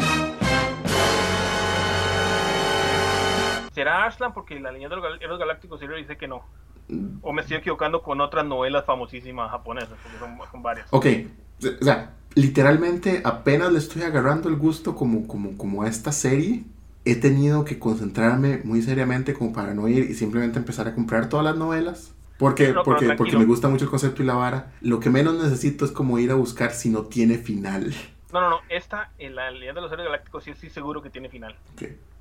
¿Será 3.75 4.07
Ashland? 4.07 4.33
Porque 4.33 4.59
la 4.59 4.73
leyenda 4.73 4.97
de 4.97 5.29
los 5.29 5.39
galácticos 5.39 5.79
dice 5.79 6.17
que 6.17 6.27
no. 6.27 6.43
O 7.21 7.35
me 7.35 7.43
estoy 7.43 7.59
equivocando 7.59 8.03
con 8.03 8.23
otras 8.23 8.47
novelas 8.47 8.87
famosísimas 8.87 9.51
japonesas, 9.51 9.97
porque 10.03 10.19
son, 10.19 10.39
son 10.51 10.63
varias. 10.63 10.89
Ok, 10.91 11.07
o 11.81 11.85
sea, 11.85 12.15
literalmente 12.35 13.21
apenas 13.25 13.71
le 13.71 13.79
estoy 13.79 14.03
agarrando 14.03 14.49
el 14.49 14.57
gusto 14.57 14.97
como, 14.97 15.29
como, 15.29 15.59
como 15.59 15.83
a 15.83 15.89
esta 15.89 16.13
serie. 16.13 16.65
He 17.05 17.17
tenido 17.17 17.67
que 17.67 17.79
concentrarme 17.79 18.63
muy 18.65 18.81
seriamente 18.81 19.35
como 19.35 19.53
para 19.53 19.75
no 19.75 19.87
ir 19.87 20.11
y 20.11 20.15
simplemente 20.15 20.59
empezar 20.59 20.89
a 20.89 20.95
comprar 20.95 21.29
todas 21.29 21.45
las 21.45 21.57
novelas 21.57 22.15
Porque, 22.41 22.73
porque, 22.73 23.13
porque 23.19 23.37
me 23.37 23.45
gusta 23.45 23.69
mucho 23.69 23.85
el 23.85 23.91
concepto 23.91 24.23
y 24.23 24.27
la 24.27 24.33
vara. 24.33 24.73
Lo 24.81 24.99
que 24.99 25.11
menos 25.11 25.35
necesito 25.35 25.85
es 25.85 25.93
como 25.93 26.19
ir 26.19 26.31
a 26.31 26.37
buscar 26.37 26.73
si 26.73 26.89
no 26.89 27.03
tiene 27.03 27.37
final. 27.37 27.93
No, 28.33 28.41
no, 28.41 28.49
no. 28.49 28.61
Esta, 28.71 29.11
en 29.19 29.35
la 29.35 29.51
leyenda 29.51 29.75
de 29.75 29.83
los 29.83 29.91
seres 29.91 30.07
galácticos, 30.07 30.45
sí 30.45 30.51
estoy 30.51 30.71
seguro 30.71 31.03
que 31.03 31.11
tiene 31.11 31.29
final. 31.29 31.55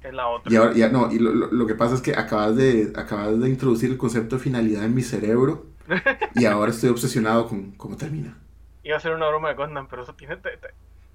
Es 0.03 0.13
la 0.13 0.27
otra. 0.27 0.51
Y 0.51 0.57
ahora, 0.57 0.73
ya, 0.73 0.89
no, 0.89 1.09
y 1.09 1.19
lo, 1.19 1.31
lo, 1.31 1.65
que 1.65 1.73
pasa 1.73 1.95
es 1.95 2.01
que 2.01 2.17
acabas 2.17 2.57
de, 2.57 2.91
acabas 2.97 3.39
de 3.39 3.47
introducir 3.47 3.91
el 3.91 3.97
concepto 3.97 4.35
de 4.35 4.41
finalidad 4.41 4.83
en 4.83 4.93
mi 4.93 5.03
cerebro. 5.03 5.67
y 6.35 6.43
ahora 6.43 6.71
estoy 6.71 6.89
obsesionado 6.89 7.47
con 7.47 7.71
cómo 7.71 7.95
termina. 7.95 8.37
Iba 8.83 8.97
a 8.97 8.99
ser 8.99 9.13
una 9.13 9.29
broma 9.29 9.47
de 9.47 9.55
Gundam, 9.55 9.87
pero 9.87 10.03
eso 10.03 10.15
tiene. 10.15 10.37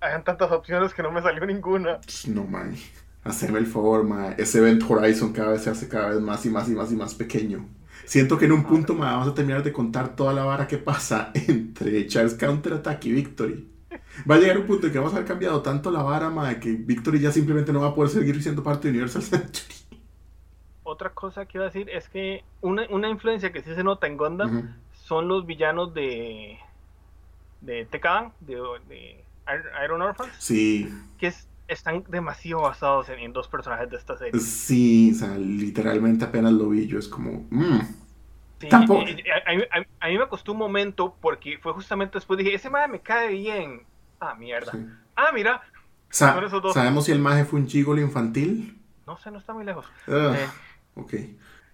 Hay 0.00 0.22
tantas 0.22 0.50
opciones 0.50 0.94
que 0.94 1.02
no 1.02 1.12
me 1.12 1.20
salió 1.20 1.44
ninguna. 1.44 2.00
No, 2.28 2.44
man. 2.44 2.74
Hacerme 3.22 3.58
el 3.58 3.66
favor, 3.66 4.02
man. 4.02 4.34
Ese 4.38 4.60
Event 4.60 4.82
Horizon 4.88 5.34
cada 5.34 5.50
vez 5.50 5.62
se 5.62 5.68
hace 5.68 5.88
cada 5.88 6.08
vez 6.08 6.20
más 6.20 6.46
y 6.46 6.48
más 6.48 6.70
y 6.70 6.72
más 6.72 6.90
y 6.90 6.96
más 6.96 7.14
pequeño. 7.14 7.66
Siento 8.04 8.38
que 8.38 8.44
en 8.46 8.52
un 8.52 8.64
punto 8.64 8.94
me 8.94 9.00
vamos 9.00 9.28
a 9.28 9.34
terminar 9.34 9.62
de 9.62 9.72
contar 9.72 10.14
toda 10.16 10.32
la 10.32 10.44
vara 10.44 10.66
que 10.66 10.78
pasa 10.78 11.30
entre 11.34 12.06
Charles 12.06 12.34
Counterattack 12.34 13.04
y 13.06 13.12
Victory. 13.12 13.68
Va 14.30 14.36
a 14.36 14.38
llegar 14.38 14.58
un 14.58 14.66
punto 14.66 14.86
en 14.86 14.92
que 14.92 14.98
vamos 14.98 15.12
a 15.12 15.16
haber 15.16 15.28
cambiado 15.28 15.62
tanto 15.62 15.90
la 15.90 16.02
vara, 16.02 16.30
ma, 16.30 16.58
que 16.60 16.72
Victory 16.72 17.20
ya 17.20 17.32
simplemente 17.32 17.72
no 17.72 17.80
va 17.80 17.88
a 17.88 17.94
poder 17.94 18.10
seguir 18.10 18.42
siendo 18.42 18.62
parte 18.62 18.88
de 18.88 18.90
Universal 18.90 19.22
Century. 19.24 19.74
Otra 20.82 21.10
cosa 21.10 21.46
que 21.46 21.58
iba 21.58 21.64
a 21.64 21.68
decir 21.68 21.88
es 21.88 22.08
que 22.08 22.44
una, 22.60 22.86
una 22.90 23.08
influencia 23.08 23.52
que 23.52 23.62
sí 23.62 23.74
se 23.74 23.82
nota 23.82 24.06
en 24.06 24.16
Gundam 24.16 24.76
son 24.92 25.28
los 25.28 25.46
villanos 25.46 25.94
de 25.94 26.58
de 27.64 27.86
Tekken, 27.86 28.32
de, 28.40 28.56
de, 28.88 29.24
Iron 29.84 30.02
Orphans. 30.02 30.32
Sí. 30.38 30.88
Que 31.18 31.28
es, 31.28 31.48
están 31.68 32.04
demasiado 32.08 32.62
basados 32.62 33.08
en, 33.08 33.32
dos 33.32 33.48
personajes 33.48 33.90
de 33.90 33.96
esta 33.96 34.16
serie. 34.16 34.40
Sí, 34.40 35.12
o 35.14 35.18
sea, 35.18 35.36
literalmente 35.36 36.24
apenas 36.24 36.52
lo 36.52 36.68
vi 36.68 36.86
yo, 36.86 36.98
es 36.98 37.08
como... 37.08 37.46
Mm. 37.50 37.80
Tampoco... 38.68 39.04
a, 40.00 40.08
mí 40.08 40.18
me 40.18 40.28
costó 40.28 40.52
un 40.52 40.58
momento 40.58 41.16
porque 41.20 41.58
fue 41.58 41.72
justamente 41.72 42.14
después 42.14 42.38
dije, 42.38 42.54
ese 42.54 42.70
madre 42.70 42.88
me 42.88 43.00
cae 43.00 43.28
bien. 43.28 43.82
Ah, 44.20 44.34
mierda. 44.34 44.72
Ah, 45.16 45.30
mira. 45.34 45.60
¿Sabemos 46.08 47.04
si 47.04 47.12
el 47.12 47.18
maje 47.18 47.44
fue 47.44 47.60
un 47.60 47.68
gigolo 47.68 48.00
infantil? 48.00 48.80
No 49.06 49.18
sé, 49.18 49.30
no 49.30 49.38
está 49.38 49.52
muy 49.52 49.64
lejos. 49.64 49.84
Ah, 50.08 50.34
eh, 50.36 50.48
ok. 50.94 51.12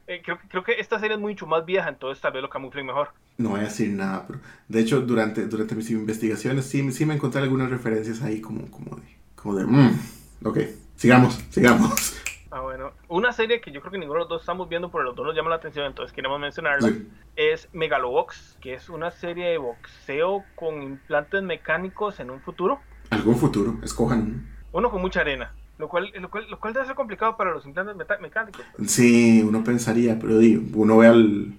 Eh, 0.06 0.22
creo, 0.24 0.38
creo 0.48 0.64
que 0.64 0.72
esta 0.80 0.98
serie 0.98 1.14
es 1.14 1.20
mucho 1.20 1.46
más 1.46 1.64
vieja, 1.64 1.88
entonces 1.88 2.20
tal 2.20 2.32
vez 2.32 2.42
lo 2.42 2.50
camuflen 2.50 2.86
mejor. 2.86 3.10
No 3.38 3.50
voy 3.50 3.60
a 3.60 3.64
decir 3.64 3.90
nada, 3.90 4.26
pero 4.26 4.40
de 4.66 4.80
hecho 4.80 5.00
durante, 5.02 5.46
durante 5.46 5.74
mis 5.76 5.90
investigaciones 5.90 6.66
sí, 6.66 6.90
sí 6.90 7.06
me 7.06 7.14
encontré 7.14 7.40
algunas 7.40 7.70
referencias 7.70 8.20
ahí 8.22 8.40
como, 8.40 8.68
como 8.70 8.96
de, 8.96 9.19
como 9.42 9.56
de, 9.56 9.64
mm, 9.64 9.98
ok, 10.44 10.58
sigamos, 10.96 11.34
sigamos. 11.50 12.20
Ah, 12.50 12.60
bueno. 12.60 12.90
Una 13.08 13.32
serie 13.32 13.60
que 13.60 13.70
yo 13.70 13.80
creo 13.80 13.92
que 13.92 13.98
ninguno 13.98 14.18
de 14.18 14.24
los 14.24 14.28
dos 14.28 14.42
estamos 14.42 14.68
viendo, 14.68 14.90
pero 14.90 15.04
los 15.04 15.14
dos 15.14 15.24
nos 15.24 15.36
llama 15.36 15.50
la 15.50 15.56
atención, 15.56 15.86
entonces 15.86 16.12
queremos 16.12 16.40
mencionarla, 16.40 16.92
es 17.36 17.68
Megalobox, 17.72 18.56
que 18.60 18.74
es 18.74 18.88
una 18.88 19.10
serie 19.12 19.50
de 19.50 19.58
boxeo 19.58 20.44
con 20.56 20.82
implantes 20.82 21.42
mecánicos 21.42 22.18
en 22.18 22.30
un 22.30 22.40
futuro. 22.40 22.80
Algún 23.10 23.36
futuro, 23.36 23.78
escojan 23.82 24.48
uno. 24.72 24.90
Con 24.90 25.00
mucha 25.00 25.20
arena. 25.20 25.52
Lo 25.78 25.88
cual, 25.88 26.12
lo, 26.14 26.30
cual, 26.30 26.46
lo 26.50 26.60
cual 26.60 26.74
debe 26.74 26.86
ser 26.86 26.94
complicado 26.94 27.36
para 27.36 27.52
los 27.52 27.64
implantes 27.64 27.96
mecánicos. 28.20 28.62
Sí, 28.86 29.42
uno 29.46 29.64
pensaría, 29.64 30.18
pero 30.18 30.38
digo, 30.38 30.62
uno 30.74 30.98
ve 30.98 31.06
al. 31.06 31.54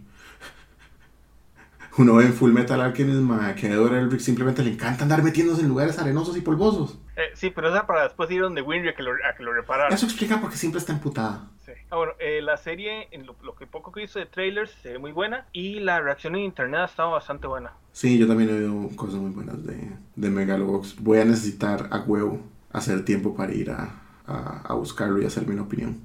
Uno 1.97 2.15
ve 2.15 2.25
en 2.25 2.33
Full 2.33 2.51
Metal 2.51 2.79
Alchemist 2.79 3.19
que 3.57 3.67
a 3.67 3.71
Edward 3.71 3.95
Elric 3.95 4.19
simplemente 4.19 4.63
le 4.63 4.71
encanta 4.71 5.03
andar 5.03 5.23
metiéndose 5.23 5.61
en 5.61 5.69
lugares 5.69 5.99
arenosos 5.99 6.37
y 6.37 6.41
polvosos. 6.41 6.99
Eh, 7.21 7.31
sí, 7.35 7.51
pero 7.51 7.75
es 7.75 7.83
para 7.83 8.03
después 8.03 8.29
ir 8.31 8.41
donde 8.41 8.61
Winry 8.61 8.89
a 8.89 8.95
que 8.95 9.03
lo, 9.03 9.11
a 9.11 9.35
que 9.35 9.43
lo 9.43 9.53
reparara. 9.53 9.93
Eso 9.93 10.05
explica 10.05 10.41
porque 10.41 10.57
siempre 10.57 10.79
está 10.79 10.93
emputada. 10.93 11.47
Sí. 11.65 11.71
Ah, 11.89 11.97
bueno, 11.97 12.13
eh, 12.19 12.41
la 12.41 12.57
serie, 12.57 13.07
en 13.11 13.25
lo, 13.25 13.55
que 13.55 13.67
poco 13.67 13.91
que 13.91 14.03
hizo 14.03 14.19
de 14.19 14.25
trailers, 14.25 14.71
se 14.81 14.93
ve 14.93 14.99
muy 14.99 15.11
buena 15.11 15.45
y 15.53 15.79
la 15.79 15.99
reacción 15.99 16.35
en 16.35 16.41
internet 16.41 16.81
ha 16.81 16.85
estado 16.85 17.11
bastante 17.11 17.47
buena. 17.47 17.73
Sí, 17.91 18.17
yo 18.17 18.27
también 18.27 18.49
he 18.49 18.53
oído 18.53 18.95
cosas 18.95 19.15
muy 19.15 19.31
buenas 19.31 19.63
de, 19.65 19.91
de 20.15 20.29
Megalobox. 20.29 20.95
Voy 21.01 21.19
a 21.19 21.25
necesitar 21.25 21.87
a 21.91 21.99
huevo 21.99 22.41
hacer 22.71 23.05
tiempo 23.05 23.35
para 23.35 23.53
ir 23.53 23.69
a, 23.71 24.01
a, 24.25 24.73
buscarlo 24.73 25.21
y 25.21 25.25
hacerme 25.25 25.53
una 25.53 25.63
opinión. 25.63 25.99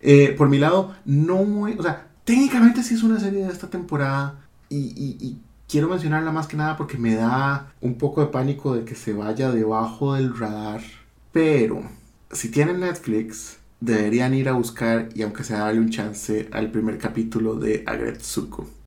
Eh, 0.00 0.34
por 0.36 0.48
mi 0.48 0.58
lado, 0.58 0.94
no, 1.04 1.40
o 1.40 1.82
sea, 1.82 2.08
técnicamente 2.24 2.82
sí 2.82 2.94
es 2.94 3.02
una 3.02 3.20
serie 3.20 3.44
de 3.44 3.52
esta 3.52 3.68
temporada 3.68 4.40
y, 4.68 5.38
quiero 5.70 5.88
mencionarla 5.88 6.32
más 6.32 6.48
que 6.48 6.56
nada 6.56 6.76
porque 6.76 6.98
me 6.98 7.14
da 7.14 7.72
un 7.80 7.96
poco 7.96 8.20
de 8.20 8.26
pánico 8.26 8.74
de 8.74 8.84
que 8.84 8.96
se 8.96 9.12
vaya 9.12 9.52
debajo 9.52 10.14
del 10.14 10.36
radar. 10.36 10.82
Pero 11.32 11.82
si 12.32 12.50
tienen 12.50 12.80
Netflix, 12.80 13.58
deberían 13.78 14.34
ir 14.34 14.48
a 14.48 14.52
buscar 14.52 15.08
y 15.14 15.22
aunque 15.22 15.44
sea 15.44 15.60
darle 15.60 15.80
un 15.80 15.90
chance 15.90 16.48
al 16.50 16.72
primer 16.72 16.98
capítulo 16.98 17.54
de 17.54 17.84
Agretsuko. 17.86 18.79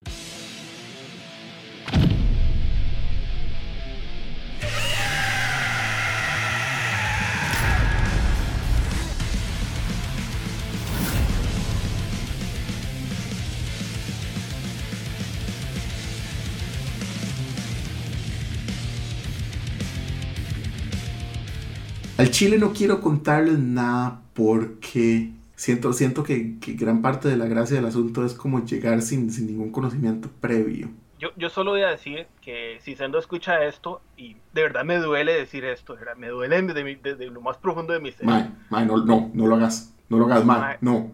Al 22.24 22.32
chile 22.32 22.58
no 22.58 22.72
quiero 22.72 23.02
contarles 23.02 23.60
nada 23.60 24.22
porque 24.34 25.32
siento, 25.58 25.92
siento 25.92 26.24
que, 26.24 26.56
gran 26.62 27.02
parte 27.02 27.28
de 27.28 27.36
la 27.36 27.48
gracia 27.48 27.76
del 27.76 27.86
asunto 27.86 28.26
es 28.26 28.34
como 28.34 28.64
llegar 28.64 29.02
sin, 29.02 29.28
ningún 29.46 29.74
conocimiento 29.74 30.30
previo. 30.40 30.88
Yo, 31.20 31.32
yo, 31.36 31.50
solo 31.50 31.72
voy 31.72 31.82
a 31.82 31.90
decir 31.90 32.28
que 32.40 32.78
si 32.80 32.96
Sendo 32.96 33.20
escucha 33.20 33.66
esto, 33.66 34.00
y 34.16 34.38
de 34.54 34.62
verdad 34.62 34.86
me 34.86 35.00
duele 35.00 35.34
decir 35.34 35.66
esto, 35.66 35.98
me 36.16 36.30
duele 36.30 36.62
desde, 36.62 37.26
lo 37.26 37.42
más 37.42 37.58
profundo 37.58 37.92
de 37.92 38.00
mi 38.00 38.14
ser. 38.14 38.26
Mae, 38.26 38.86
no, 38.86 39.04
no, 39.04 39.30
no 39.34 39.46
lo 39.46 39.56
hagas, 39.58 39.94
no 40.08 40.18
lo 40.18 40.24
hagas, 40.28 40.46
mae, 40.46 40.78
no. 40.80 41.12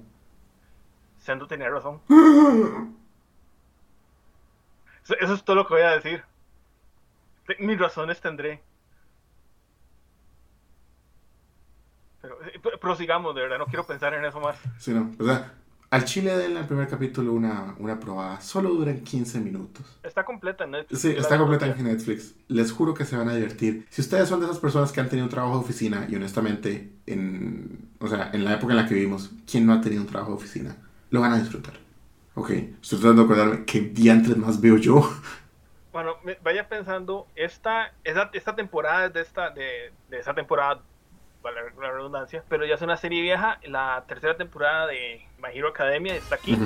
Sendo 1.18 1.48
tenía 1.48 1.72
razón. 1.72 2.02
Eso 5.20 5.34
es 5.34 5.44
todo 5.44 5.56
lo 5.56 5.66
que 5.66 5.74
voy 5.74 5.82
a 5.82 5.98
decir. 5.98 6.22
Mis 7.58 7.80
razones 7.80 8.22
tendré. 8.22 8.62
Pero 12.22 12.42
eh, 12.44 12.49
prosigamos, 12.80 13.36
de 13.36 13.42
verdad, 13.42 13.58
no 13.58 13.66
quiero 13.66 13.86
pensar 13.86 14.14
en 14.14 14.26
eso 14.26 14.40
más. 14.40 14.58
Sí, 14.78 14.92
no, 14.92 15.12
o 15.20 15.24
sea, 15.24 15.54
al 15.92 16.06
chile 16.06 16.46
en 16.46 16.56
el 16.56 16.66
primer 16.66 16.88
capítulo 16.88 17.34
una, 17.34 17.74
una 17.80 18.00
probada, 18.00 18.40
solo 18.42 18.70
duran 18.70 19.00
15 19.00 19.40
minutos. 19.40 20.00
Está 20.04 20.24
completa 20.24 20.66
en 20.66 20.72
Netflix. 20.72 21.02
Sí, 21.02 21.10
está 21.18 21.38
completa 21.38 21.66
en 21.66 21.84
Netflix. 21.84 22.36
Les 22.48 22.72
juro 22.72 22.94
que 22.94 23.06
se 23.06 23.18
van 23.18 23.28
a 23.28 23.34
divertir. 23.34 23.88
Si 23.90 24.02
ustedes 24.02 24.30
son 24.30 24.40
de 24.40 24.46
esas 24.46 24.60
personas 24.60 24.92
que 24.92 25.00
han 25.00 25.10
tenido 25.10 25.26
un 25.26 25.32
trabajo 25.32 25.56
de 25.56 25.62
oficina, 25.62 26.06
y 26.08 26.16
honestamente, 26.16 26.92
en, 27.08 27.90
o 28.00 28.08
sea, 28.08 28.30
en 28.34 28.46
la 28.46 28.54
época 28.54 28.74
en 28.74 28.78
la 28.78 28.88
que 28.88 28.94
vivimos, 28.94 29.32
¿quién 29.50 29.66
no 29.66 29.74
ha 29.74 29.82
tenido 29.82 30.04
un 30.04 30.08
trabajo 30.08 30.32
de 30.32 30.38
oficina? 30.38 30.76
Lo 31.10 31.22
van 31.22 31.34
a 31.34 31.40
disfrutar. 31.40 31.74
Ok, 32.36 32.52
estoy 32.52 33.00
tratando 33.00 33.24
de 33.24 33.34
acordarme 33.34 33.66
qué 33.66 33.82
diantres 33.82 34.38
más 34.38 34.62
veo 34.62 34.78
yo. 34.78 35.12
Bueno, 35.92 36.18
vaya 36.44 36.70
pensando, 36.70 37.26
esta, 37.36 37.94
esta, 38.04 38.30
esta 38.32 38.56
temporada 38.56 39.10
de, 39.10 39.22
esta, 39.22 39.50
de, 39.50 39.92
de 40.08 40.20
esa 40.20 40.36
temporada 40.36 40.84
la 41.44 41.92
redundancia, 41.92 42.44
pero 42.50 42.66
ya 42.66 42.76
es 42.76 42.82
una 42.82 42.98
serie 42.98 43.22
vieja. 43.22 43.60
La 43.64 44.04
tercera 44.08 44.36
temporada 44.38 44.88
de 44.88 45.26
My 45.42 45.50
Hero 45.58 45.70
Academia 45.70 46.16
está 46.16 46.36
aquí. 46.36 46.58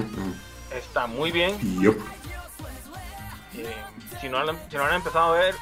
Está 0.75 1.07
muy 1.07 1.31
bien. 1.31 1.55
Eh, 3.55 3.75
si, 4.19 4.29
no 4.29 4.39
han, 4.39 4.57
si 4.69 4.77
no 4.77 4.83
han 4.83 4.95
empezado 4.95 5.35
a 5.35 5.37
ver, 5.37 5.53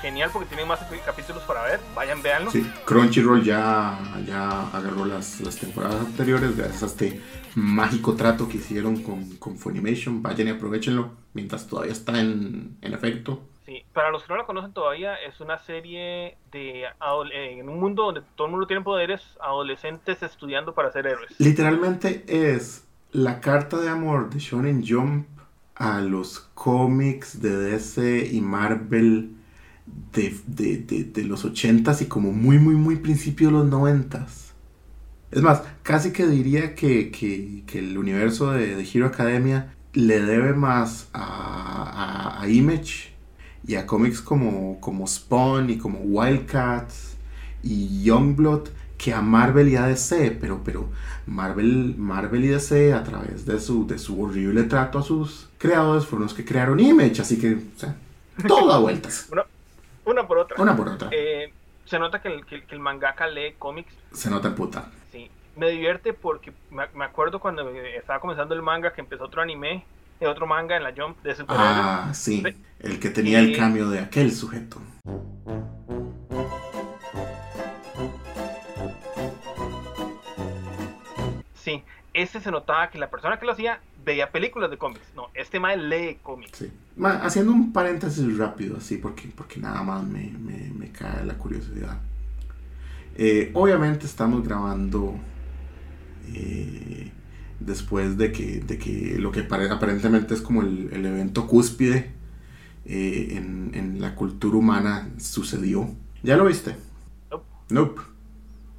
genial 0.00 0.30
porque 0.32 0.48
tienen 0.48 0.66
más 0.66 0.80
capítulos 1.04 1.42
para 1.42 1.62
ver. 1.64 1.80
Vayan, 1.94 2.22
véanlo. 2.22 2.50
Sí, 2.50 2.62
Crunchyroll 2.86 3.44
ya, 3.44 3.98
ya 4.26 4.68
agarró 4.70 5.04
las, 5.04 5.40
las 5.40 5.56
temporadas 5.56 6.00
anteriores 6.00 6.56
gracias 6.56 6.82
a 6.82 6.86
este 6.86 7.20
mágico 7.54 8.14
trato 8.14 8.48
que 8.48 8.56
hicieron 8.56 9.02
con, 9.02 9.36
con 9.36 9.58
Funimation. 9.58 10.22
Vayan 10.22 10.48
y 10.48 10.50
aprovechenlo 10.50 11.10
mientras 11.34 11.66
todavía 11.66 11.92
está 11.92 12.18
en, 12.18 12.78
en 12.80 12.94
efecto. 12.94 13.42
Sí, 13.66 13.84
para 13.92 14.12
los 14.12 14.22
que 14.22 14.32
no 14.32 14.36
la 14.36 14.46
conocen 14.46 14.72
todavía, 14.72 15.16
es 15.16 15.40
una 15.40 15.58
serie 15.58 16.38
de 16.52 16.84
en 17.32 17.68
un 17.68 17.80
mundo 17.80 18.04
donde 18.04 18.22
todo 18.36 18.46
el 18.46 18.52
mundo 18.52 18.68
tiene 18.68 18.82
poderes, 18.82 19.22
adolescentes 19.40 20.22
estudiando 20.22 20.72
para 20.72 20.92
ser 20.92 21.08
héroes. 21.08 21.34
Literalmente 21.38 22.24
es 22.28 22.86
la 23.10 23.40
carta 23.40 23.78
de 23.78 23.88
amor 23.88 24.30
de 24.30 24.38
Shonen 24.38 24.86
Jump 24.86 25.26
a 25.74 26.00
los 26.00 26.38
cómics 26.54 27.42
de 27.42 27.56
DC 27.56 28.28
y 28.32 28.40
Marvel 28.40 29.32
de, 30.12 30.32
de, 30.46 31.24
los 31.24 31.44
80s 31.44 32.02
y 32.02 32.06
como 32.06 32.30
muy, 32.30 32.60
muy, 32.60 32.76
muy 32.76 32.96
principio 32.96 33.48
de 33.48 33.54
los 33.54 33.66
90s. 33.66 34.52
Es 35.32 35.42
más, 35.42 35.64
casi 35.82 36.12
que 36.12 36.26
diría 36.28 36.76
que, 36.76 37.64
el 37.74 37.98
universo 37.98 38.52
de, 38.52 38.76
de, 38.76 38.88
Hero 38.88 39.06
Academia 39.06 39.74
le 39.92 40.20
debe 40.20 40.52
más 40.52 41.10
a, 41.12 42.40
a 42.40 42.48
Image 42.48 43.15
y 43.66 43.74
a 43.74 43.86
cómics 43.86 44.20
como, 44.20 44.80
como 44.80 45.06
Spawn 45.06 45.70
y 45.70 45.78
como 45.78 45.98
Wildcats 46.00 47.16
y 47.62 48.04
Youngblood 48.04 48.68
que 48.96 49.12
a 49.12 49.20
Marvel 49.20 49.68
y 49.68 49.76
a 49.76 49.86
DC, 49.86 50.38
pero, 50.40 50.62
pero 50.64 50.88
Marvel, 51.26 51.94
Marvel 51.98 52.44
y 52.44 52.48
DC 52.48 52.94
a 52.94 53.04
través 53.04 53.44
de 53.44 53.60
su, 53.60 53.86
de 53.86 53.98
su 53.98 54.22
horrible 54.22 54.64
trato 54.64 54.98
a 54.98 55.02
sus 55.02 55.48
creadores 55.58 56.06
fueron 56.06 56.24
los 56.24 56.34
que 56.34 56.44
crearon 56.44 56.80
Image, 56.80 57.20
así 57.20 57.38
que, 57.38 57.54
o 57.54 57.78
sea, 57.78 57.94
todo 58.46 58.68
da 58.68 58.78
vueltas. 58.78 59.30
una, 60.04 60.26
por 60.26 60.38
otra. 60.38 60.60
Una 60.60 60.76
por 60.76 60.88
otra. 60.88 61.08
Eh, 61.12 61.52
se 61.84 61.98
nota 61.98 62.20
que 62.20 62.28
el, 62.28 62.46
que, 62.46 62.62
el 62.68 62.78
mangaka 62.78 63.26
lee 63.26 63.54
cómics. 63.58 63.92
Se 64.12 64.30
nota 64.30 64.48
en 64.48 64.54
puta. 64.54 64.90
Sí, 65.12 65.30
me 65.56 65.70
divierte 65.70 66.12
porque 66.12 66.52
me, 66.70 67.04
acuerdo 67.04 67.38
cuando 67.38 67.68
estaba 67.70 68.20
comenzando 68.20 68.54
el 68.54 68.62
manga 68.62 68.92
que 68.92 69.00
empezó 69.00 69.24
otro 69.24 69.42
anime, 69.42 69.84
de 70.20 70.26
otro 70.26 70.46
manga 70.46 70.76
en 70.76 70.82
la 70.82 70.92
Jump 70.96 71.22
de 71.22 71.34
superhéroes. 71.34 71.70
Ah, 71.72 72.10
sí, 72.14 72.42
el 72.80 72.98
que 73.00 73.10
tenía 73.10 73.40
el 73.40 73.56
cambio 73.56 73.88
de 73.90 74.00
aquel 74.00 74.32
sujeto. 74.32 74.80
Sí, 81.54 81.82
ese 82.14 82.40
se 82.40 82.50
notaba 82.50 82.90
que 82.90 82.98
la 82.98 83.10
persona 83.10 83.38
que 83.38 83.46
lo 83.46 83.52
hacía 83.52 83.80
veía 84.04 84.30
películas 84.30 84.70
de 84.70 84.78
cómics. 84.78 85.06
No, 85.14 85.28
este 85.34 85.58
mae 85.60 85.76
lee 85.76 86.18
cómics. 86.22 86.58
Sí. 86.58 86.72
haciendo 87.02 87.52
un 87.52 87.72
paréntesis 87.72 88.38
rápido, 88.38 88.76
así, 88.78 88.96
porque, 88.96 89.28
porque 89.34 89.60
nada 89.60 89.82
más 89.82 90.04
me, 90.04 90.30
me, 90.30 90.90
cae 90.92 91.26
la 91.26 91.34
curiosidad. 91.34 91.98
Eh, 93.16 93.50
obviamente 93.54 94.06
estamos 94.06 94.46
grabando 94.46 95.16
eh, 96.32 97.10
después 97.60 98.18
de 98.18 98.32
que, 98.32 98.60
de 98.60 98.78
que 98.78 99.16
lo 99.18 99.32
que 99.32 99.40
aparentemente 99.40 100.34
es 100.34 100.42
como 100.42 100.62
el, 100.62 100.90
el 100.92 101.06
evento 101.06 101.46
cúspide 101.46 102.12
eh, 102.84 103.28
en, 103.32 103.72
en, 103.74 104.00
la 104.00 104.14
cultura 104.14 104.56
humana 104.56 105.10
sucedió. 105.18 105.88
¿Ya 106.22 106.36
lo 106.36 106.44
viste? 106.44 106.76
Nope. 107.30 107.44
Nope. 107.70 108.02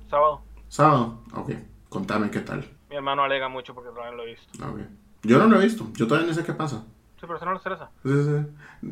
Sábado. 0.10 0.42
Sábado, 0.70 1.22
ok. 1.34 1.52
Contame 1.90 2.32
qué 2.32 2.40
tal. 2.40 2.66
Mi 2.90 2.96
hermano 2.96 3.24
alega 3.24 3.50
mucho 3.50 3.74
porque 3.74 3.90
todavía 3.90 4.12
no 4.12 4.18
lo 4.18 4.24
he 4.24 4.32
visto. 4.32 4.72
Okay. 4.72 4.88
Yo 5.24 5.40
no 5.40 5.48
lo 5.48 5.60
he 5.60 5.64
visto, 5.64 5.88
yo 5.94 6.08
todavía 6.08 6.30
no 6.30 6.34
sé 6.34 6.44
qué 6.44 6.54
pasa. 6.54 6.84
Sí, 7.20 7.22
pero 7.22 7.36
eso 7.36 7.46
no 7.46 7.52
lo 7.52 7.58
estresa. 7.58 7.90
Sí, 8.04 8.12
sí. 8.12 8.92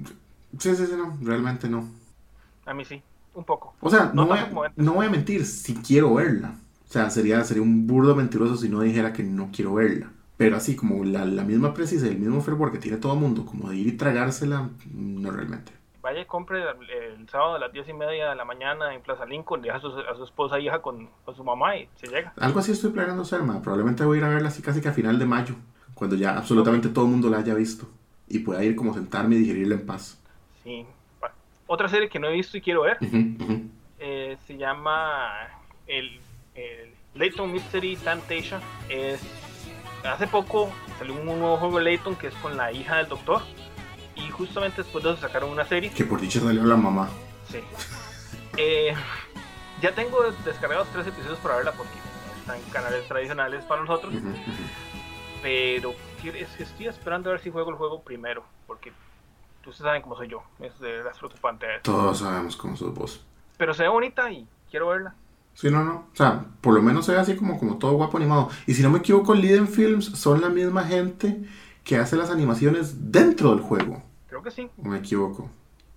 Sí, 0.57 0.75
sí, 0.75 0.85
sí, 0.87 0.93
no, 0.97 1.17
realmente 1.21 1.69
no. 1.69 1.87
A 2.65 2.73
mí 2.73 2.83
sí, 2.83 3.01
un 3.33 3.43
poco. 3.43 3.75
O 3.79 3.89
sea, 3.89 4.11
no, 4.13 4.25
voy, 4.25 4.39
no 4.75 4.93
voy 4.93 5.05
a 5.05 5.09
mentir, 5.09 5.45
si 5.45 5.75
quiero 5.75 6.15
verla. 6.15 6.55
O 6.87 6.91
sea, 6.91 7.09
sería, 7.09 7.43
sería 7.43 7.63
un 7.63 7.87
burdo 7.87 8.15
mentiroso 8.15 8.57
si 8.57 8.69
no 8.69 8.81
dijera 8.81 9.13
que 9.13 9.23
no 9.23 9.49
quiero 9.51 9.73
verla. 9.73 10.11
Pero 10.37 10.57
así 10.57 10.75
como 10.75 11.03
la, 11.03 11.25
la 11.25 11.43
misma 11.43 11.73
precisa 11.73 12.07
y 12.07 12.09
el 12.09 12.19
mismo 12.19 12.41
fervor 12.41 12.71
que 12.71 12.77
tiene 12.77 12.97
todo 12.97 13.13
el 13.13 13.19
mundo, 13.19 13.45
como 13.45 13.69
de 13.69 13.77
ir 13.77 13.87
y 13.87 13.93
tragársela, 13.93 14.69
no 14.93 15.31
realmente. 15.31 15.71
Vaya 16.01 16.21
y 16.21 16.25
compre 16.25 16.61
el, 16.61 17.27
sábado 17.29 17.55
a 17.55 17.59
las 17.59 17.71
diez 17.71 17.89
y 17.89 17.93
media 17.93 18.29
de 18.29 18.35
la 18.35 18.45
mañana 18.45 18.93
en 18.93 19.01
Plaza 19.01 19.25
Lincoln, 19.25 19.61
deja 19.61 19.77
a 19.77 19.81
su, 19.81 19.87
a 19.87 20.15
su 20.15 20.23
esposa 20.23 20.59
y 20.59 20.67
hija 20.67 20.81
con, 20.81 21.09
con, 21.23 21.35
su 21.35 21.43
mamá 21.43 21.77
y 21.77 21.89
se 21.95 22.07
llega. 22.07 22.31
Algo 22.39 22.59
así 22.59 22.73
estoy 22.73 22.91
planeando 22.91 23.23
hacer, 23.23 23.41
ma. 23.41 23.61
Probablemente 23.61 24.03
voy 24.05 24.17
a 24.17 24.19
ir 24.19 24.25
a 24.25 24.29
verla 24.29 24.49
así 24.49 24.61
casi 24.61 24.81
que 24.81 24.89
a 24.89 24.93
final 24.93 25.17
de 25.17 25.25
mayo, 25.25 25.55
cuando 25.95 26.15
ya 26.15 26.37
absolutamente 26.37 26.89
todo 26.89 27.05
el 27.05 27.11
mundo 27.11 27.29
la 27.29 27.39
haya 27.39 27.55
visto 27.55 27.87
y 28.27 28.39
pueda 28.39 28.63
ir 28.63 28.75
como 28.75 28.93
sentarme 28.93 29.35
y 29.35 29.39
digerirla 29.39 29.75
en 29.75 29.85
paz. 29.85 30.21
Sí. 30.63 30.85
Otra 31.67 31.87
serie 31.87 32.09
que 32.09 32.19
no 32.19 32.27
he 32.27 32.33
visto 32.33 32.57
y 32.57 32.61
quiero 32.61 32.83
ver 32.83 32.97
eh, 33.97 34.37
se 34.45 34.57
llama 34.57 35.31
el 35.87 36.19
el 36.55 36.93
Layton 37.13 37.51
Mystery 37.51 37.95
Temptation 37.97 38.61
es 38.89 39.21
hace 40.03 40.27
poco 40.27 40.71
salió 40.97 41.13
un 41.13 41.25
nuevo 41.25 41.57
juego 41.57 41.79
de 41.79 41.85
Layton 41.85 42.15
que 42.15 42.27
es 42.27 42.35
con 42.35 42.55
la 42.57 42.71
hija 42.71 42.97
del 42.97 43.07
doctor 43.07 43.41
y 44.15 44.29
justamente 44.29 44.83
después 44.83 45.03
de 45.03 45.11
eso 45.11 45.21
sacaron 45.21 45.49
una 45.49 45.65
serie. 45.65 45.91
Que 45.91 46.05
por 46.05 46.21
dicha 46.21 46.39
salió 46.39 46.63
la 46.63 46.77
mamá. 46.77 47.09
Sí. 47.49 47.59
Eh, 48.57 48.93
ya 49.81 49.93
tengo 49.93 50.23
descargados 50.45 50.87
tres 50.93 51.07
episodios 51.07 51.37
para 51.39 51.57
verla 51.57 51.73
porque 51.73 51.91
están 52.39 52.57
en 52.57 52.63
canales 52.69 53.07
tradicionales 53.07 53.63
para 53.65 53.81
nosotros. 53.81 54.13
Pero 55.41 55.93
estoy 56.23 56.87
esperando 56.87 57.29
a 57.29 57.33
ver 57.33 57.41
si 57.41 57.51
juego 57.51 57.69
el 57.71 57.75
juego 57.75 58.01
primero 58.01 58.43
porque 58.67 58.93
ustedes 59.59 59.77
saben 59.77 60.01
cómo 60.01 60.15
soy 60.15 60.27
yo 60.27 60.43
es 60.59 60.79
de 60.79 61.03
las 61.03 61.17
preocupantes. 61.17 61.81
Todos 61.83 62.19
sabemos 62.19 62.55
cómo 62.55 62.77
sos 62.77 62.93
vos. 62.93 63.25
Pero 63.57 63.73
se 63.73 63.83
ve 63.83 63.89
bonita 63.89 64.31
y 64.31 64.47
quiero 64.69 64.87
verla 64.87 65.15
Sí, 65.55 65.71
no, 65.71 65.83
no. 65.83 65.93
O 66.11 66.15
sea, 66.15 66.45
por 66.61 66.73
lo 66.73 66.81
menos 66.81 67.05
se 67.05 67.13
ve 67.13 67.17
así 67.17 67.35
como, 67.35 67.57
como 67.57 67.77
todo 67.77 67.93
guapo 67.93 68.17
animado. 68.17 68.49
Y 68.67 68.73
si 68.73 68.83
no 68.83 68.89
me 68.89 68.99
equivoco, 68.99 69.33
Liden 69.33 69.67
Films 69.67 70.05
son 70.05 70.41
la 70.41 70.49
misma 70.49 70.83
gente 70.83 71.43
que 71.85 71.97
hace 71.97 72.17
las 72.17 72.29
animaciones 72.29 73.11
dentro 73.11 73.51
del 73.51 73.61
juego. 73.61 74.03
Creo 74.27 74.43
que 74.43 74.51
sí. 74.51 74.69
¿O 74.77 74.87
me 74.87 74.97
equivoco? 74.97 75.49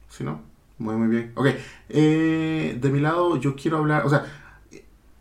¿Sí, 0.09 0.23
no? 0.23 0.41
Muy, 0.79 0.95
muy 0.95 1.09
bien. 1.09 1.33
Ok. 1.35 1.49
Eh, 1.89 2.79
de 2.81 2.91
mi 2.91 3.01
lado, 3.01 3.37
yo 3.37 3.57
quiero 3.57 3.79
hablar. 3.79 4.07
O 4.07 4.11
sea, 4.11 4.27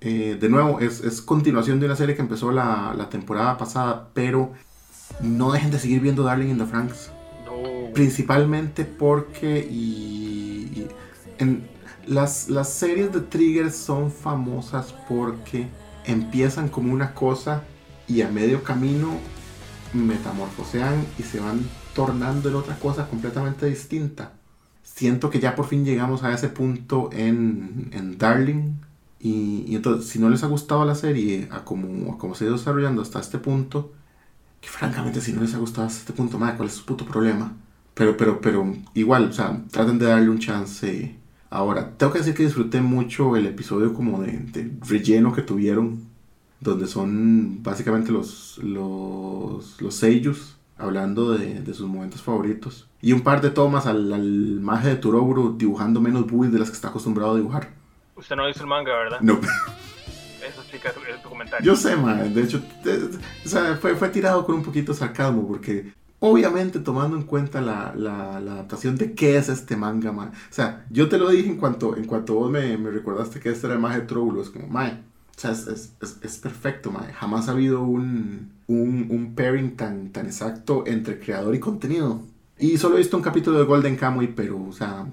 eh, 0.02 0.38
de 0.40 0.50
nuevo, 0.50 0.80
es, 0.80 1.02
es, 1.02 1.20
continuación 1.24 1.80
de 1.80 1.88
una 1.88 1.96
serie 1.96 2.16
que 2.16 2.22
empezó 2.22 2.52
la, 2.52 2.94
la, 2.96 3.10
temporada 3.10 3.58
pasada, 3.58 4.10
pero 4.14 4.54
no 5.20 5.52
dejen 5.52 5.72
de 5.72 5.80
seguir 5.80 6.00
viendo 6.00 6.22
Darling 6.22 6.50
in 6.50 6.60
the 6.60 6.66
Franks. 6.68 7.12
No. 7.44 7.92
Principalmente 7.94 8.86
porque. 8.86 9.68
Y, 9.68 10.70
y 10.76 10.88
en, 11.40 11.68
las, 12.08 12.50
las 12.50 12.74
series 12.74 13.12
de 13.14 13.22
Trigger 13.22 13.72
son 13.72 14.12
famosas 14.12 14.94
porque 15.08 15.68
empiezan 16.06 16.70
como 16.70 16.94
una 16.94 17.14
cosa 17.14 17.64
y 18.08 18.22
a 18.22 18.30
medio 18.30 18.64
camino 18.64 19.10
metamorfosean 19.94 21.06
y 21.18 21.24
se 21.24 21.40
van 21.40 21.62
tornando 21.94 22.50
en 22.50 22.56
otra 22.56 22.78
cosa 22.80 23.08
completamente 23.08 23.66
distinta. 23.66 24.34
Siento 24.84 25.30
que 25.30 25.40
ya 25.40 25.56
por 25.56 25.68
fin 25.68 25.86
llegamos 25.86 26.24
a 26.24 26.34
ese 26.34 26.50
punto 26.50 27.10
en, 27.12 27.90
en 27.92 28.18
Darling. 28.18 28.76
Y, 29.20 29.76
entonces, 29.76 30.10
si 30.10 30.20
no 30.20 30.30
les 30.30 30.44
ha 30.44 30.48
gustado 30.48 30.86
la 30.86 30.96
serie, 30.96 31.48
a 31.52 31.64
como, 31.66 32.14
a 32.14 32.18
como 32.18 32.36
se 32.36 32.44
ha 32.44 32.48
ido 32.48 32.58
desarrollando 32.58 33.02
hasta 33.02 33.20
este 33.20 33.40
punto, 33.40 33.92
que 34.62 34.70
francamente, 34.70 35.22
si 35.22 35.34
no 35.34 35.42
les 35.42 35.54
ha 35.54 35.58
gustado 35.58 35.88
hasta 35.88 36.00
este 36.00 36.14
punto, 36.14 36.40
madre, 36.40 36.58
¿cuál 36.58 36.70
es 36.70 36.76
su 36.76 36.86
puto 36.86 37.06
problema? 37.06 37.54
Pero, 37.94 38.16
pero, 38.16 38.40
pero, 38.40 38.76
igual, 38.94 39.30
o 39.30 39.34
sea, 39.34 39.60
traten 39.72 40.00
de 40.00 40.06
darle 40.06 40.30
un 40.30 40.40
chance 40.40 41.16
Ahora, 41.50 41.92
tengo 41.98 42.12
que 42.12 42.20
decir 42.20 42.34
que 42.34 42.44
disfruté 42.44 42.82
mucho 42.82 43.36
el 43.36 43.46
episodio 43.46 43.94
como 43.94 44.22
de, 44.22 44.72
relleno 44.88 45.34
que 45.34 45.42
tuvieron, 45.42 46.08
donde 46.60 46.88
son 46.88 47.64
básicamente 47.64 48.12
los, 48.12 48.58
los, 48.60 49.82
los 49.82 49.96
sellos 49.96 50.58
hablando 50.78 51.32
de, 51.32 51.62
de, 51.62 51.74
sus 51.74 51.88
momentos 51.88 52.22
favoritos. 52.22 52.88
Y 53.02 53.14
un 53.14 53.22
par 53.22 53.42
de 53.42 53.50
tomas 53.50 53.86
al, 53.86 54.12
al 54.12 54.60
maje 54.60 54.90
de 54.90 54.96
Turoburo 54.98 55.56
dibujando 55.58 56.02
menos 56.02 56.28
boobies 56.28 56.52
de 56.52 56.60
las 56.60 56.70
que 56.70 56.76
está 56.76 56.90
acostumbrado 56.90 57.34
a 57.34 57.38
dibujar. 57.38 57.70
Usted 58.16 58.36
no 58.36 58.50
hizo 58.50 58.62
el 58.62 58.68
manga, 58.68 58.94
¿verdad? 58.98 59.20
No. 59.22 59.40
Eso 60.48 60.62
explica 60.62 60.92
tu, 60.92 61.30
comentario. 61.30 61.66
Yo 61.66 61.76
sé, 61.76 61.96
man. 61.96 62.34
De 62.34 62.44
hecho, 62.44 62.62
o 63.46 63.50
sea, 63.50 63.76
fue, 63.76 63.96
fue 63.96 64.10
tirado 64.10 64.46
con 64.46 64.56
un 64.56 64.64
poquito 64.64 64.92
de 64.92 64.98
sarcasmo 64.98 65.48
porque 65.48 65.94
Obviamente 66.20 66.80
tomando 66.80 67.16
en 67.16 67.24
cuenta 67.24 67.62
la, 67.62 67.94
la, 67.96 68.38
adaptación 68.38 68.98
de 68.98 69.14
qué 69.14 69.38
es 69.38 69.50
este 69.50 69.76
manga, 69.76 70.12
O 70.12 70.32
sea, 70.50 70.86
yo 70.90 71.10
te 71.10 71.20
lo 71.20 71.30
dije 71.30 71.48
en 71.48 71.58
cuanto, 71.58 71.96
en 71.96 72.06
cuanto 72.06 72.34
vos 72.34 72.50
me, 72.50 72.76
me 72.78 72.90
recordaste 72.90 73.40
que 73.40 73.50
este 73.50 73.68
era 73.68 73.76
el 73.76 73.82
Maje 73.82 74.02
Trouble. 74.02 74.42
Es 74.42 74.50
como, 74.50 74.68
mae, 74.68 74.94
o 74.94 75.40
sea, 75.40 75.52
es, 75.52 75.68
es, 75.68 76.18
es, 76.24 76.38
perfecto, 76.40 76.92
mae. 76.92 77.14
Jamás 77.14 77.48
ha 77.48 77.52
habido 77.52 77.84
un, 77.84 78.52
un, 78.66 79.08
un, 79.12 79.36
pairing 79.36 79.76
tan, 79.76 80.12
tan 80.12 80.26
exacto 80.26 80.84
entre 80.88 81.20
creador 81.20 81.54
y 81.54 81.60
contenido. 81.60 82.22
Y 82.58 82.80
solo 82.80 82.96
he 82.96 83.00
visto 83.00 83.16
un 83.16 83.24
capítulo 83.24 83.60
de 83.60 83.66
Golden 83.66 83.96
Kamuy, 83.96 84.28
pero, 84.28 84.60
o 84.60 84.74
sea, 84.74 85.06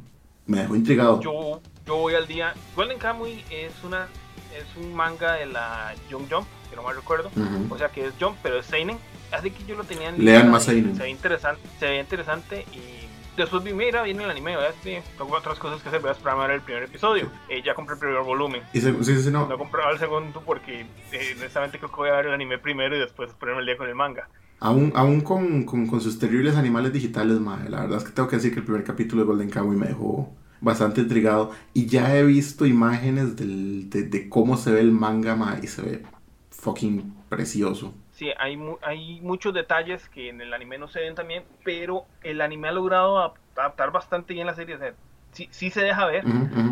me 0.47 0.61
dejó 0.61 0.75
intrigado. 0.75 1.21
Yo, 1.21 1.61
yo 1.87 1.97
voy 1.97 2.15
al 2.15 2.27
día. 2.27 2.55
Golden 2.75 2.99
Kamuy 2.99 3.45
es 3.51 3.73
una 3.85 4.09
es 4.55 4.83
un 4.83 4.95
manga 4.95 5.35
de 5.35 5.47
la 5.47 5.95
Young 6.09 6.27
Jump, 6.31 6.47
que 6.71 6.77
no 6.77 6.83
me 6.83 6.93
recuerdo. 6.93 7.31
O 7.69 7.77
sea, 7.77 7.89
que 7.89 8.07
es 8.07 8.15
Jump, 8.19 8.37
pero 8.43 8.59
es 8.59 8.67
Seinen 8.67 8.99
así 9.35 9.51
que 9.51 9.65
yo 9.65 9.77
lo 9.77 9.85
tenía 9.85 10.09
en 10.09 10.25
Lean 10.25 10.51
más 10.51 10.69
ahí. 10.69 10.83
Se 10.97 11.03
ve 11.03 11.11
interesante, 11.11 11.63
se 11.79 11.87
ve 11.87 12.01
interesante 12.01 12.67
y 12.73 13.05
después 13.37 13.63
vi, 13.63 13.73
mira, 13.73 14.03
viene 14.03 14.25
el 14.25 14.31
anime, 14.31 14.57
¿verdad? 14.57 14.75
Sí, 14.83 14.97
tengo 15.19 15.37
otras 15.37 15.59
cosas 15.59 15.83
que 15.83 15.89
hacer, 15.89 16.01
voy 16.01 16.11
a 16.11 16.13
esperar 16.13 16.37
a 16.39 16.47
ver 16.47 16.51
el 16.57 16.61
primer 16.63 16.85
episodio. 16.85 17.31
Eh, 17.49 17.63
ya 17.65 17.75
compré 17.75 17.95
el 17.95 18.01
primer 18.01 18.23
volumen. 18.23 18.63
¿Y 18.73 18.81
sí, 18.81 18.93
sí, 19.03 19.31
no? 19.31 19.47
No 19.47 19.59
compré 19.59 19.83
el 19.91 19.99
segundo 19.99 20.43
porque 20.45 20.87
eh, 21.13 21.35
honestamente 21.39 21.79
creo 21.79 21.91
que 21.91 21.97
voy 21.97 22.09
a 22.11 22.17
ver 22.17 22.27
el 22.27 22.35
anime 22.35 22.59
primero 22.59 22.97
y 22.97 23.01
después 23.01 23.31
ponerme 23.33 23.61
el 23.61 23.67
día 23.67 23.77
con 23.77 23.89
el 23.89 23.95
manga. 23.95 24.29
Aún, 24.61 24.93
aún 24.95 25.21
con, 25.21 25.65
con, 25.65 25.87
con, 25.87 26.01
sus 26.01 26.19
terribles 26.19 26.57
animales 26.57 26.93
digitales, 26.93 27.39
madre, 27.41 27.69
la 27.69 27.81
verdad 27.83 27.99
es 27.99 28.05
que 28.05 28.13
tengo 28.13 28.29
que 28.29 28.37
decir 28.37 28.53
que 28.53 28.61
el 28.61 28.65
primer 28.65 28.85
capítulo 28.85 29.23
de 29.23 29.27
Golden 29.27 29.51
Kamuy 29.51 29.77
me 29.77 29.89
dejó 29.89 30.33
bastante 30.61 31.03
intrigado 31.03 31.51
y 31.75 31.87
ya 31.87 32.17
he 32.17 32.25
visto 32.25 32.65
imágenes 32.65 33.37
del, 33.37 33.91
de, 33.91 34.05
de, 34.05 34.29
cómo 34.29 34.57
se 34.57 34.73
ve 34.73 34.81
el 34.81 34.93
manga, 34.93 35.35
madre, 35.35 35.61
y 35.65 35.67
se 35.67 35.83
ve 35.83 36.03
fucking 36.51 37.15
precioso 37.29 37.93
sí, 38.15 38.33
hay, 38.39 38.59
hay 38.83 39.21
muchos 39.21 39.53
detalles 39.53 40.09
que 40.09 40.29
en 40.31 40.41
el 40.41 40.55
anime 40.55 40.79
no 40.79 40.89
se 40.89 41.01
ven 41.01 41.15
también, 41.15 41.45
pero 41.65 42.07
el 42.23 42.41
anime 42.41 42.69
ha 42.69 42.73
logrado 42.73 43.37
adaptar 43.57 43.91
bastante 43.91 44.35
bien 44.35 44.47
la 44.47 44.55
serie. 44.55 44.77
O 44.77 44.79
sea, 44.79 44.95
sí, 45.33 45.49
sí, 45.51 45.71
se 45.71 45.83
deja 45.83 46.07
ver, 46.07 46.25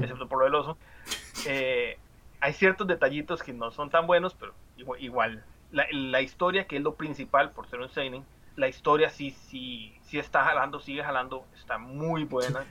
excepto 0.03 0.28
por 0.28 0.38
lo 0.38 0.45
del 0.45 0.55
oso. 0.55 0.78
Eh, 1.47 1.99
hay 2.40 2.53
ciertos 2.53 2.86
detallitos 2.86 3.43
que 3.43 3.53
no 3.53 3.70
son 3.70 3.90
tan 3.90 4.07
buenos, 4.07 4.34
pero 4.34 4.55
igual. 4.99 5.45
La, 5.70 5.86
la, 5.90 6.20
historia, 6.20 6.66
que 6.66 6.76
es 6.76 6.82
lo 6.82 6.95
principal 6.95 7.51
por 7.51 7.66
ser 7.66 7.80
un 7.80 7.88
seinen, 7.88 8.24
la 8.57 8.68
historia 8.68 9.09
sí, 9.11 9.30
sí, 9.30 9.95
sí 10.03 10.18
está 10.18 10.45
jalando, 10.45 10.80
sigue 10.80 11.03
jalando, 11.03 11.47
está 11.57 11.78
muy 11.78 12.24
buena. 12.24 12.64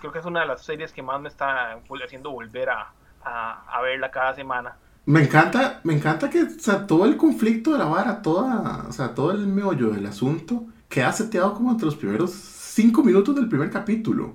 creo 0.00 0.12
que 0.12 0.18
es 0.20 0.24
una 0.24 0.40
de 0.40 0.46
las 0.46 0.64
series 0.64 0.92
que 0.92 1.02
más 1.02 1.20
me 1.20 1.28
está 1.28 1.80
haciendo 2.04 2.30
volver 2.30 2.70
a, 2.70 2.92
a, 3.24 3.64
a 3.66 3.80
verla 3.82 4.10
cada 4.10 4.34
semana. 4.34 4.76
Me 5.10 5.24
encanta, 5.24 5.80
me 5.82 5.92
encanta 5.92 6.30
que, 6.30 6.44
o 6.44 6.58
sea, 6.60 6.86
todo 6.86 7.04
el 7.04 7.16
conflicto 7.16 7.72
de 7.72 7.78
la 7.78 7.86
vara, 7.86 8.22
toda, 8.22 8.86
o 8.88 8.92
sea, 8.92 9.12
todo 9.12 9.32
el 9.32 9.44
meollo 9.48 9.90
del 9.90 10.06
asunto 10.06 10.66
queda 10.88 11.12
seteado 11.12 11.52
como 11.54 11.72
entre 11.72 11.86
los 11.86 11.96
primeros 11.96 12.30
cinco 12.30 13.02
minutos 13.02 13.34
del 13.34 13.48
primer 13.48 13.70
capítulo. 13.72 14.34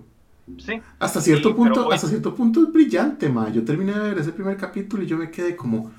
Sí. 0.57 0.81
Hasta 0.99 1.21
cierto 1.21 1.49
Sí, 1.49 1.55
punto, 1.55 1.89
hasta 1.93 2.09
cierto 2.09 2.35
punto 2.35 2.61
es 2.63 2.73
brillante, 2.73 3.29
ma. 3.29 3.49
Yo 3.49 3.63
terminé 3.63 3.93
de 3.93 3.99
ver 3.99 4.17
ese 4.17 4.33
primer 4.33 4.57
capítulo 4.57 5.01
y 5.03 5.07
yo 5.07 5.17
me 5.17 5.31
quedé 5.31 5.55
como, 5.55 5.91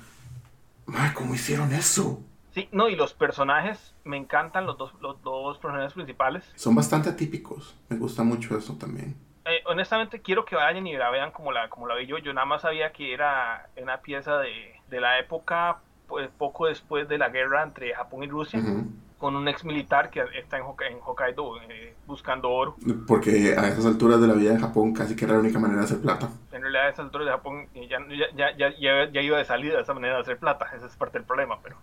ma, 0.85 1.11
¿cómo 1.15 1.33
hicieron 1.33 1.73
eso? 1.73 2.21
Sí, 2.53 2.69
no, 2.71 2.87
y 2.87 2.95
los 2.95 3.15
personajes, 3.15 3.95
me 4.03 4.17
encantan 4.17 4.67
los 4.67 4.77
dos, 4.77 4.93
los 5.01 5.19
dos 5.23 5.57
personajes 5.57 5.93
principales. 5.93 6.43
Son 6.53 6.75
bastante 6.75 7.09
atípicos. 7.09 7.75
Me 7.89 7.97
gusta 7.97 8.21
mucho 8.21 8.55
eso 8.55 8.73
también. 8.75 9.15
Eh, 9.49 9.61
honestamente 9.65 10.21
quiero 10.21 10.43
que 10.45 10.55
vayan 10.55 10.85
y 10.87 10.97
la 10.97 11.09
vean 11.09 11.31
como 11.31 11.51
la, 11.51 11.69
como 11.69 11.87
la 11.87 11.95
vi 11.95 12.05
yo. 12.05 12.17
Yo 12.17 12.33
nada 12.33 12.45
más 12.45 12.63
sabía 12.63 12.91
que 12.91 13.13
era 13.13 13.69
una 13.77 14.01
pieza 14.01 14.37
de, 14.39 14.75
de 14.87 14.99
la 15.01 15.19
época, 15.19 15.77
pues 16.07 16.29
poco 16.37 16.67
después 16.67 17.07
de 17.07 17.17
la 17.17 17.29
guerra 17.29 17.63
entre 17.63 17.93
Japón 17.93 18.23
y 18.23 18.27
Rusia, 18.27 18.59
Ujú. 18.59 18.85
con 19.17 19.35
un 19.35 19.47
ex 19.47 19.63
militar 19.63 20.09
que 20.09 20.23
está 20.35 20.57
en, 20.57 20.63
en 20.89 20.99
Hokkaido 21.05 21.61
eh, 21.69 21.95
buscando 22.05 22.49
oro. 22.49 22.75
Porque 23.07 23.55
a 23.57 23.67
esas 23.69 23.85
alturas 23.85 24.19
de 24.19 24.27
la 24.27 24.33
vida 24.33 24.51
en 24.51 24.59
Japón 24.59 24.93
casi 24.93 25.15
que 25.15 25.25
era 25.25 25.35
la 25.35 25.39
única 25.39 25.59
manera 25.59 25.79
de 25.79 25.85
hacer 25.85 26.01
plata. 26.01 26.29
En 26.51 26.61
realidad, 26.61 26.87
a 26.87 26.89
esas 26.89 27.05
alturas 27.05 27.27
de 27.27 27.31
Japón 27.31 27.69
eh, 27.73 27.87
ya, 27.87 27.99
ya, 28.35 28.55
ya, 28.57 29.09
ya, 29.11 29.21
iba 29.21 29.37
de 29.37 29.45
salida 29.45 29.75
de 29.77 29.81
esa 29.83 29.93
manera 29.93 30.15
de 30.15 30.21
hacer 30.21 30.37
plata. 30.39 30.67
Ese 30.75 30.85
es 30.87 30.95
parte 30.97 31.19
del 31.19 31.25
problema, 31.27 31.57
pero. 31.63 31.77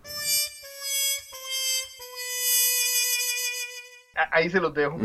A- 4.16 4.36
Ahí 4.36 4.50
se 4.50 4.60
los 4.60 4.72
dejo. 4.74 4.98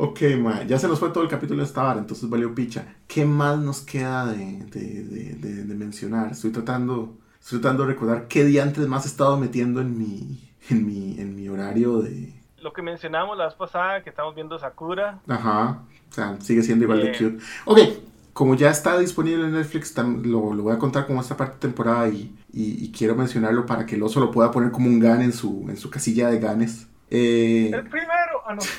Ok, 0.00 0.20
ma, 0.40 0.62
ya 0.62 0.78
se 0.78 0.86
nos 0.86 1.00
fue 1.00 1.10
todo 1.10 1.24
el 1.24 1.28
capítulo 1.28 1.60
de 1.60 1.66
esta 1.66 1.82
vara, 1.82 1.98
entonces 1.98 2.30
valió 2.30 2.54
picha. 2.54 2.94
¿Qué 3.08 3.24
más 3.24 3.58
nos 3.58 3.80
queda 3.80 4.26
de, 4.26 4.64
de- 4.70 5.02
de- 5.04 5.74
mencionar? 5.74 6.30
Estoy 6.32 6.50
tratando, 6.52 7.18
estoy 7.40 7.60
tratando 7.60 7.82
de 7.84 7.90
recordar 7.94 8.28
qué 8.28 8.44
día 8.44 8.62
antes 8.62 8.86
más 8.86 9.04
he 9.04 9.08
estado 9.08 9.36
metiendo 9.38 9.80
en 9.80 9.98
mi, 9.98 10.52
en 10.70 10.86
mi, 10.86 11.18
en 11.20 11.34
mi 11.34 11.48
horario 11.48 11.98
de... 12.00 12.32
Lo 12.62 12.72
que 12.72 12.80
mencionamos 12.82 13.36
la 13.38 13.46
vez 13.46 13.54
pasada, 13.54 14.02
que 14.04 14.10
estamos 14.10 14.34
viendo 14.36 14.58
Sakura. 14.58 15.20
Ajá, 15.28 15.82
o 16.10 16.12
sea, 16.14 16.40
sigue 16.40 16.62
siendo 16.62 16.84
igual 16.84 17.00
de 17.00 17.10
Eh. 17.12 17.16
cute. 17.18 17.38
Ok, 17.64 17.78
como 18.32 18.54
ya 18.54 18.70
está 18.70 18.98
disponible 18.98 19.44
en 19.46 19.52
Netflix, 19.52 19.96
lo, 19.96 20.54
lo 20.54 20.62
voy 20.62 20.74
a 20.74 20.78
contar 20.78 21.06
como 21.08 21.20
esta 21.20 21.36
parte 21.36 21.54
de 21.54 21.60
temporada 21.60 22.08
y, 22.08 22.36
y- 22.52 22.84
y 22.84 22.92
quiero 22.92 23.16
mencionarlo 23.16 23.66
para 23.66 23.84
que 23.84 23.96
el 23.96 24.02
oso 24.04 24.20
lo 24.20 24.30
pueda 24.30 24.50
poner 24.52 24.70
como 24.70 24.86
un 24.88 25.00
gan 25.00 25.22
en 25.22 25.32
su, 25.32 25.66
en 25.68 25.76
su 25.76 25.90
casilla 25.90 26.28
de 26.30 26.38
ganes. 26.38 26.86
Eh, 27.10 27.70
El 27.74 27.88
primero. 27.88 28.42
Ah, 28.46 28.54
no. 28.54 28.60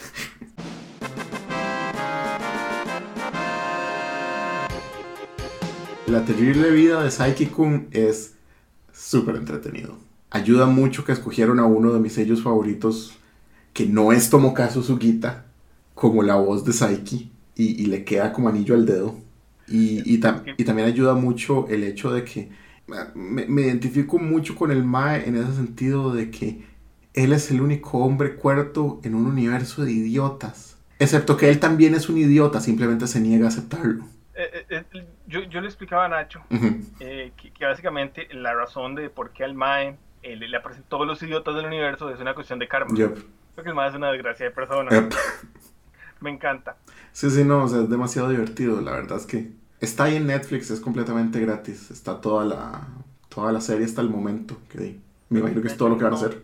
La 6.07 6.25
terrible 6.25 6.71
vida 6.71 7.03
de 7.03 7.11
Saiki-kun 7.11 7.87
es 7.91 8.33
súper 8.91 9.35
entretenido. 9.35 9.95
Ayuda 10.31 10.65
mucho 10.65 11.05
que 11.05 11.11
escogieron 11.11 11.59
a 11.59 11.65
uno 11.65 11.93
de 11.93 11.99
mis 11.99 12.13
sellos 12.13 12.41
favoritos, 12.41 13.13
que 13.73 13.85
no 13.85 14.11
es 14.11 14.29
Tomokazu 14.29 14.81
Sugita, 14.81 15.45
como 15.93 16.23
la 16.23 16.35
voz 16.35 16.65
de 16.65 16.73
Saiki, 16.73 17.31
y, 17.55 17.85
le 17.87 18.05
queda 18.05 18.31
como 18.33 18.49
anillo 18.49 18.73
al 18.73 18.85
dedo. 18.85 19.15
Y, 19.67 20.01
y 20.11 20.19
tam- 20.19 20.55
y 20.57 20.63
también 20.63 20.87
ayuda 20.87 21.13
mucho 21.13 21.67
el 21.67 21.83
hecho 21.83 22.11
de 22.11 22.23
que 22.23 22.49
ah, 22.91 23.09
me, 23.13 23.45
me 23.45 23.61
identifico 23.63 24.17
mucho 24.17 24.55
con 24.55 24.71
el 24.71 24.83
Mae 24.83 25.27
en 25.27 25.35
ese 25.35 25.53
sentido 25.53 26.11
de 26.13 26.31
que 26.31 26.63
él 27.13 27.33
es 27.33 27.51
el 27.51 27.61
único 27.61 27.99
hombre 27.99 28.35
cuarto 28.35 28.99
en 29.03 29.13
un 29.13 29.27
universo 29.27 29.83
de 29.85 29.91
idiotas. 29.91 30.77
Excepto 30.99 31.37
que 31.37 31.49
él 31.49 31.59
también 31.59 31.95
es 31.95 32.09
un 32.09 32.17
idiota, 32.17 32.59
simplemente 32.59 33.07
se 33.07 33.21
niega 33.21 33.45
a 33.45 33.49
aceptarlo. 33.49 34.03
Eh, 34.35 34.65
eh, 34.69 34.83
eh, 34.93 35.07
yo, 35.27 35.41
yo 35.43 35.59
le 35.59 35.67
explicaba 35.67 36.05
a 36.05 36.07
Nacho 36.07 36.41
eh, 36.99 37.33
que, 37.35 37.51
que 37.51 37.65
básicamente 37.65 38.27
la 38.33 38.53
razón 38.53 38.95
de 38.95 39.09
por 39.09 39.31
qué 39.31 39.43
al 39.43 39.53
Mae 39.53 39.97
le, 40.23 40.55
aparecen 40.55 40.85
todos 40.87 41.05
los 41.05 41.21
idiotas 41.23 41.55
del 41.55 41.65
universo 41.65 42.09
es 42.09 42.19
una 42.19 42.33
cuestión 42.33 42.59
de 42.59 42.67
karma. 42.67 42.93
Yep. 42.95 43.17
Porque 43.55 43.69
el 43.69 43.75
Mae 43.75 43.89
es 43.89 43.95
una 43.95 44.11
desgracia 44.11 44.45
de 44.45 44.51
persona. 44.51 44.89
Yep. 44.89 45.13
Me 46.21 46.29
encanta. 46.29 46.77
Sí, 47.11 47.29
sí, 47.29 47.43
no, 47.43 47.63
o 47.63 47.67
sea, 47.67 47.81
es 47.81 47.89
demasiado 47.89 48.29
divertido. 48.29 48.81
La 48.81 48.91
verdad 48.91 49.17
es 49.17 49.25
que 49.25 49.51
está 49.79 50.05
ahí 50.05 50.17
en 50.17 50.27
Netflix, 50.27 50.69
es 50.69 50.81
completamente 50.81 51.39
gratis. 51.39 51.91
Está 51.91 52.19
toda 52.19 52.45
la, 52.45 52.87
toda 53.29 53.51
la 53.51 53.61
serie 53.61 53.85
hasta 53.85 54.01
el 54.01 54.09
momento. 54.09 54.57
Que 54.69 54.97
me 55.29 55.39
imagino 55.39 55.61
que 55.61 55.67
es 55.69 55.77
todo 55.77 55.89
lo 55.89 55.97
que 55.97 56.03
van 56.03 56.13
a 56.13 56.17
hacer. 56.17 56.41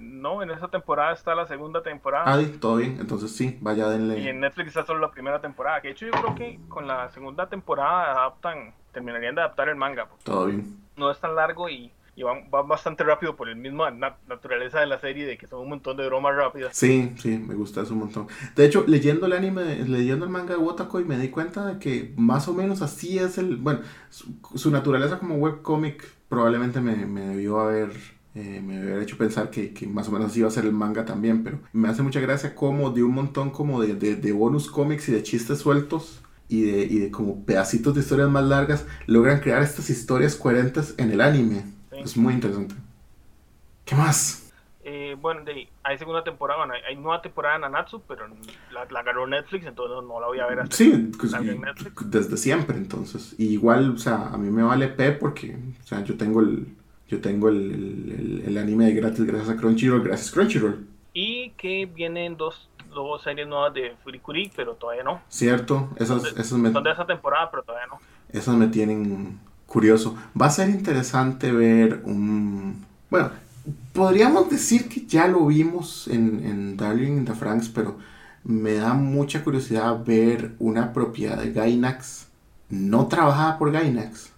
No, 0.00 0.42
en 0.42 0.50
esa 0.50 0.68
temporada 0.68 1.12
está 1.12 1.34
la 1.34 1.46
segunda 1.46 1.82
temporada. 1.82 2.24
Ah, 2.26 2.40
todo 2.60 2.76
bien. 2.76 2.96
Entonces 3.00 3.30
sí, 3.32 3.58
vaya, 3.60 3.86
Y 3.88 3.90
denle. 3.90 4.30
en 4.30 4.40
Netflix 4.40 4.68
está 4.68 4.84
solo 4.84 5.00
la 5.00 5.10
primera 5.10 5.40
temporada. 5.40 5.80
Que 5.80 5.88
de 5.88 5.92
hecho 5.92 6.06
yo 6.06 6.12
creo 6.12 6.34
que 6.34 6.58
con 6.68 6.86
la 6.86 7.08
segunda 7.10 7.48
temporada 7.48 8.12
adaptan, 8.12 8.74
terminarían 8.92 9.34
de 9.34 9.42
adaptar 9.42 9.68
el 9.68 9.76
manga. 9.76 10.08
Todo 10.24 10.46
bien. 10.46 10.76
No 10.96 11.10
es 11.10 11.18
tan 11.20 11.34
largo 11.36 11.68
y, 11.68 11.92
y 12.16 12.22
va, 12.24 12.32
va 12.52 12.62
bastante 12.62 13.04
rápido 13.04 13.36
por 13.36 13.48
el 13.48 13.54
mismo 13.56 13.88
na- 13.90 14.16
naturaleza 14.26 14.80
de 14.80 14.86
la 14.86 14.98
serie 14.98 15.24
de 15.26 15.38
que 15.38 15.46
son 15.46 15.60
un 15.60 15.68
montón 15.68 15.96
de 15.96 16.06
bromas 16.06 16.34
rápidas. 16.34 16.76
Sí, 16.76 17.12
sí, 17.16 17.38
me 17.38 17.54
gusta 17.54 17.82
eso 17.82 17.92
un 17.92 18.00
montón. 18.00 18.26
De 18.56 18.64
hecho, 18.66 18.84
leyendo 18.88 19.26
el 19.26 19.32
anime, 19.32 19.76
leyendo 19.86 20.24
el 20.24 20.30
manga 20.32 20.54
de 20.54 20.60
Wotakoi, 20.60 21.04
me 21.04 21.16
di 21.18 21.28
cuenta 21.28 21.64
de 21.66 21.78
que 21.78 22.12
más 22.16 22.48
o 22.48 22.54
menos 22.54 22.82
así 22.82 23.18
es 23.18 23.38
el. 23.38 23.56
Bueno, 23.56 23.80
su, 24.10 24.34
su 24.56 24.70
naturaleza 24.72 25.18
como 25.20 25.36
webcomic 25.36 26.04
probablemente 26.28 26.80
me, 26.80 26.96
me 27.06 27.20
debió 27.20 27.60
haber. 27.60 27.90
Eh, 28.38 28.60
me 28.60 28.78
haber 28.78 29.02
hecho 29.02 29.18
pensar 29.18 29.50
que, 29.50 29.72
que 29.74 29.86
más 29.88 30.08
o 30.08 30.12
menos 30.12 30.30
así 30.30 30.38
iba 30.38 30.48
a 30.48 30.52
ser 30.52 30.64
el 30.64 30.72
manga 30.72 31.04
también, 31.04 31.42
pero 31.42 31.58
me 31.72 31.88
hace 31.88 32.02
mucha 32.02 32.20
gracia 32.20 32.54
como 32.54 32.90
de 32.90 33.02
un 33.02 33.12
montón 33.12 33.50
como 33.50 33.80
de, 33.80 33.94
de, 33.94 34.14
de 34.14 34.32
bonus 34.32 34.70
cómics 34.70 35.08
y 35.08 35.12
de 35.12 35.24
chistes 35.24 35.58
sueltos 35.58 36.20
y 36.48 36.62
de, 36.62 36.84
y 36.84 36.98
de 37.00 37.10
como 37.10 37.44
pedacitos 37.44 37.94
de 37.94 38.00
historias 38.00 38.28
más 38.30 38.44
largas 38.44 38.86
logran 39.06 39.40
crear 39.40 39.62
estas 39.62 39.90
historias 39.90 40.36
coherentes 40.36 40.94
en 40.98 41.10
el 41.10 41.20
anime. 41.20 41.64
Sí. 41.90 41.98
Es 42.04 42.16
muy 42.16 42.34
interesante. 42.34 42.76
¿Qué 43.84 43.96
más? 43.96 44.52
Eh, 44.84 45.16
bueno, 45.20 45.42
de, 45.44 45.68
hay 45.82 45.98
segunda 45.98 46.22
temporada, 46.22 46.64
bueno, 46.64 46.74
hay, 46.86 46.94
nueva 46.94 47.20
temporada 47.20 47.56
de 47.56 47.60
Nanatsu, 47.62 48.02
pero 48.06 48.28
la, 48.72 48.86
la 48.88 49.00
agarró 49.00 49.26
Netflix, 49.26 49.66
entonces 49.66 49.96
no, 49.96 50.02
no 50.02 50.20
la 50.20 50.28
voy 50.28 50.38
a 50.38 50.46
ver 50.46 50.60
hasta 50.60 50.76
Sí, 50.76 51.10
pues, 51.18 51.32
y- 51.32 51.48
en 51.48 51.62
desde 52.06 52.36
siempre, 52.36 52.76
entonces. 52.76 53.34
Y 53.36 53.48
igual, 53.48 53.90
o 53.90 53.98
sea, 53.98 54.28
a 54.28 54.38
mí 54.38 54.48
me 54.48 54.62
vale 54.62 54.88
P 54.88 55.12
porque, 55.12 55.58
o 55.82 55.86
sea, 55.86 56.04
yo 56.04 56.16
tengo 56.16 56.40
el, 56.40 56.68
yo 57.08 57.20
tengo 57.20 57.48
el, 57.48 57.56
el, 58.12 58.42
el 58.46 58.58
anime 58.58 58.86
de 58.86 58.94
gratis 58.94 59.24
gracias 59.24 59.50
a 59.50 59.56
Crunchyroll, 59.56 60.02
gracias 60.02 60.30
Crunchyroll. 60.30 60.86
Y 61.12 61.50
que 61.50 61.86
vienen 61.86 62.36
dos, 62.36 62.68
dos 62.94 63.22
series 63.22 63.48
nuevas 63.48 63.74
de 63.74 63.96
Furikuri, 64.04 64.52
pero 64.54 64.74
todavía 64.74 65.02
no. 65.02 65.20
Cierto, 65.28 65.90
esas, 65.96 66.22
Son 66.22 66.34
de- 66.34 66.40
esas, 66.40 66.58
me, 66.58 66.72
Son 66.72 66.82
de 66.84 66.92
esa 66.92 67.06
temporada, 67.06 67.50
pero 67.50 67.62
todavía 67.62 67.86
no. 67.88 67.98
esas 68.30 68.54
me 68.56 68.68
tienen 68.68 69.38
curioso. 69.66 70.16
Va 70.40 70.46
a 70.46 70.50
ser 70.50 70.68
interesante 70.70 71.52
ver 71.52 72.02
un... 72.04 72.84
Bueno, 73.10 73.30
podríamos 73.92 74.50
decir 74.50 74.88
que 74.88 75.06
ya 75.06 75.28
lo 75.28 75.46
vimos 75.46 76.08
en, 76.08 76.44
en 76.44 76.76
Darling 76.76 77.18
in 77.18 77.24
the 77.24 77.34
Franks, 77.34 77.68
pero 77.68 77.98
me 78.44 78.74
da 78.74 78.94
mucha 78.94 79.42
curiosidad 79.44 80.04
ver 80.04 80.52
una 80.58 80.92
propiedad 80.92 81.38
de 81.38 81.52
Gainax 81.52 82.28
no 82.70 83.08
trabajada 83.08 83.58
por 83.58 83.72
Gainax. 83.72 84.30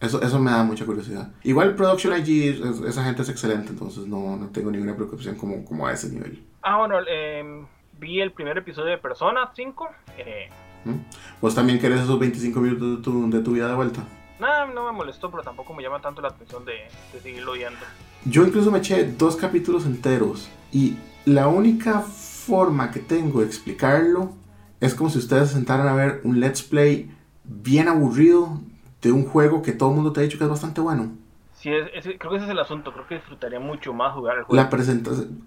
Eso, 0.00 0.20
eso 0.22 0.38
me 0.40 0.50
da 0.50 0.62
mucha 0.64 0.84
curiosidad. 0.84 1.32
Igual 1.42 1.74
Production 1.74 2.16
IG, 2.18 2.48
es- 2.62 2.80
esa 2.80 3.04
gente 3.04 3.22
es 3.22 3.28
excelente, 3.28 3.70
entonces 3.70 4.06
no, 4.06 4.36
no 4.36 4.46
tengo 4.48 4.70
ninguna 4.70 4.94
preocupación 4.94 5.34
como, 5.36 5.64
como 5.64 5.86
a 5.86 5.92
ese 5.92 6.08
nivel. 6.10 6.42
Ah, 6.62 6.78
bueno, 6.78 6.96
em, 7.08 7.66
vi 7.98 8.20
el 8.20 8.32
primer 8.32 8.56
episodio 8.58 8.90
de 8.90 8.98
Persona 8.98 9.50
5. 9.54 9.88
Eh, 10.18 10.48
¿Mm? 10.84 10.94
¿Vos 11.40 11.54
también 11.54 11.78
querés 11.78 12.00
esos 12.02 12.18
25 12.18 12.60
minutos 12.60 12.96
de 12.98 13.02
tu, 13.02 13.30
de 13.30 13.40
tu 13.40 13.52
vida 13.52 13.68
de 13.68 13.74
vuelta? 13.74 14.04
nada, 14.40 14.66
no 14.66 14.84
me 14.84 14.92
molestó, 14.92 15.30
pero 15.30 15.42
tampoco 15.42 15.72
me 15.72 15.82
llama 15.82 16.00
tanto 16.02 16.20
la 16.20 16.28
atención 16.28 16.64
de, 16.66 16.72
de 17.12 17.20
seguirlo 17.20 17.52
viendo. 17.52 17.78
Yo 18.26 18.44
incluso 18.46 18.70
me 18.70 18.78
eché 18.78 19.04
dos 19.16 19.36
capítulos 19.36 19.86
enteros 19.86 20.50
y 20.72 20.96
la 21.24 21.48
única 21.48 22.00
forma 22.00 22.90
que 22.90 23.00
tengo 23.00 23.40
de 23.40 23.46
explicarlo 23.46 24.32
es 24.80 24.94
como 24.94 25.08
si 25.08 25.18
ustedes 25.18 25.48
se 25.48 25.54
sentaran 25.54 25.88
a 25.88 25.94
ver 25.94 26.20
un 26.24 26.40
let's 26.40 26.62
play 26.62 27.10
bien 27.44 27.88
aburrido 27.88 28.60
de 29.04 29.12
un 29.12 29.26
juego 29.26 29.62
que 29.62 29.72
todo 29.72 29.90
el 29.90 29.96
mundo 29.96 30.12
te 30.12 30.20
ha 30.20 30.22
dicho 30.22 30.38
que 30.38 30.44
es 30.44 30.50
bastante 30.50 30.80
bueno. 30.80 31.12
Sí, 31.54 31.70
es, 31.70 31.88
es- 32.06 32.18
creo 32.18 32.30
que 32.30 32.36
ese 32.36 32.46
es 32.46 32.50
el 32.50 32.58
asunto. 32.58 32.92
Creo 32.92 33.06
que 33.06 33.14
disfrutaría 33.16 33.60
mucho 33.60 33.92
más 33.92 34.12
jugar 34.14 34.38
el 34.38 34.44
juego. 34.44 34.62
La 34.62 34.68
presentación... 34.70 35.42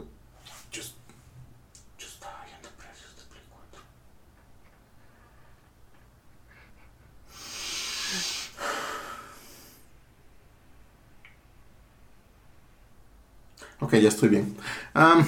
Yo, 0.72 0.82
yo 1.97 2.08
estaba 2.08 2.43
viendo 2.45 2.70
precios 2.78 3.16
de 3.18 3.24
Play 3.30 3.43
4. 3.49 3.82
Ok, 13.80 13.93
ya 13.95 14.10
estoy 14.10 14.30
bien. 14.30 14.55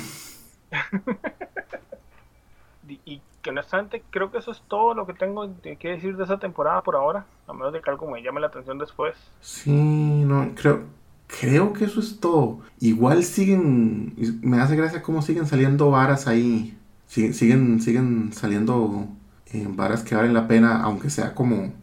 Y, 2.87 2.99
y 3.05 3.21
que 3.41 3.49
honestamente 3.51 4.03
creo 4.09 4.31
que 4.31 4.39
eso 4.39 4.51
es 4.51 4.61
todo 4.67 4.93
lo 4.93 5.05
que 5.05 5.13
tengo 5.13 5.49
que 5.61 5.89
decir 5.89 6.17
de 6.17 6.23
esa 6.23 6.39
temporada 6.39 6.81
por 6.83 6.95
ahora. 6.95 7.25
A 7.47 7.53
menos 7.53 7.73
de 7.73 7.81
que 7.81 7.89
algo 7.89 8.09
me 8.09 8.21
llame 8.21 8.41
la 8.41 8.47
atención 8.47 8.77
después. 8.77 9.15
sí, 9.41 9.71
no, 9.71 10.53
creo, 10.55 10.83
creo 11.27 11.73
que 11.73 11.85
eso 11.85 11.99
es 11.99 12.19
todo. 12.19 12.59
Igual 12.79 13.23
siguen, 13.23 14.13
me 14.41 14.59
hace 14.59 14.75
gracia 14.75 15.01
cómo 15.01 15.21
siguen 15.21 15.47
saliendo 15.47 15.91
varas 15.91 16.27
ahí. 16.27 16.77
Siguen, 17.07 17.33
siguen, 17.33 17.81
siguen 17.81 18.33
saliendo 18.33 19.07
eh, 19.47 19.65
varas 19.69 20.03
que 20.03 20.15
valen 20.15 20.33
la 20.33 20.47
pena, 20.47 20.81
aunque 20.83 21.09
sea 21.09 21.33
como, 21.33 21.73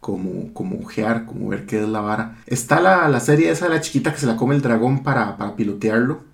como, 0.00 0.52
como 0.54 0.78
ojear, 0.80 1.26
como 1.26 1.48
ver 1.48 1.66
qué 1.66 1.80
es 1.82 1.88
la 1.88 2.00
vara. 2.00 2.38
Está 2.46 2.80
la, 2.80 3.08
la 3.08 3.20
serie 3.20 3.50
esa 3.50 3.66
de 3.68 3.74
la 3.74 3.80
chiquita 3.80 4.12
que 4.12 4.18
se 4.20 4.26
la 4.26 4.36
come 4.36 4.54
el 4.54 4.62
dragón 4.62 5.02
para, 5.02 5.36
para 5.36 5.56
pilotearlo. 5.56 6.24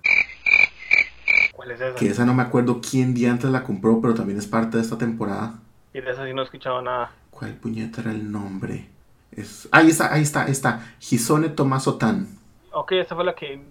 ¿Cuál 1.69 1.81
es 1.81 1.81
esa? 1.81 1.99
Que 1.99 2.07
esa 2.07 2.25
no 2.25 2.33
me 2.33 2.41
acuerdo 2.41 2.81
quién 2.81 3.13
día 3.13 3.29
antes 3.29 3.49
la 3.51 3.63
compró, 3.63 4.01
pero 4.01 4.15
también 4.15 4.39
es 4.39 4.47
parte 4.47 4.77
de 4.77 4.83
esta 4.83 4.97
temporada. 4.97 5.59
Y 5.93 6.01
de 6.01 6.09
esa 6.09 6.25
sí 6.25 6.33
no 6.33 6.41
he 6.41 6.45
escuchado 6.45 6.81
nada. 6.81 7.11
¿Cuál 7.29 7.53
puñeta 7.55 8.01
era 8.01 8.11
el 8.11 8.31
nombre? 8.31 8.89
Es... 9.31 9.69
Ahí 9.71 9.89
está, 9.89 10.11
ahí 10.11 10.23
está, 10.23 10.45
ahí 10.45 10.51
está. 10.51 10.95
Hisone 10.99 11.49
Tomaso 11.49 11.97
Tan. 11.99 12.27
Ok, 12.71 12.93
esa 12.93 13.13
fue 13.13 13.23
la 13.23 13.35
que 13.35 13.61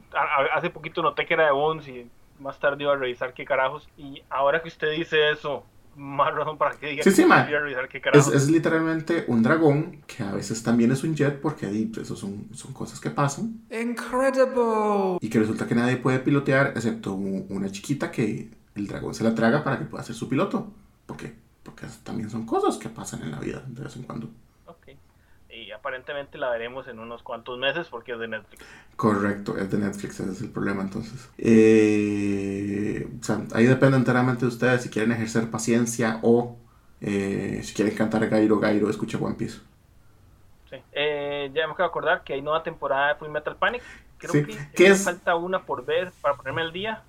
hace 0.55 0.71
poquito 0.71 1.03
noté 1.03 1.27
que 1.27 1.35
era 1.35 1.47
de 1.47 1.51
Bones 1.51 1.89
y 1.89 2.09
más 2.39 2.61
tarde 2.61 2.85
iba 2.85 2.93
a 2.93 2.97
revisar 2.97 3.35
qué 3.35 3.45
carajos. 3.45 3.89
Y 3.97 4.23
ahora 4.31 4.63
que 4.63 4.69
usted 4.69 4.93
dice 4.93 5.31
eso, 5.31 5.65
más 5.99 6.33
razón 6.35 6.57
para 6.57 6.77
que 6.77 6.87
diga 6.87 7.03
Sí, 7.03 7.11
que 7.11 7.17
sí, 7.17 7.25
qué 7.91 8.03
Es, 8.15 8.29
es 8.29 8.49
literalmente 8.51 9.25
un 9.27 9.43
dragón 9.43 10.03
que 10.07 10.23
a 10.23 10.33
veces 10.33 10.63
también 10.63 10.93
es 10.93 11.03
un 11.03 11.15
jet 11.15 11.41
porque 11.41 11.67
ahí 11.67 11.91
eso 12.01 12.17
son, 12.17 12.47
son 12.55 12.73
cosas 12.73 13.01
que 13.01 13.11
pasan. 13.11 13.61
Incredible. 13.71 15.19
Y 15.21 15.29
que 15.29 15.41
resulta 15.41 15.67
que 15.67 15.75
nadie 15.75 15.97
puede 15.97 16.21
pilotear 16.21 16.69
excepto 16.69 17.15
una 17.15 17.71
chiquita 17.71 18.11
que 18.11 18.51
el 18.75 18.87
dragón 18.87 19.15
se 19.15 19.25
la 19.25 19.35
traga 19.35 19.65
para 19.65 19.79
que 19.79 19.85
pueda 19.85 20.05
ser 20.05 20.15
su 20.15 20.29
piloto. 20.29 20.73
¿Por 21.07 21.17
qué? 21.17 21.35
Porque 21.63 21.87
también 22.05 22.31
son 22.31 22.47
cosas 22.47 22.77
que 22.77 22.89
pasan 22.89 23.23
en 23.23 23.33
la 23.33 23.41
vida 23.41 23.65
de 23.67 23.83
vez 23.83 23.97
en 23.97 24.05
cuando. 24.05 24.31
Y 25.51 25.71
aparentemente 25.73 26.37
la 26.39 26.51
veremos 26.51 26.87
en 26.89 26.99
unos 26.99 27.23
cuantos 27.23 27.59
meses 27.59 27.87
porque 27.89 28.13
es 28.13 28.19
de 28.19 28.29
Netflix. 28.29 28.65
Correcto, 28.97 29.57
es 29.57 29.71
de 29.71 29.79
Netflix, 29.79 30.21
ese 30.21 30.31
es 30.33 30.41
el 30.43 30.51
problema 30.51 30.83
entonces. 30.83 31.31
Eh, 31.39 33.09
o 33.21 33.25
sea, 33.25 33.41
ahí 33.55 33.65
depende 33.67 33.97
enteramente 33.97 34.43
de 34.43 34.49
ustedes 34.49 34.83
si 34.83 34.91
quieren 34.91 35.13
ejercer 35.13 35.51
paciencia 35.51 36.21
o 36.23 36.59
eh, 37.01 37.61
si 37.65 37.75
quieren 37.75 37.95
cantar 37.95 38.29
Gairo 38.29 38.59
Gairo, 38.59 38.91
escucha 38.91 39.19
One 39.19 39.37
Piece. 39.37 39.61
Sí. 40.69 40.77
Eh, 40.93 41.51
ya 41.55 41.67
me 41.67 41.73
acabo 41.73 41.89
de 41.89 41.91
acordar 41.91 42.25
que 42.25 42.35
hay 42.35 42.43
nueva 42.43 42.63
temporada 42.63 43.09
de 43.09 43.15
Full 43.15 43.29
Metal 43.31 43.57
Panic. 43.57 43.83
Creo 44.19 44.33
Sí. 44.33 44.45
que 44.75 44.95
falta 44.97 45.37
una 45.37 45.63
por 45.65 45.85
ver 45.85 46.13
para 46.21 46.37
ponerme 46.37 46.61
al 46.63 46.73
día. 46.73 47.03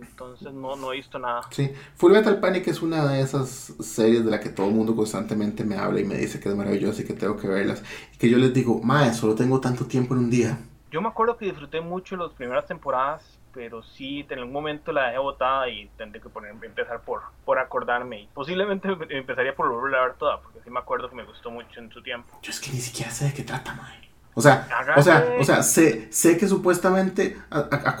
Entonces 0.00 0.52
no, 0.52 0.76
no 0.76 0.92
he 0.92 0.96
visto 0.96 1.18
nada. 1.18 1.42
Sí, 1.50 1.70
Full 1.96 2.12
Metal 2.12 2.38
Panic 2.40 2.66
es 2.68 2.82
una 2.82 3.06
de 3.06 3.20
esas 3.20 3.72
series 3.80 4.24
de 4.24 4.30
la 4.30 4.40
que 4.40 4.48
todo 4.50 4.68
el 4.68 4.74
mundo 4.74 4.94
constantemente 4.96 5.64
me 5.64 5.76
habla 5.76 6.00
y 6.00 6.04
me 6.04 6.16
dice 6.16 6.40
que 6.40 6.48
es 6.48 6.54
maravillosa 6.54 7.02
y 7.02 7.04
que 7.04 7.14
tengo 7.14 7.36
que 7.36 7.48
verlas. 7.48 7.82
Y 8.14 8.18
que 8.18 8.28
yo 8.30 8.38
les 8.38 8.52
digo, 8.54 8.80
mae, 8.82 9.12
solo 9.14 9.34
tengo 9.34 9.60
tanto 9.60 9.86
tiempo 9.86 10.14
en 10.14 10.20
un 10.20 10.30
día. 10.30 10.58
Yo 10.90 11.00
me 11.00 11.08
acuerdo 11.08 11.36
que 11.36 11.46
disfruté 11.46 11.80
mucho 11.80 12.16
las 12.16 12.30
primeras 12.32 12.66
temporadas, 12.66 13.22
pero 13.52 13.82
sí, 13.82 14.24
en 14.28 14.38
algún 14.38 14.52
momento 14.52 14.92
la 14.92 15.06
dejé 15.06 15.18
botada 15.18 15.68
y 15.68 15.88
tendré 15.96 16.20
que 16.20 16.28
poner, 16.28 16.52
empezar 16.62 17.00
por, 17.02 17.22
por 17.44 17.58
acordarme. 17.58 18.22
Y 18.22 18.26
posiblemente 18.34 18.88
em- 18.88 18.98
empezaría 19.10 19.54
por 19.54 19.68
volverla 19.70 19.98
a 20.02 20.06
ver 20.06 20.14
toda, 20.14 20.40
porque 20.40 20.60
sí 20.64 20.70
me 20.70 20.78
acuerdo 20.80 21.08
que 21.08 21.16
me 21.16 21.24
gustó 21.24 21.50
mucho 21.50 21.80
en 21.80 21.90
su 21.90 22.02
tiempo. 22.02 22.38
Yo 22.42 22.50
es 22.50 22.60
que 22.60 22.70
ni 22.72 22.80
siquiera 22.80 23.10
sé 23.10 23.26
de 23.26 23.32
qué 23.34 23.42
trata, 23.42 23.74
mae. 23.74 24.04
O 24.36 24.40
sea, 24.40 24.66
o 24.96 25.02
sea, 25.02 25.24
o 25.40 25.44
sea, 25.44 25.62
sé, 25.62 26.12
sé 26.12 26.36
que 26.36 26.48
supuestamente 26.48 27.36
a- 27.50 27.58
a- 27.60 27.90
a 27.90 27.96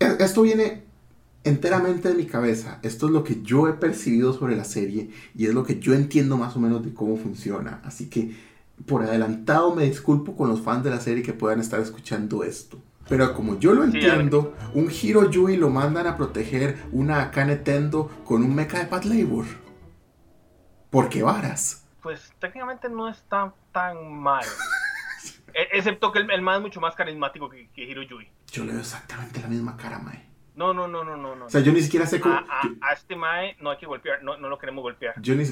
esto 0.00 0.42
viene 0.42 0.82
enteramente 1.44 2.08
de 2.08 2.14
mi 2.14 2.26
cabeza. 2.26 2.78
Esto 2.82 3.06
es 3.06 3.12
lo 3.12 3.24
que 3.24 3.42
yo 3.42 3.68
he 3.68 3.74
percibido 3.74 4.32
sobre 4.32 4.56
la 4.56 4.64
serie 4.64 5.10
y 5.34 5.46
es 5.46 5.54
lo 5.54 5.64
que 5.64 5.78
yo 5.78 5.94
entiendo 5.94 6.36
más 6.36 6.56
o 6.56 6.60
menos 6.60 6.84
de 6.84 6.92
cómo 6.92 7.16
funciona. 7.16 7.80
Así 7.84 8.10
que 8.10 8.34
por 8.86 9.02
adelantado 9.02 9.74
me 9.74 9.84
disculpo 9.84 10.36
con 10.36 10.48
los 10.48 10.60
fans 10.62 10.84
de 10.84 10.90
la 10.90 11.00
serie 11.00 11.22
que 11.22 11.32
puedan 11.32 11.60
estar 11.60 11.80
escuchando 11.80 12.44
esto. 12.44 12.78
Pero 13.08 13.34
como 13.34 13.58
yo 13.58 13.72
lo 13.74 13.82
Sí, 13.90 13.92
entiendo, 13.94 14.54
un 14.74 14.88
Hiro 14.90 15.30
Yui 15.30 15.56
lo 15.56 15.68
mandan 15.70 16.06
a 16.06 16.16
proteger 16.16 16.78
una 16.92 17.22
Akane 17.22 17.56
Tendo 17.56 18.08
con 18.24 18.42
un 18.42 18.54
mecha 18.54 18.78
de 18.78 18.86
Pat 18.86 19.04
Labor. 19.04 19.46
¿Por 20.90 21.08
qué 21.08 21.22
varas? 21.22 21.84
Pues 22.02 22.32
técnicamente 22.38 22.88
no 22.88 23.08
está 23.08 23.52
tan 23.72 24.12
mal. 24.14 24.44
E- 25.52 25.68
Excepto 25.76 26.12
que 26.12 26.20
el, 26.20 26.30
el 26.30 26.42
más 26.42 26.58
es 26.58 26.62
mucho 26.62 26.80
más 26.80 26.94
carismático 26.94 27.48
que, 27.50 27.68
que 27.74 27.82
Hiro 27.82 28.02
Yui. 28.02 28.28
Yo 28.52 28.64
le 28.64 28.72
veo 28.72 28.80
exactamente 28.80 29.40
la 29.40 29.48
misma 29.48 29.76
cara, 29.76 29.98
mae. 29.98 30.24
No, 30.56 30.74
no, 30.74 30.88
no, 30.88 31.04
no, 31.04 31.16
no. 31.16 31.36
no. 31.36 31.46
O 31.46 31.50
sea, 31.50 31.60
yo 31.60 31.72
ni 31.72 31.80
siquiera 31.80 32.06
sé 32.06 32.20
cómo... 32.20 32.34
a, 32.34 32.38
a- 32.38 32.62
yo- 32.64 32.74
a 32.82 32.92
este 32.92 33.16
Mae 33.16 33.56
no 33.60 33.70
hay 33.70 33.78
que 33.78 33.86
golpear, 33.86 34.22
no, 34.22 34.36
no 34.36 34.48
lo 34.48 34.58
queremos 34.58 34.82
golpear. 34.82 35.14
Yo, 35.22 35.34
ni, 35.34 35.44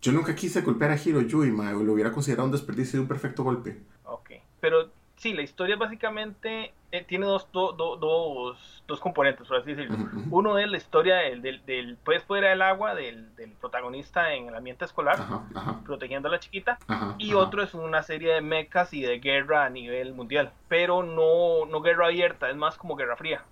yo 0.00 0.12
nunca 0.12 0.34
quise 0.34 0.60
golpear 0.62 0.92
a 0.92 0.96
Hiro 0.96 1.20
Yui, 1.20 1.50
mae, 1.50 1.74
o 1.74 1.82
lo 1.82 1.92
hubiera 1.92 2.12
considerado 2.12 2.46
un 2.46 2.52
desperdicio 2.52 2.98
de 2.98 3.02
un 3.02 3.08
perfecto 3.08 3.42
golpe. 3.42 3.78
Ok. 4.04 4.30
Pero 4.60 4.90
sí, 5.16 5.32
la 5.34 5.42
historia 5.42 5.76
básicamente 5.76 6.72
eh, 6.92 7.04
tiene 7.06 7.26
dos, 7.26 7.48
do- 7.52 7.72
do- 7.72 7.96
dos, 7.96 8.82
dos 8.86 9.00
componentes, 9.00 9.46
por 9.46 9.56
así 9.58 9.74
decirlo. 9.74 9.96
Uno 10.30 10.58
es 10.58 10.68
la 10.70 10.76
historia 10.76 11.16
del, 11.16 11.42
del, 11.42 11.64
del 11.66 11.96
pues 12.04 12.22
fuera 12.22 12.50
del 12.50 12.62
agua, 12.62 12.94
del, 12.94 13.34
del 13.36 13.50
protagonista 13.52 14.32
en 14.34 14.48
el 14.48 14.54
ambiente 14.54 14.84
escolar, 14.84 15.16
Ajá, 15.20 15.42
ajá, 15.54 15.80
protegiendo 15.84 16.28
a 16.28 16.32
la 16.32 16.38
chiquita. 16.40 16.78
ajá. 16.86 17.14
Y 17.18 17.34
otro 17.34 17.62
es 17.62 17.74
una 17.74 18.02
serie 18.02 18.32
de 18.34 18.40
mechas 18.40 18.92
y 18.94 19.02
de 19.02 19.18
guerra 19.18 19.64
a 19.64 19.70
nivel 19.70 20.14
mundial. 20.14 20.52
Pero 20.68 21.02
no, 21.02 21.66
no 21.66 21.80
guerra 21.80 22.06
abierta, 22.06 22.48
es 22.50 22.56
más 22.56 22.76
como 22.76 22.94
guerra 22.96 23.16
fría. 23.16 23.42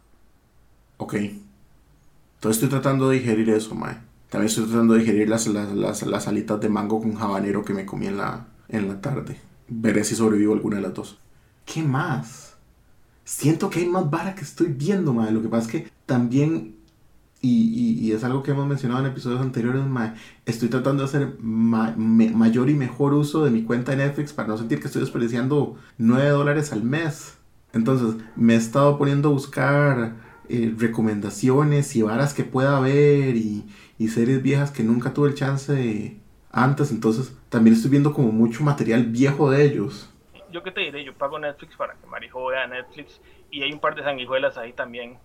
Ok. 0.98 1.14
Entonces 1.14 2.62
estoy 2.62 2.68
tratando 2.68 3.08
de 3.08 3.18
digerir 3.18 3.50
eso, 3.50 3.74
mae. 3.74 3.96
También 4.28 4.48
estoy 4.48 4.64
tratando 4.64 4.94
de 4.94 5.00
digerir 5.00 5.28
las, 5.28 5.46
las, 5.46 5.72
las, 5.72 6.02
las 6.02 6.28
alitas 6.28 6.60
de 6.60 6.68
mango 6.68 7.00
con 7.00 7.16
habanero 7.20 7.64
que 7.64 7.72
me 7.72 7.86
comí 7.86 8.06
en 8.06 8.18
la, 8.18 8.46
en 8.68 8.88
la 8.88 9.00
tarde. 9.00 9.40
Veré 9.68 10.04
si 10.04 10.14
sobrevivo 10.14 10.52
alguna 10.54 10.76
de 10.76 10.82
las 10.82 10.94
dos. 10.94 11.18
¿Qué 11.64 11.82
más? 11.82 12.56
Siento 13.24 13.70
que 13.70 13.80
hay 13.80 13.86
más 13.88 14.10
vara 14.10 14.34
que 14.34 14.42
estoy 14.42 14.68
viendo, 14.68 15.14
mae. 15.14 15.32
Lo 15.32 15.42
que 15.42 15.48
pasa 15.48 15.66
es 15.68 15.72
que 15.72 15.92
también, 16.06 16.76
y, 17.42 18.06
y- 18.08 18.12
es 18.12 18.24
algo 18.24 18.42
que 18.42 18.52
hemos 18.52 18.66
mencionado 18.68 19.00
en 19.04 19.12
episodios 19.12 19.40
anteriores, 19.42 19.84
mae, 19.86 20.14
estoy 20.46 20.68
tratando 20.70 21.02
de 21.04 21.08
hacer 21.08 21.36
mayor 21.40 22.70
y 22.70 22.74
mejor 22.74 23.14
uso 23.14 23.44
de 23.44 23.50
mi 23.50 23.64
cuenta 23.64 23.92
de 23.92 23.98
Netflix 23.98 24.32
para 24.32 24.48
no 24.48 24.58
sentir 24.58 24.80
que 24.80 24.86
estoy 24.88 25.02
desperdiciando 25.02 25.76
9 25.98 26.30
dólares 26.30 26.72
al 26.72 26.84
mes. 26.84 27.34
Entonces, 27.72 28.16
me 28.36 28.54
he 28.54 28.56
estado 28.56 28.98
poniendo 28.98 29.30
a 29.30 29.32
buscar 29.32 30.16
eh, 30.48 30.74
recomendaciones 30.78 31.96
y 31.96 32.02
varas 32.02 32.34
que 32.34 32.44
pueda 32.44 32.80
ver 32.80 33.36
y, 33.36 33.66
y 33.98 34.08
series 34.08 34.42
viejas 34.42 34.70
que 34.72 34.84
nunca 34.84 35.14
tuve 35.14 35.28
el 35.30 35.34
chance 35.34 35.72
de 35.72 36.18
antes. 36.52 36.90
Entonces, 36.92 37.32
también 37.50 37.76
estoy 37.76 37.90
viendo 37.92 38.12
como 38.14 38.32
mucho 38.32 38.64
material 38.64 39.06
viejo 39.06 39.50
de 39.50 39.64
ellos. 39.66 40.10
Yo 40.54 40.62
qué 40.62 40.70
te 40.70 40.82
diré, 40.82 41.02
yo 41.02 41.12
pago 41.14 41.36
Netflix 41.36 41.74
para 41.74 41.94
que 41.94 42.06
Marijo 42.06 42.46
vea 42.46 42.68
Netflix. 42.68 43.20
Y 43.50 43.64
hay 43.64 43.72
un 43.72 43.80
par 43.80 43.96
de 43.96 44.04
sanguijuelas 44.04 44.56
ahí 44.56 44.72
también. 44.72 45.18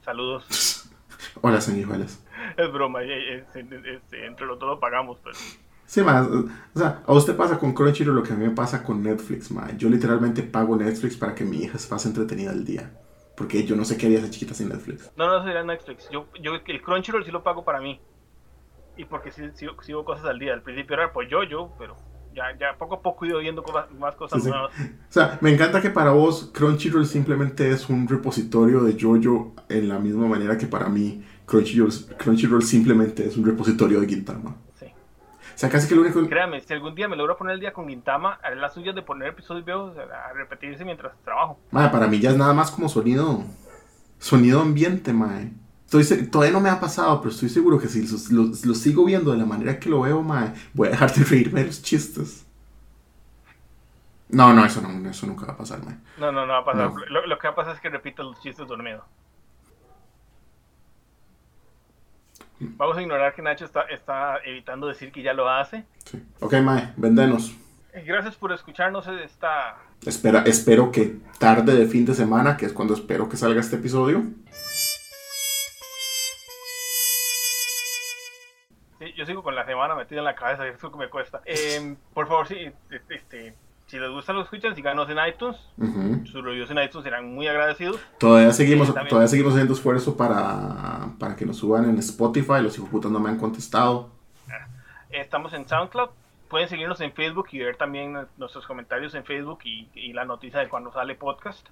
Saludos. 0.00 0.90
Hola, 1.42 1.60
sanguijuelas. 1.60 2.24
Es 2.56 2.72
broma, 2.72 3.02
eh, 3.02 3.08
eh, 3.10 3.44
eh, 3.54 3.82
este, 3.96 4.24
entre 4.24 4.46
los 4.46 4.58
dos 4.58 4.70
lo 4.70 4.80
pagamos, 4.80 5.18
pero... 5.22 5.36
Sí, 5.84 6.00
más, 6.00 6.26
o 6.26 6.48
sea, 6.74 7.02
a 7.06 7.12
usted 7.12 7.36
pasa 7.36 7.58
con 7.58 7.74
Crunchyroll 7.74 8.16
lo 8.16 8.22
que 8.22 8.32
a 8.32 8.36
mí 8.36 8.46
me 8.46 8.54
pasa 8.54 8.82
con 8.82 9.02
Netflix, 9.02 9.50
ma. 9.50 9.70
Yo 9.76 9.90
literalmente 9.90 10.42
pago 10.42 10.74
Netflix 10.76 11.14
para 11.14 11.34
que 11.34 11.44
mi 11.44 11.58
hija 11.58 11.76
se 11.76 11.86
pase 11.86 12.08
entretenida 12.08 12.50
al 12.50 12.64
día. 12.64 12.90
Porque 13.36 13.64
yo 13.64 13.76
no 13.76 13.84
sé 13.84 13.98
qué 13.98 14.06
haría 14.06 14.20
esa 14.20 14.30
chiquita 14.30 14.54
sin 14.54 14.70
Netflix. 14.70 15.12
No, 15.14 15.26
no 15.26 15.44
sería 15.44 15.62
Netflix. 15.62 16.08
Yo, 16.08 16.26
yo 16.40 16.54
el 16.54 16.80
Crunchyroll 16.80 17.26
sí 17.26 17.30
lo 17.30 17.42
pago 17.42 17.64
para 17.64 17.82
mí. 17.82 18.00
Y 18.96 19.04
porque 19.04 19.30
sí, 19.30 19.42
sí, 19.52 19.66
sigo 19.82 20.06
cosas 20.06 20.24
al 20.24 20.38
día. 20.38 20.54
Al 20.54 20.62
principio 20.62 20.94
era 20.94 21.12
pues 21.12 21.28
yo, 21.28 21.42
yo, 21.42 21.70
pero 21.78 21.96
ya, 22.34 22.44
ya 22.58 22.76
poco 22.78 22.96
a 22.96 23.02
poco 23.02 23.24
he 23.24 23.28
ido 23.28 23.38
viendo 23.38 23.62
cosas- 23.62 23.90
más 23.98 24.14
cosas 24.16 24.38
Sí, 24.40 24.44
sí. 24.46 24.50
nuevas. 24.50 24.72
O 24.78 25.12
sea, 25.12 25.38
me 25.40 25.50
encanta 25.52 25.80
que 25.80 25.90
para 25.90 26.10
vos 26.10 26.50
Crunchyroll 26.54 27.06
simplemente 27.06 27.70
es 27.70 27.88
un 27.88 28.06
repositorio 28.08 28.82
de 28.82 28.96
JoJo 29.00 29.54
en 29.68 29.88
la 29.88 29.98
misma 29.98 30.26
manera 30.26 30.56
que 30.58 30.66
para 30.66 30.88
mí 30.88 31.24
Crunchyroll, 31.46 31.90
Crunchyroll 32.18 32.62
simplemente 32.62 33.26
es 33.26 33.36
un 33.36 33.44
repositorio 33.44 34.00
de 34.00 34.06
Gintama. 34.06 34.54
Sí. 34.78 34.86
O 34.86 35.58
sea, 35.60 35.68
casi 35.68 35.88
que 35.88 35.94
lo 35.96 36.02
único... 36.02 36.26
Créame, 36.28 36.60
si 36.60 36.72
algún 36.72 36.94
día 36.94 37.08
me 37.08 37.16
logro 37.16 37.36
poner 37.36 37.54
el 37.54 37.60
día 37.60 37.72
con 37.72 37.88
Gintama, 37.88 38.38
haré 38.42 38.56
las 38.56 38.72
suyas 38.72 38.94
de 38.94 39.02
poner 39.02 39.28
episodios 39.30 39.64
viejos 39.64 39.94
a 39.98 40.32
repetirse 40.32 40.84
mientras 40.84 41.12
trabajo. 41.24 41.58
Mae, 41.72 41.90
para 41.90 42.06
mí 42.06 42.20
ya 42.20 42.30
es 42.30 42.36
nada 42.36 42.54
más 42.54 42.70
como 42.70 42.88
sonido. 42.88 43.42
Sonido 44.18 44.60
ambiente, 44.60 45.12
mae. 45.12 45.52
Estoy, 45.92 46.26
todavía 46.28 46.52
no 46.52 46.60
me 46.60 46.70
ha 46.70 46.78
pasado, 46.78 47.20
pero 47.20 47.32
estoy 47.32 47.48
seguro 47.48 47.78
que 47.78 47.88
si 47.88 48.06
lo, 48.32 48.74
sigo 48.74 49.04
viendo 49.04 49.32
de 49.32 49.38
la 49.38 49.44
manera 49.44 49.80
que 49.80 49.88
lo 49.88 50.02
veo, 50.02 50.22
mae, 50.22 50.52
voy 50.72 50.86
a 50.86 50.92
dejar 50.92 51.12
de 51.12 51.24
reírme 51.24 51.60
de 51.60 51.66
los 51.66 51.82
chistes. 51.82 52.46
No, 54.28 54.52
no, 54.52 54.64
eso 54.64 54.80
no, 54.80 55.10
eso 55.10 55.26
nunca 55.26 55.46
va 55.46 55.54
a 55.54 55.56
pasar, 55.56 55.84
mae. 55.84 55.96
No, 56.16 56.30
no, 56.30 56.46
no 56.46 56.52
va 56.52 56.58
a 56.60 56.64
pasar. 56.64 56.92
No. 56.92 57.04
Lo, 57.06 57.26
lo 57.26 57.38
que 57.38 57.48
va 57.48 57.52
a 57.52 57.56
pasar 57.56 57.74
es 57.74 57.80
que 57.80 57.88
repito 57.88 58.22
los 58.22 58.40
chistes 58.40 58.68
dormido. 58.68 59.04
Vamos 62.60 62.96
a 62.96 63.02
ignorar 63.02 63.34
que 63.34 63.42
Nacho 63.42 63.64
está, 63.64 63.82
está 63.82 64.38
evitando 64.44 64.86
decir 64.86 65.10
que 65.10 65.22
ya 65.22 65.32
lo 65.32 65.48
hace. 65.48 65.84
Sí. 66.04 66.22
Ok, 66.38 66.54
mae, 66.60 66.92
vendenos. 66.96 67.52
Eh, 67.92 68.04
Gracias 68.06 68.36
por 68.36 68.52
escucharnos 68.52 69.08
esta... 69.08 69.76
Espera, 70.06 70.42
espero 70.46 70.92
que 70.92 71.16
tarde 71.38 71.74
de 71.74 71.86
fin 71.86 72.04
de 72.04 72.14
semana, 72.14 72.56
que 72.56 72.66
es 72.66 72.72
cuando 72.72 72.94
espero 72.94 73.28
que 73.28 73.36
salga 73.36 73.60
este 73.60 73.76
episodio. 73.76 74.22
Yo 79.20 79.26
sigo 79.26 79.42
con 79.42 79.54
la 79.54 79.66
semana 79.66 79.94
metida 79.94 80.20
en 80.20 80.24
la 80.24 80.34
cabeza, 80.34 80.66
eso 80.76 80.90
que 80.90 80.96
me 80.98 81.08
cuesta. 81.08 81.42
Eh, 81.44 81.94
por 82.14 82.26
favor, 82.26 82.48
sí, 82.48 82.56
este, 83.10 83.54
si 83.86 83.98
les 83.98 84.10
gusta 84.10 84.32
lo 84.32 84.40
escuchan, 84.42 84.74
síganos 84.74 85.08
en 85.10 85.18
iTunes. 85.28 85.58
Ujú. 85.76 86.24
Sus 86.26 86.42
reviews 86.42 86.70
en 86.70 86.78
iTunes 86.78 87.04
serán 87.04 87.34
muy 87.34 87.46
agradecidos. 87.46 88.00
Todavía 88.18 88.52
seguimos, 88.52 88.88
Sí, 88.88 88.94
también. 88.94 89.10
todavía 89.10 89.28
seguimos 89.28 89.52
haciendo 89.52 89.74
esfuerzo 89.74 90.16
para, 90.16 91.10
para 91.18 91.36
que 91.36 91.44
nos 91.44 91.58
suban 91.58 91.84
en 91.88 91.98
Spotify. 91.98 92.62
Los 92.62 92.78
hijoputas 92.78 93.10
no 93.10 93.20
me 93.20 93.28
han 93.28 93.36
contestado. 93.38 94.08
Estamos 95.10 95.52
en 95.52 95.68
SoundCloud, 95.68 96.10
pueden 96.50 96.68
seguirnos 96.68 97.00
en 97.00 97.12
Facebook 97.12 97.46
y 97.52 97.60
ver 97.60 97.76
también 97.76 98.18
nuestros 98.36 98.66
comentarios 98.66 99.14
en 99.14 99.24
Facebook 99.24 99.60
y, 99.64 99.88
y 99.94 100.12
la 100.12 100.24
noticia 100.24 100.60
de 100.60 100.68
cuando 100.68 100.92
sale 100.92 101.14
podcast 101.14 101.66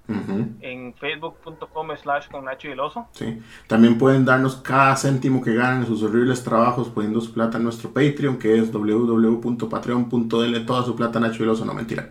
en 0.61 0.95
facebook.com 0.95 1.89
slash 1.97 2.29
con 2.29 2.45
Nacho 2.47 2.69
y 2.69 2.71
el 2.71 2.81
Oso. 2.81 3.09
Sí. 3.13 3.43
También 3.67 3.99
pueden 3.99 4.25
darnos 4.25 4.57
cada 4.57 4.97
céntimo 4.97 5.43
que 5.43 5.55
ganan 5.55 5.81
en 5.81 5.87
sus 5.87 6.03
horribles 6.03 6.43
trabajos 6.45 6.89
poniendo 6.89 7.21
su 7.21 7.35
plata 7.35 7.59
en 7.59 7.65
nuestro 7.65 7.91
Patreon 7.93 8.39
que 8.39 8.57
es 8.57 8.73
www.patreon.dl 8.73 10.67
toda 10.67 10.85
su 10.85 10.97
plata 10.97 11.21
Nacho 11.21 11.41
y 11.41 11.43
el 11.43 11.51
Oso, 11.51 11.65
no 11.65 11.75
mentira. 11.75 12.11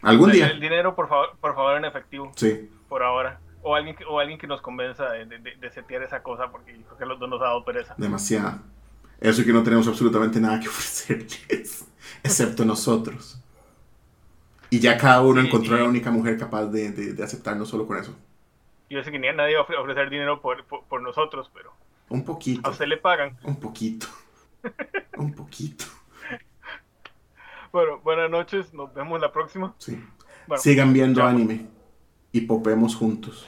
Algún 0.00 0.30
día. 0.30 0.46
El 0.46 0.60
dinero 0.60 0.94
por 0.94 1.08
favor, 1.08 1.36
por 1.40 1.54
favor 1.54 1.76
en 1.76 1.84
efectivo. 1.84 2.30
Sí. 2.36 2.70
Por 2.88 3.02
ahora. 3.02 3.40
O 3.62 3.74
alguien, 3.74 3.96
o 4.08 4.20
alguien 4.20 4.38
que 4.38 4.46
nos 4.46 4.60
convenza 4.62 5.10
de, 5.10 5.26
de, 5.26 5.56
de 5.60 5.70
setear 5.70 6.02
esa 6.04 6.22
cosa 6.22 6.48
porque 6.52 6.72
creo 6.72 6.96
que 6.96 7.04
los 7.04 7.18
dos 7.18 7.28
nos 7.28 7.42
ha 7.42 7.46
dado 7.46 7.64
pereza. 7.64 7.94
Demasiada. 7.98 8.62
Eso 9.20 9.44
que 9.44 9.52
no 9.52 9.62
tenemos 9.62 9.88
absolutamente 9.88 10.40
nada 10.40 10.60
que 10.60 10.68
ofrecerles, 10.68 11.86
excepto 12.22 12.64
nosotros. 12.64 13.40
Y 14.70 14.80
ya 14.80 14.98
cada 14.98 15.22
uno 15.22 15.40
encontró 15.40 15.76
a 15.76 15.80
la 15.80 15.88
única 15.88 16.10
mujer 16.10 16.38
capaz 16.38 16.66
de, 16.66 16.90
de, 16.92 17.24
aceptarnos 17.24 17.68
solo 17.68 17.86
con 17.86 17.96
eso. 17.96 18.14
Yo 18.90 19.02
sé 19.02 19.10
que 19.10 19.18
ni 19.18 19.28
a 19.28 19.32
nadie 19.32 19.56
va 19.56 19.62
a 19.62 19.80
ofrecer 19.80 20.10
dinero 20.10 20.40
por, 20.40 20.64
por, 20.64 21.00
nosotros, 21.02 21.50
pero... 21.54 21.72
Un 22.10 22.24
poquito. 22.24 22.66
A 22.66 22.70
usted 22.70 22.86
le 22.86 22.96
pagan. 22.96 23.36
Un 23.42 23.56
poquito. 23.58 24.06
Un 25.16 25.32
poquito. 25.32 25.84
Bueno, 27.72 27.98
buenas 28.02 28.30
noches, 28.30 28.72
nos 28.72 28.92
vemos 28.94 29.20
la 29.20 29.30
próxima. 29.30 29.74
Sí. 29.78 30.02
Sigan 30.56 30.92
viendo 30.92 31.22
anime 31.22 31.66
y 32.32 32.42
popemos 32.42 32.94
juntos. 32.94 33.46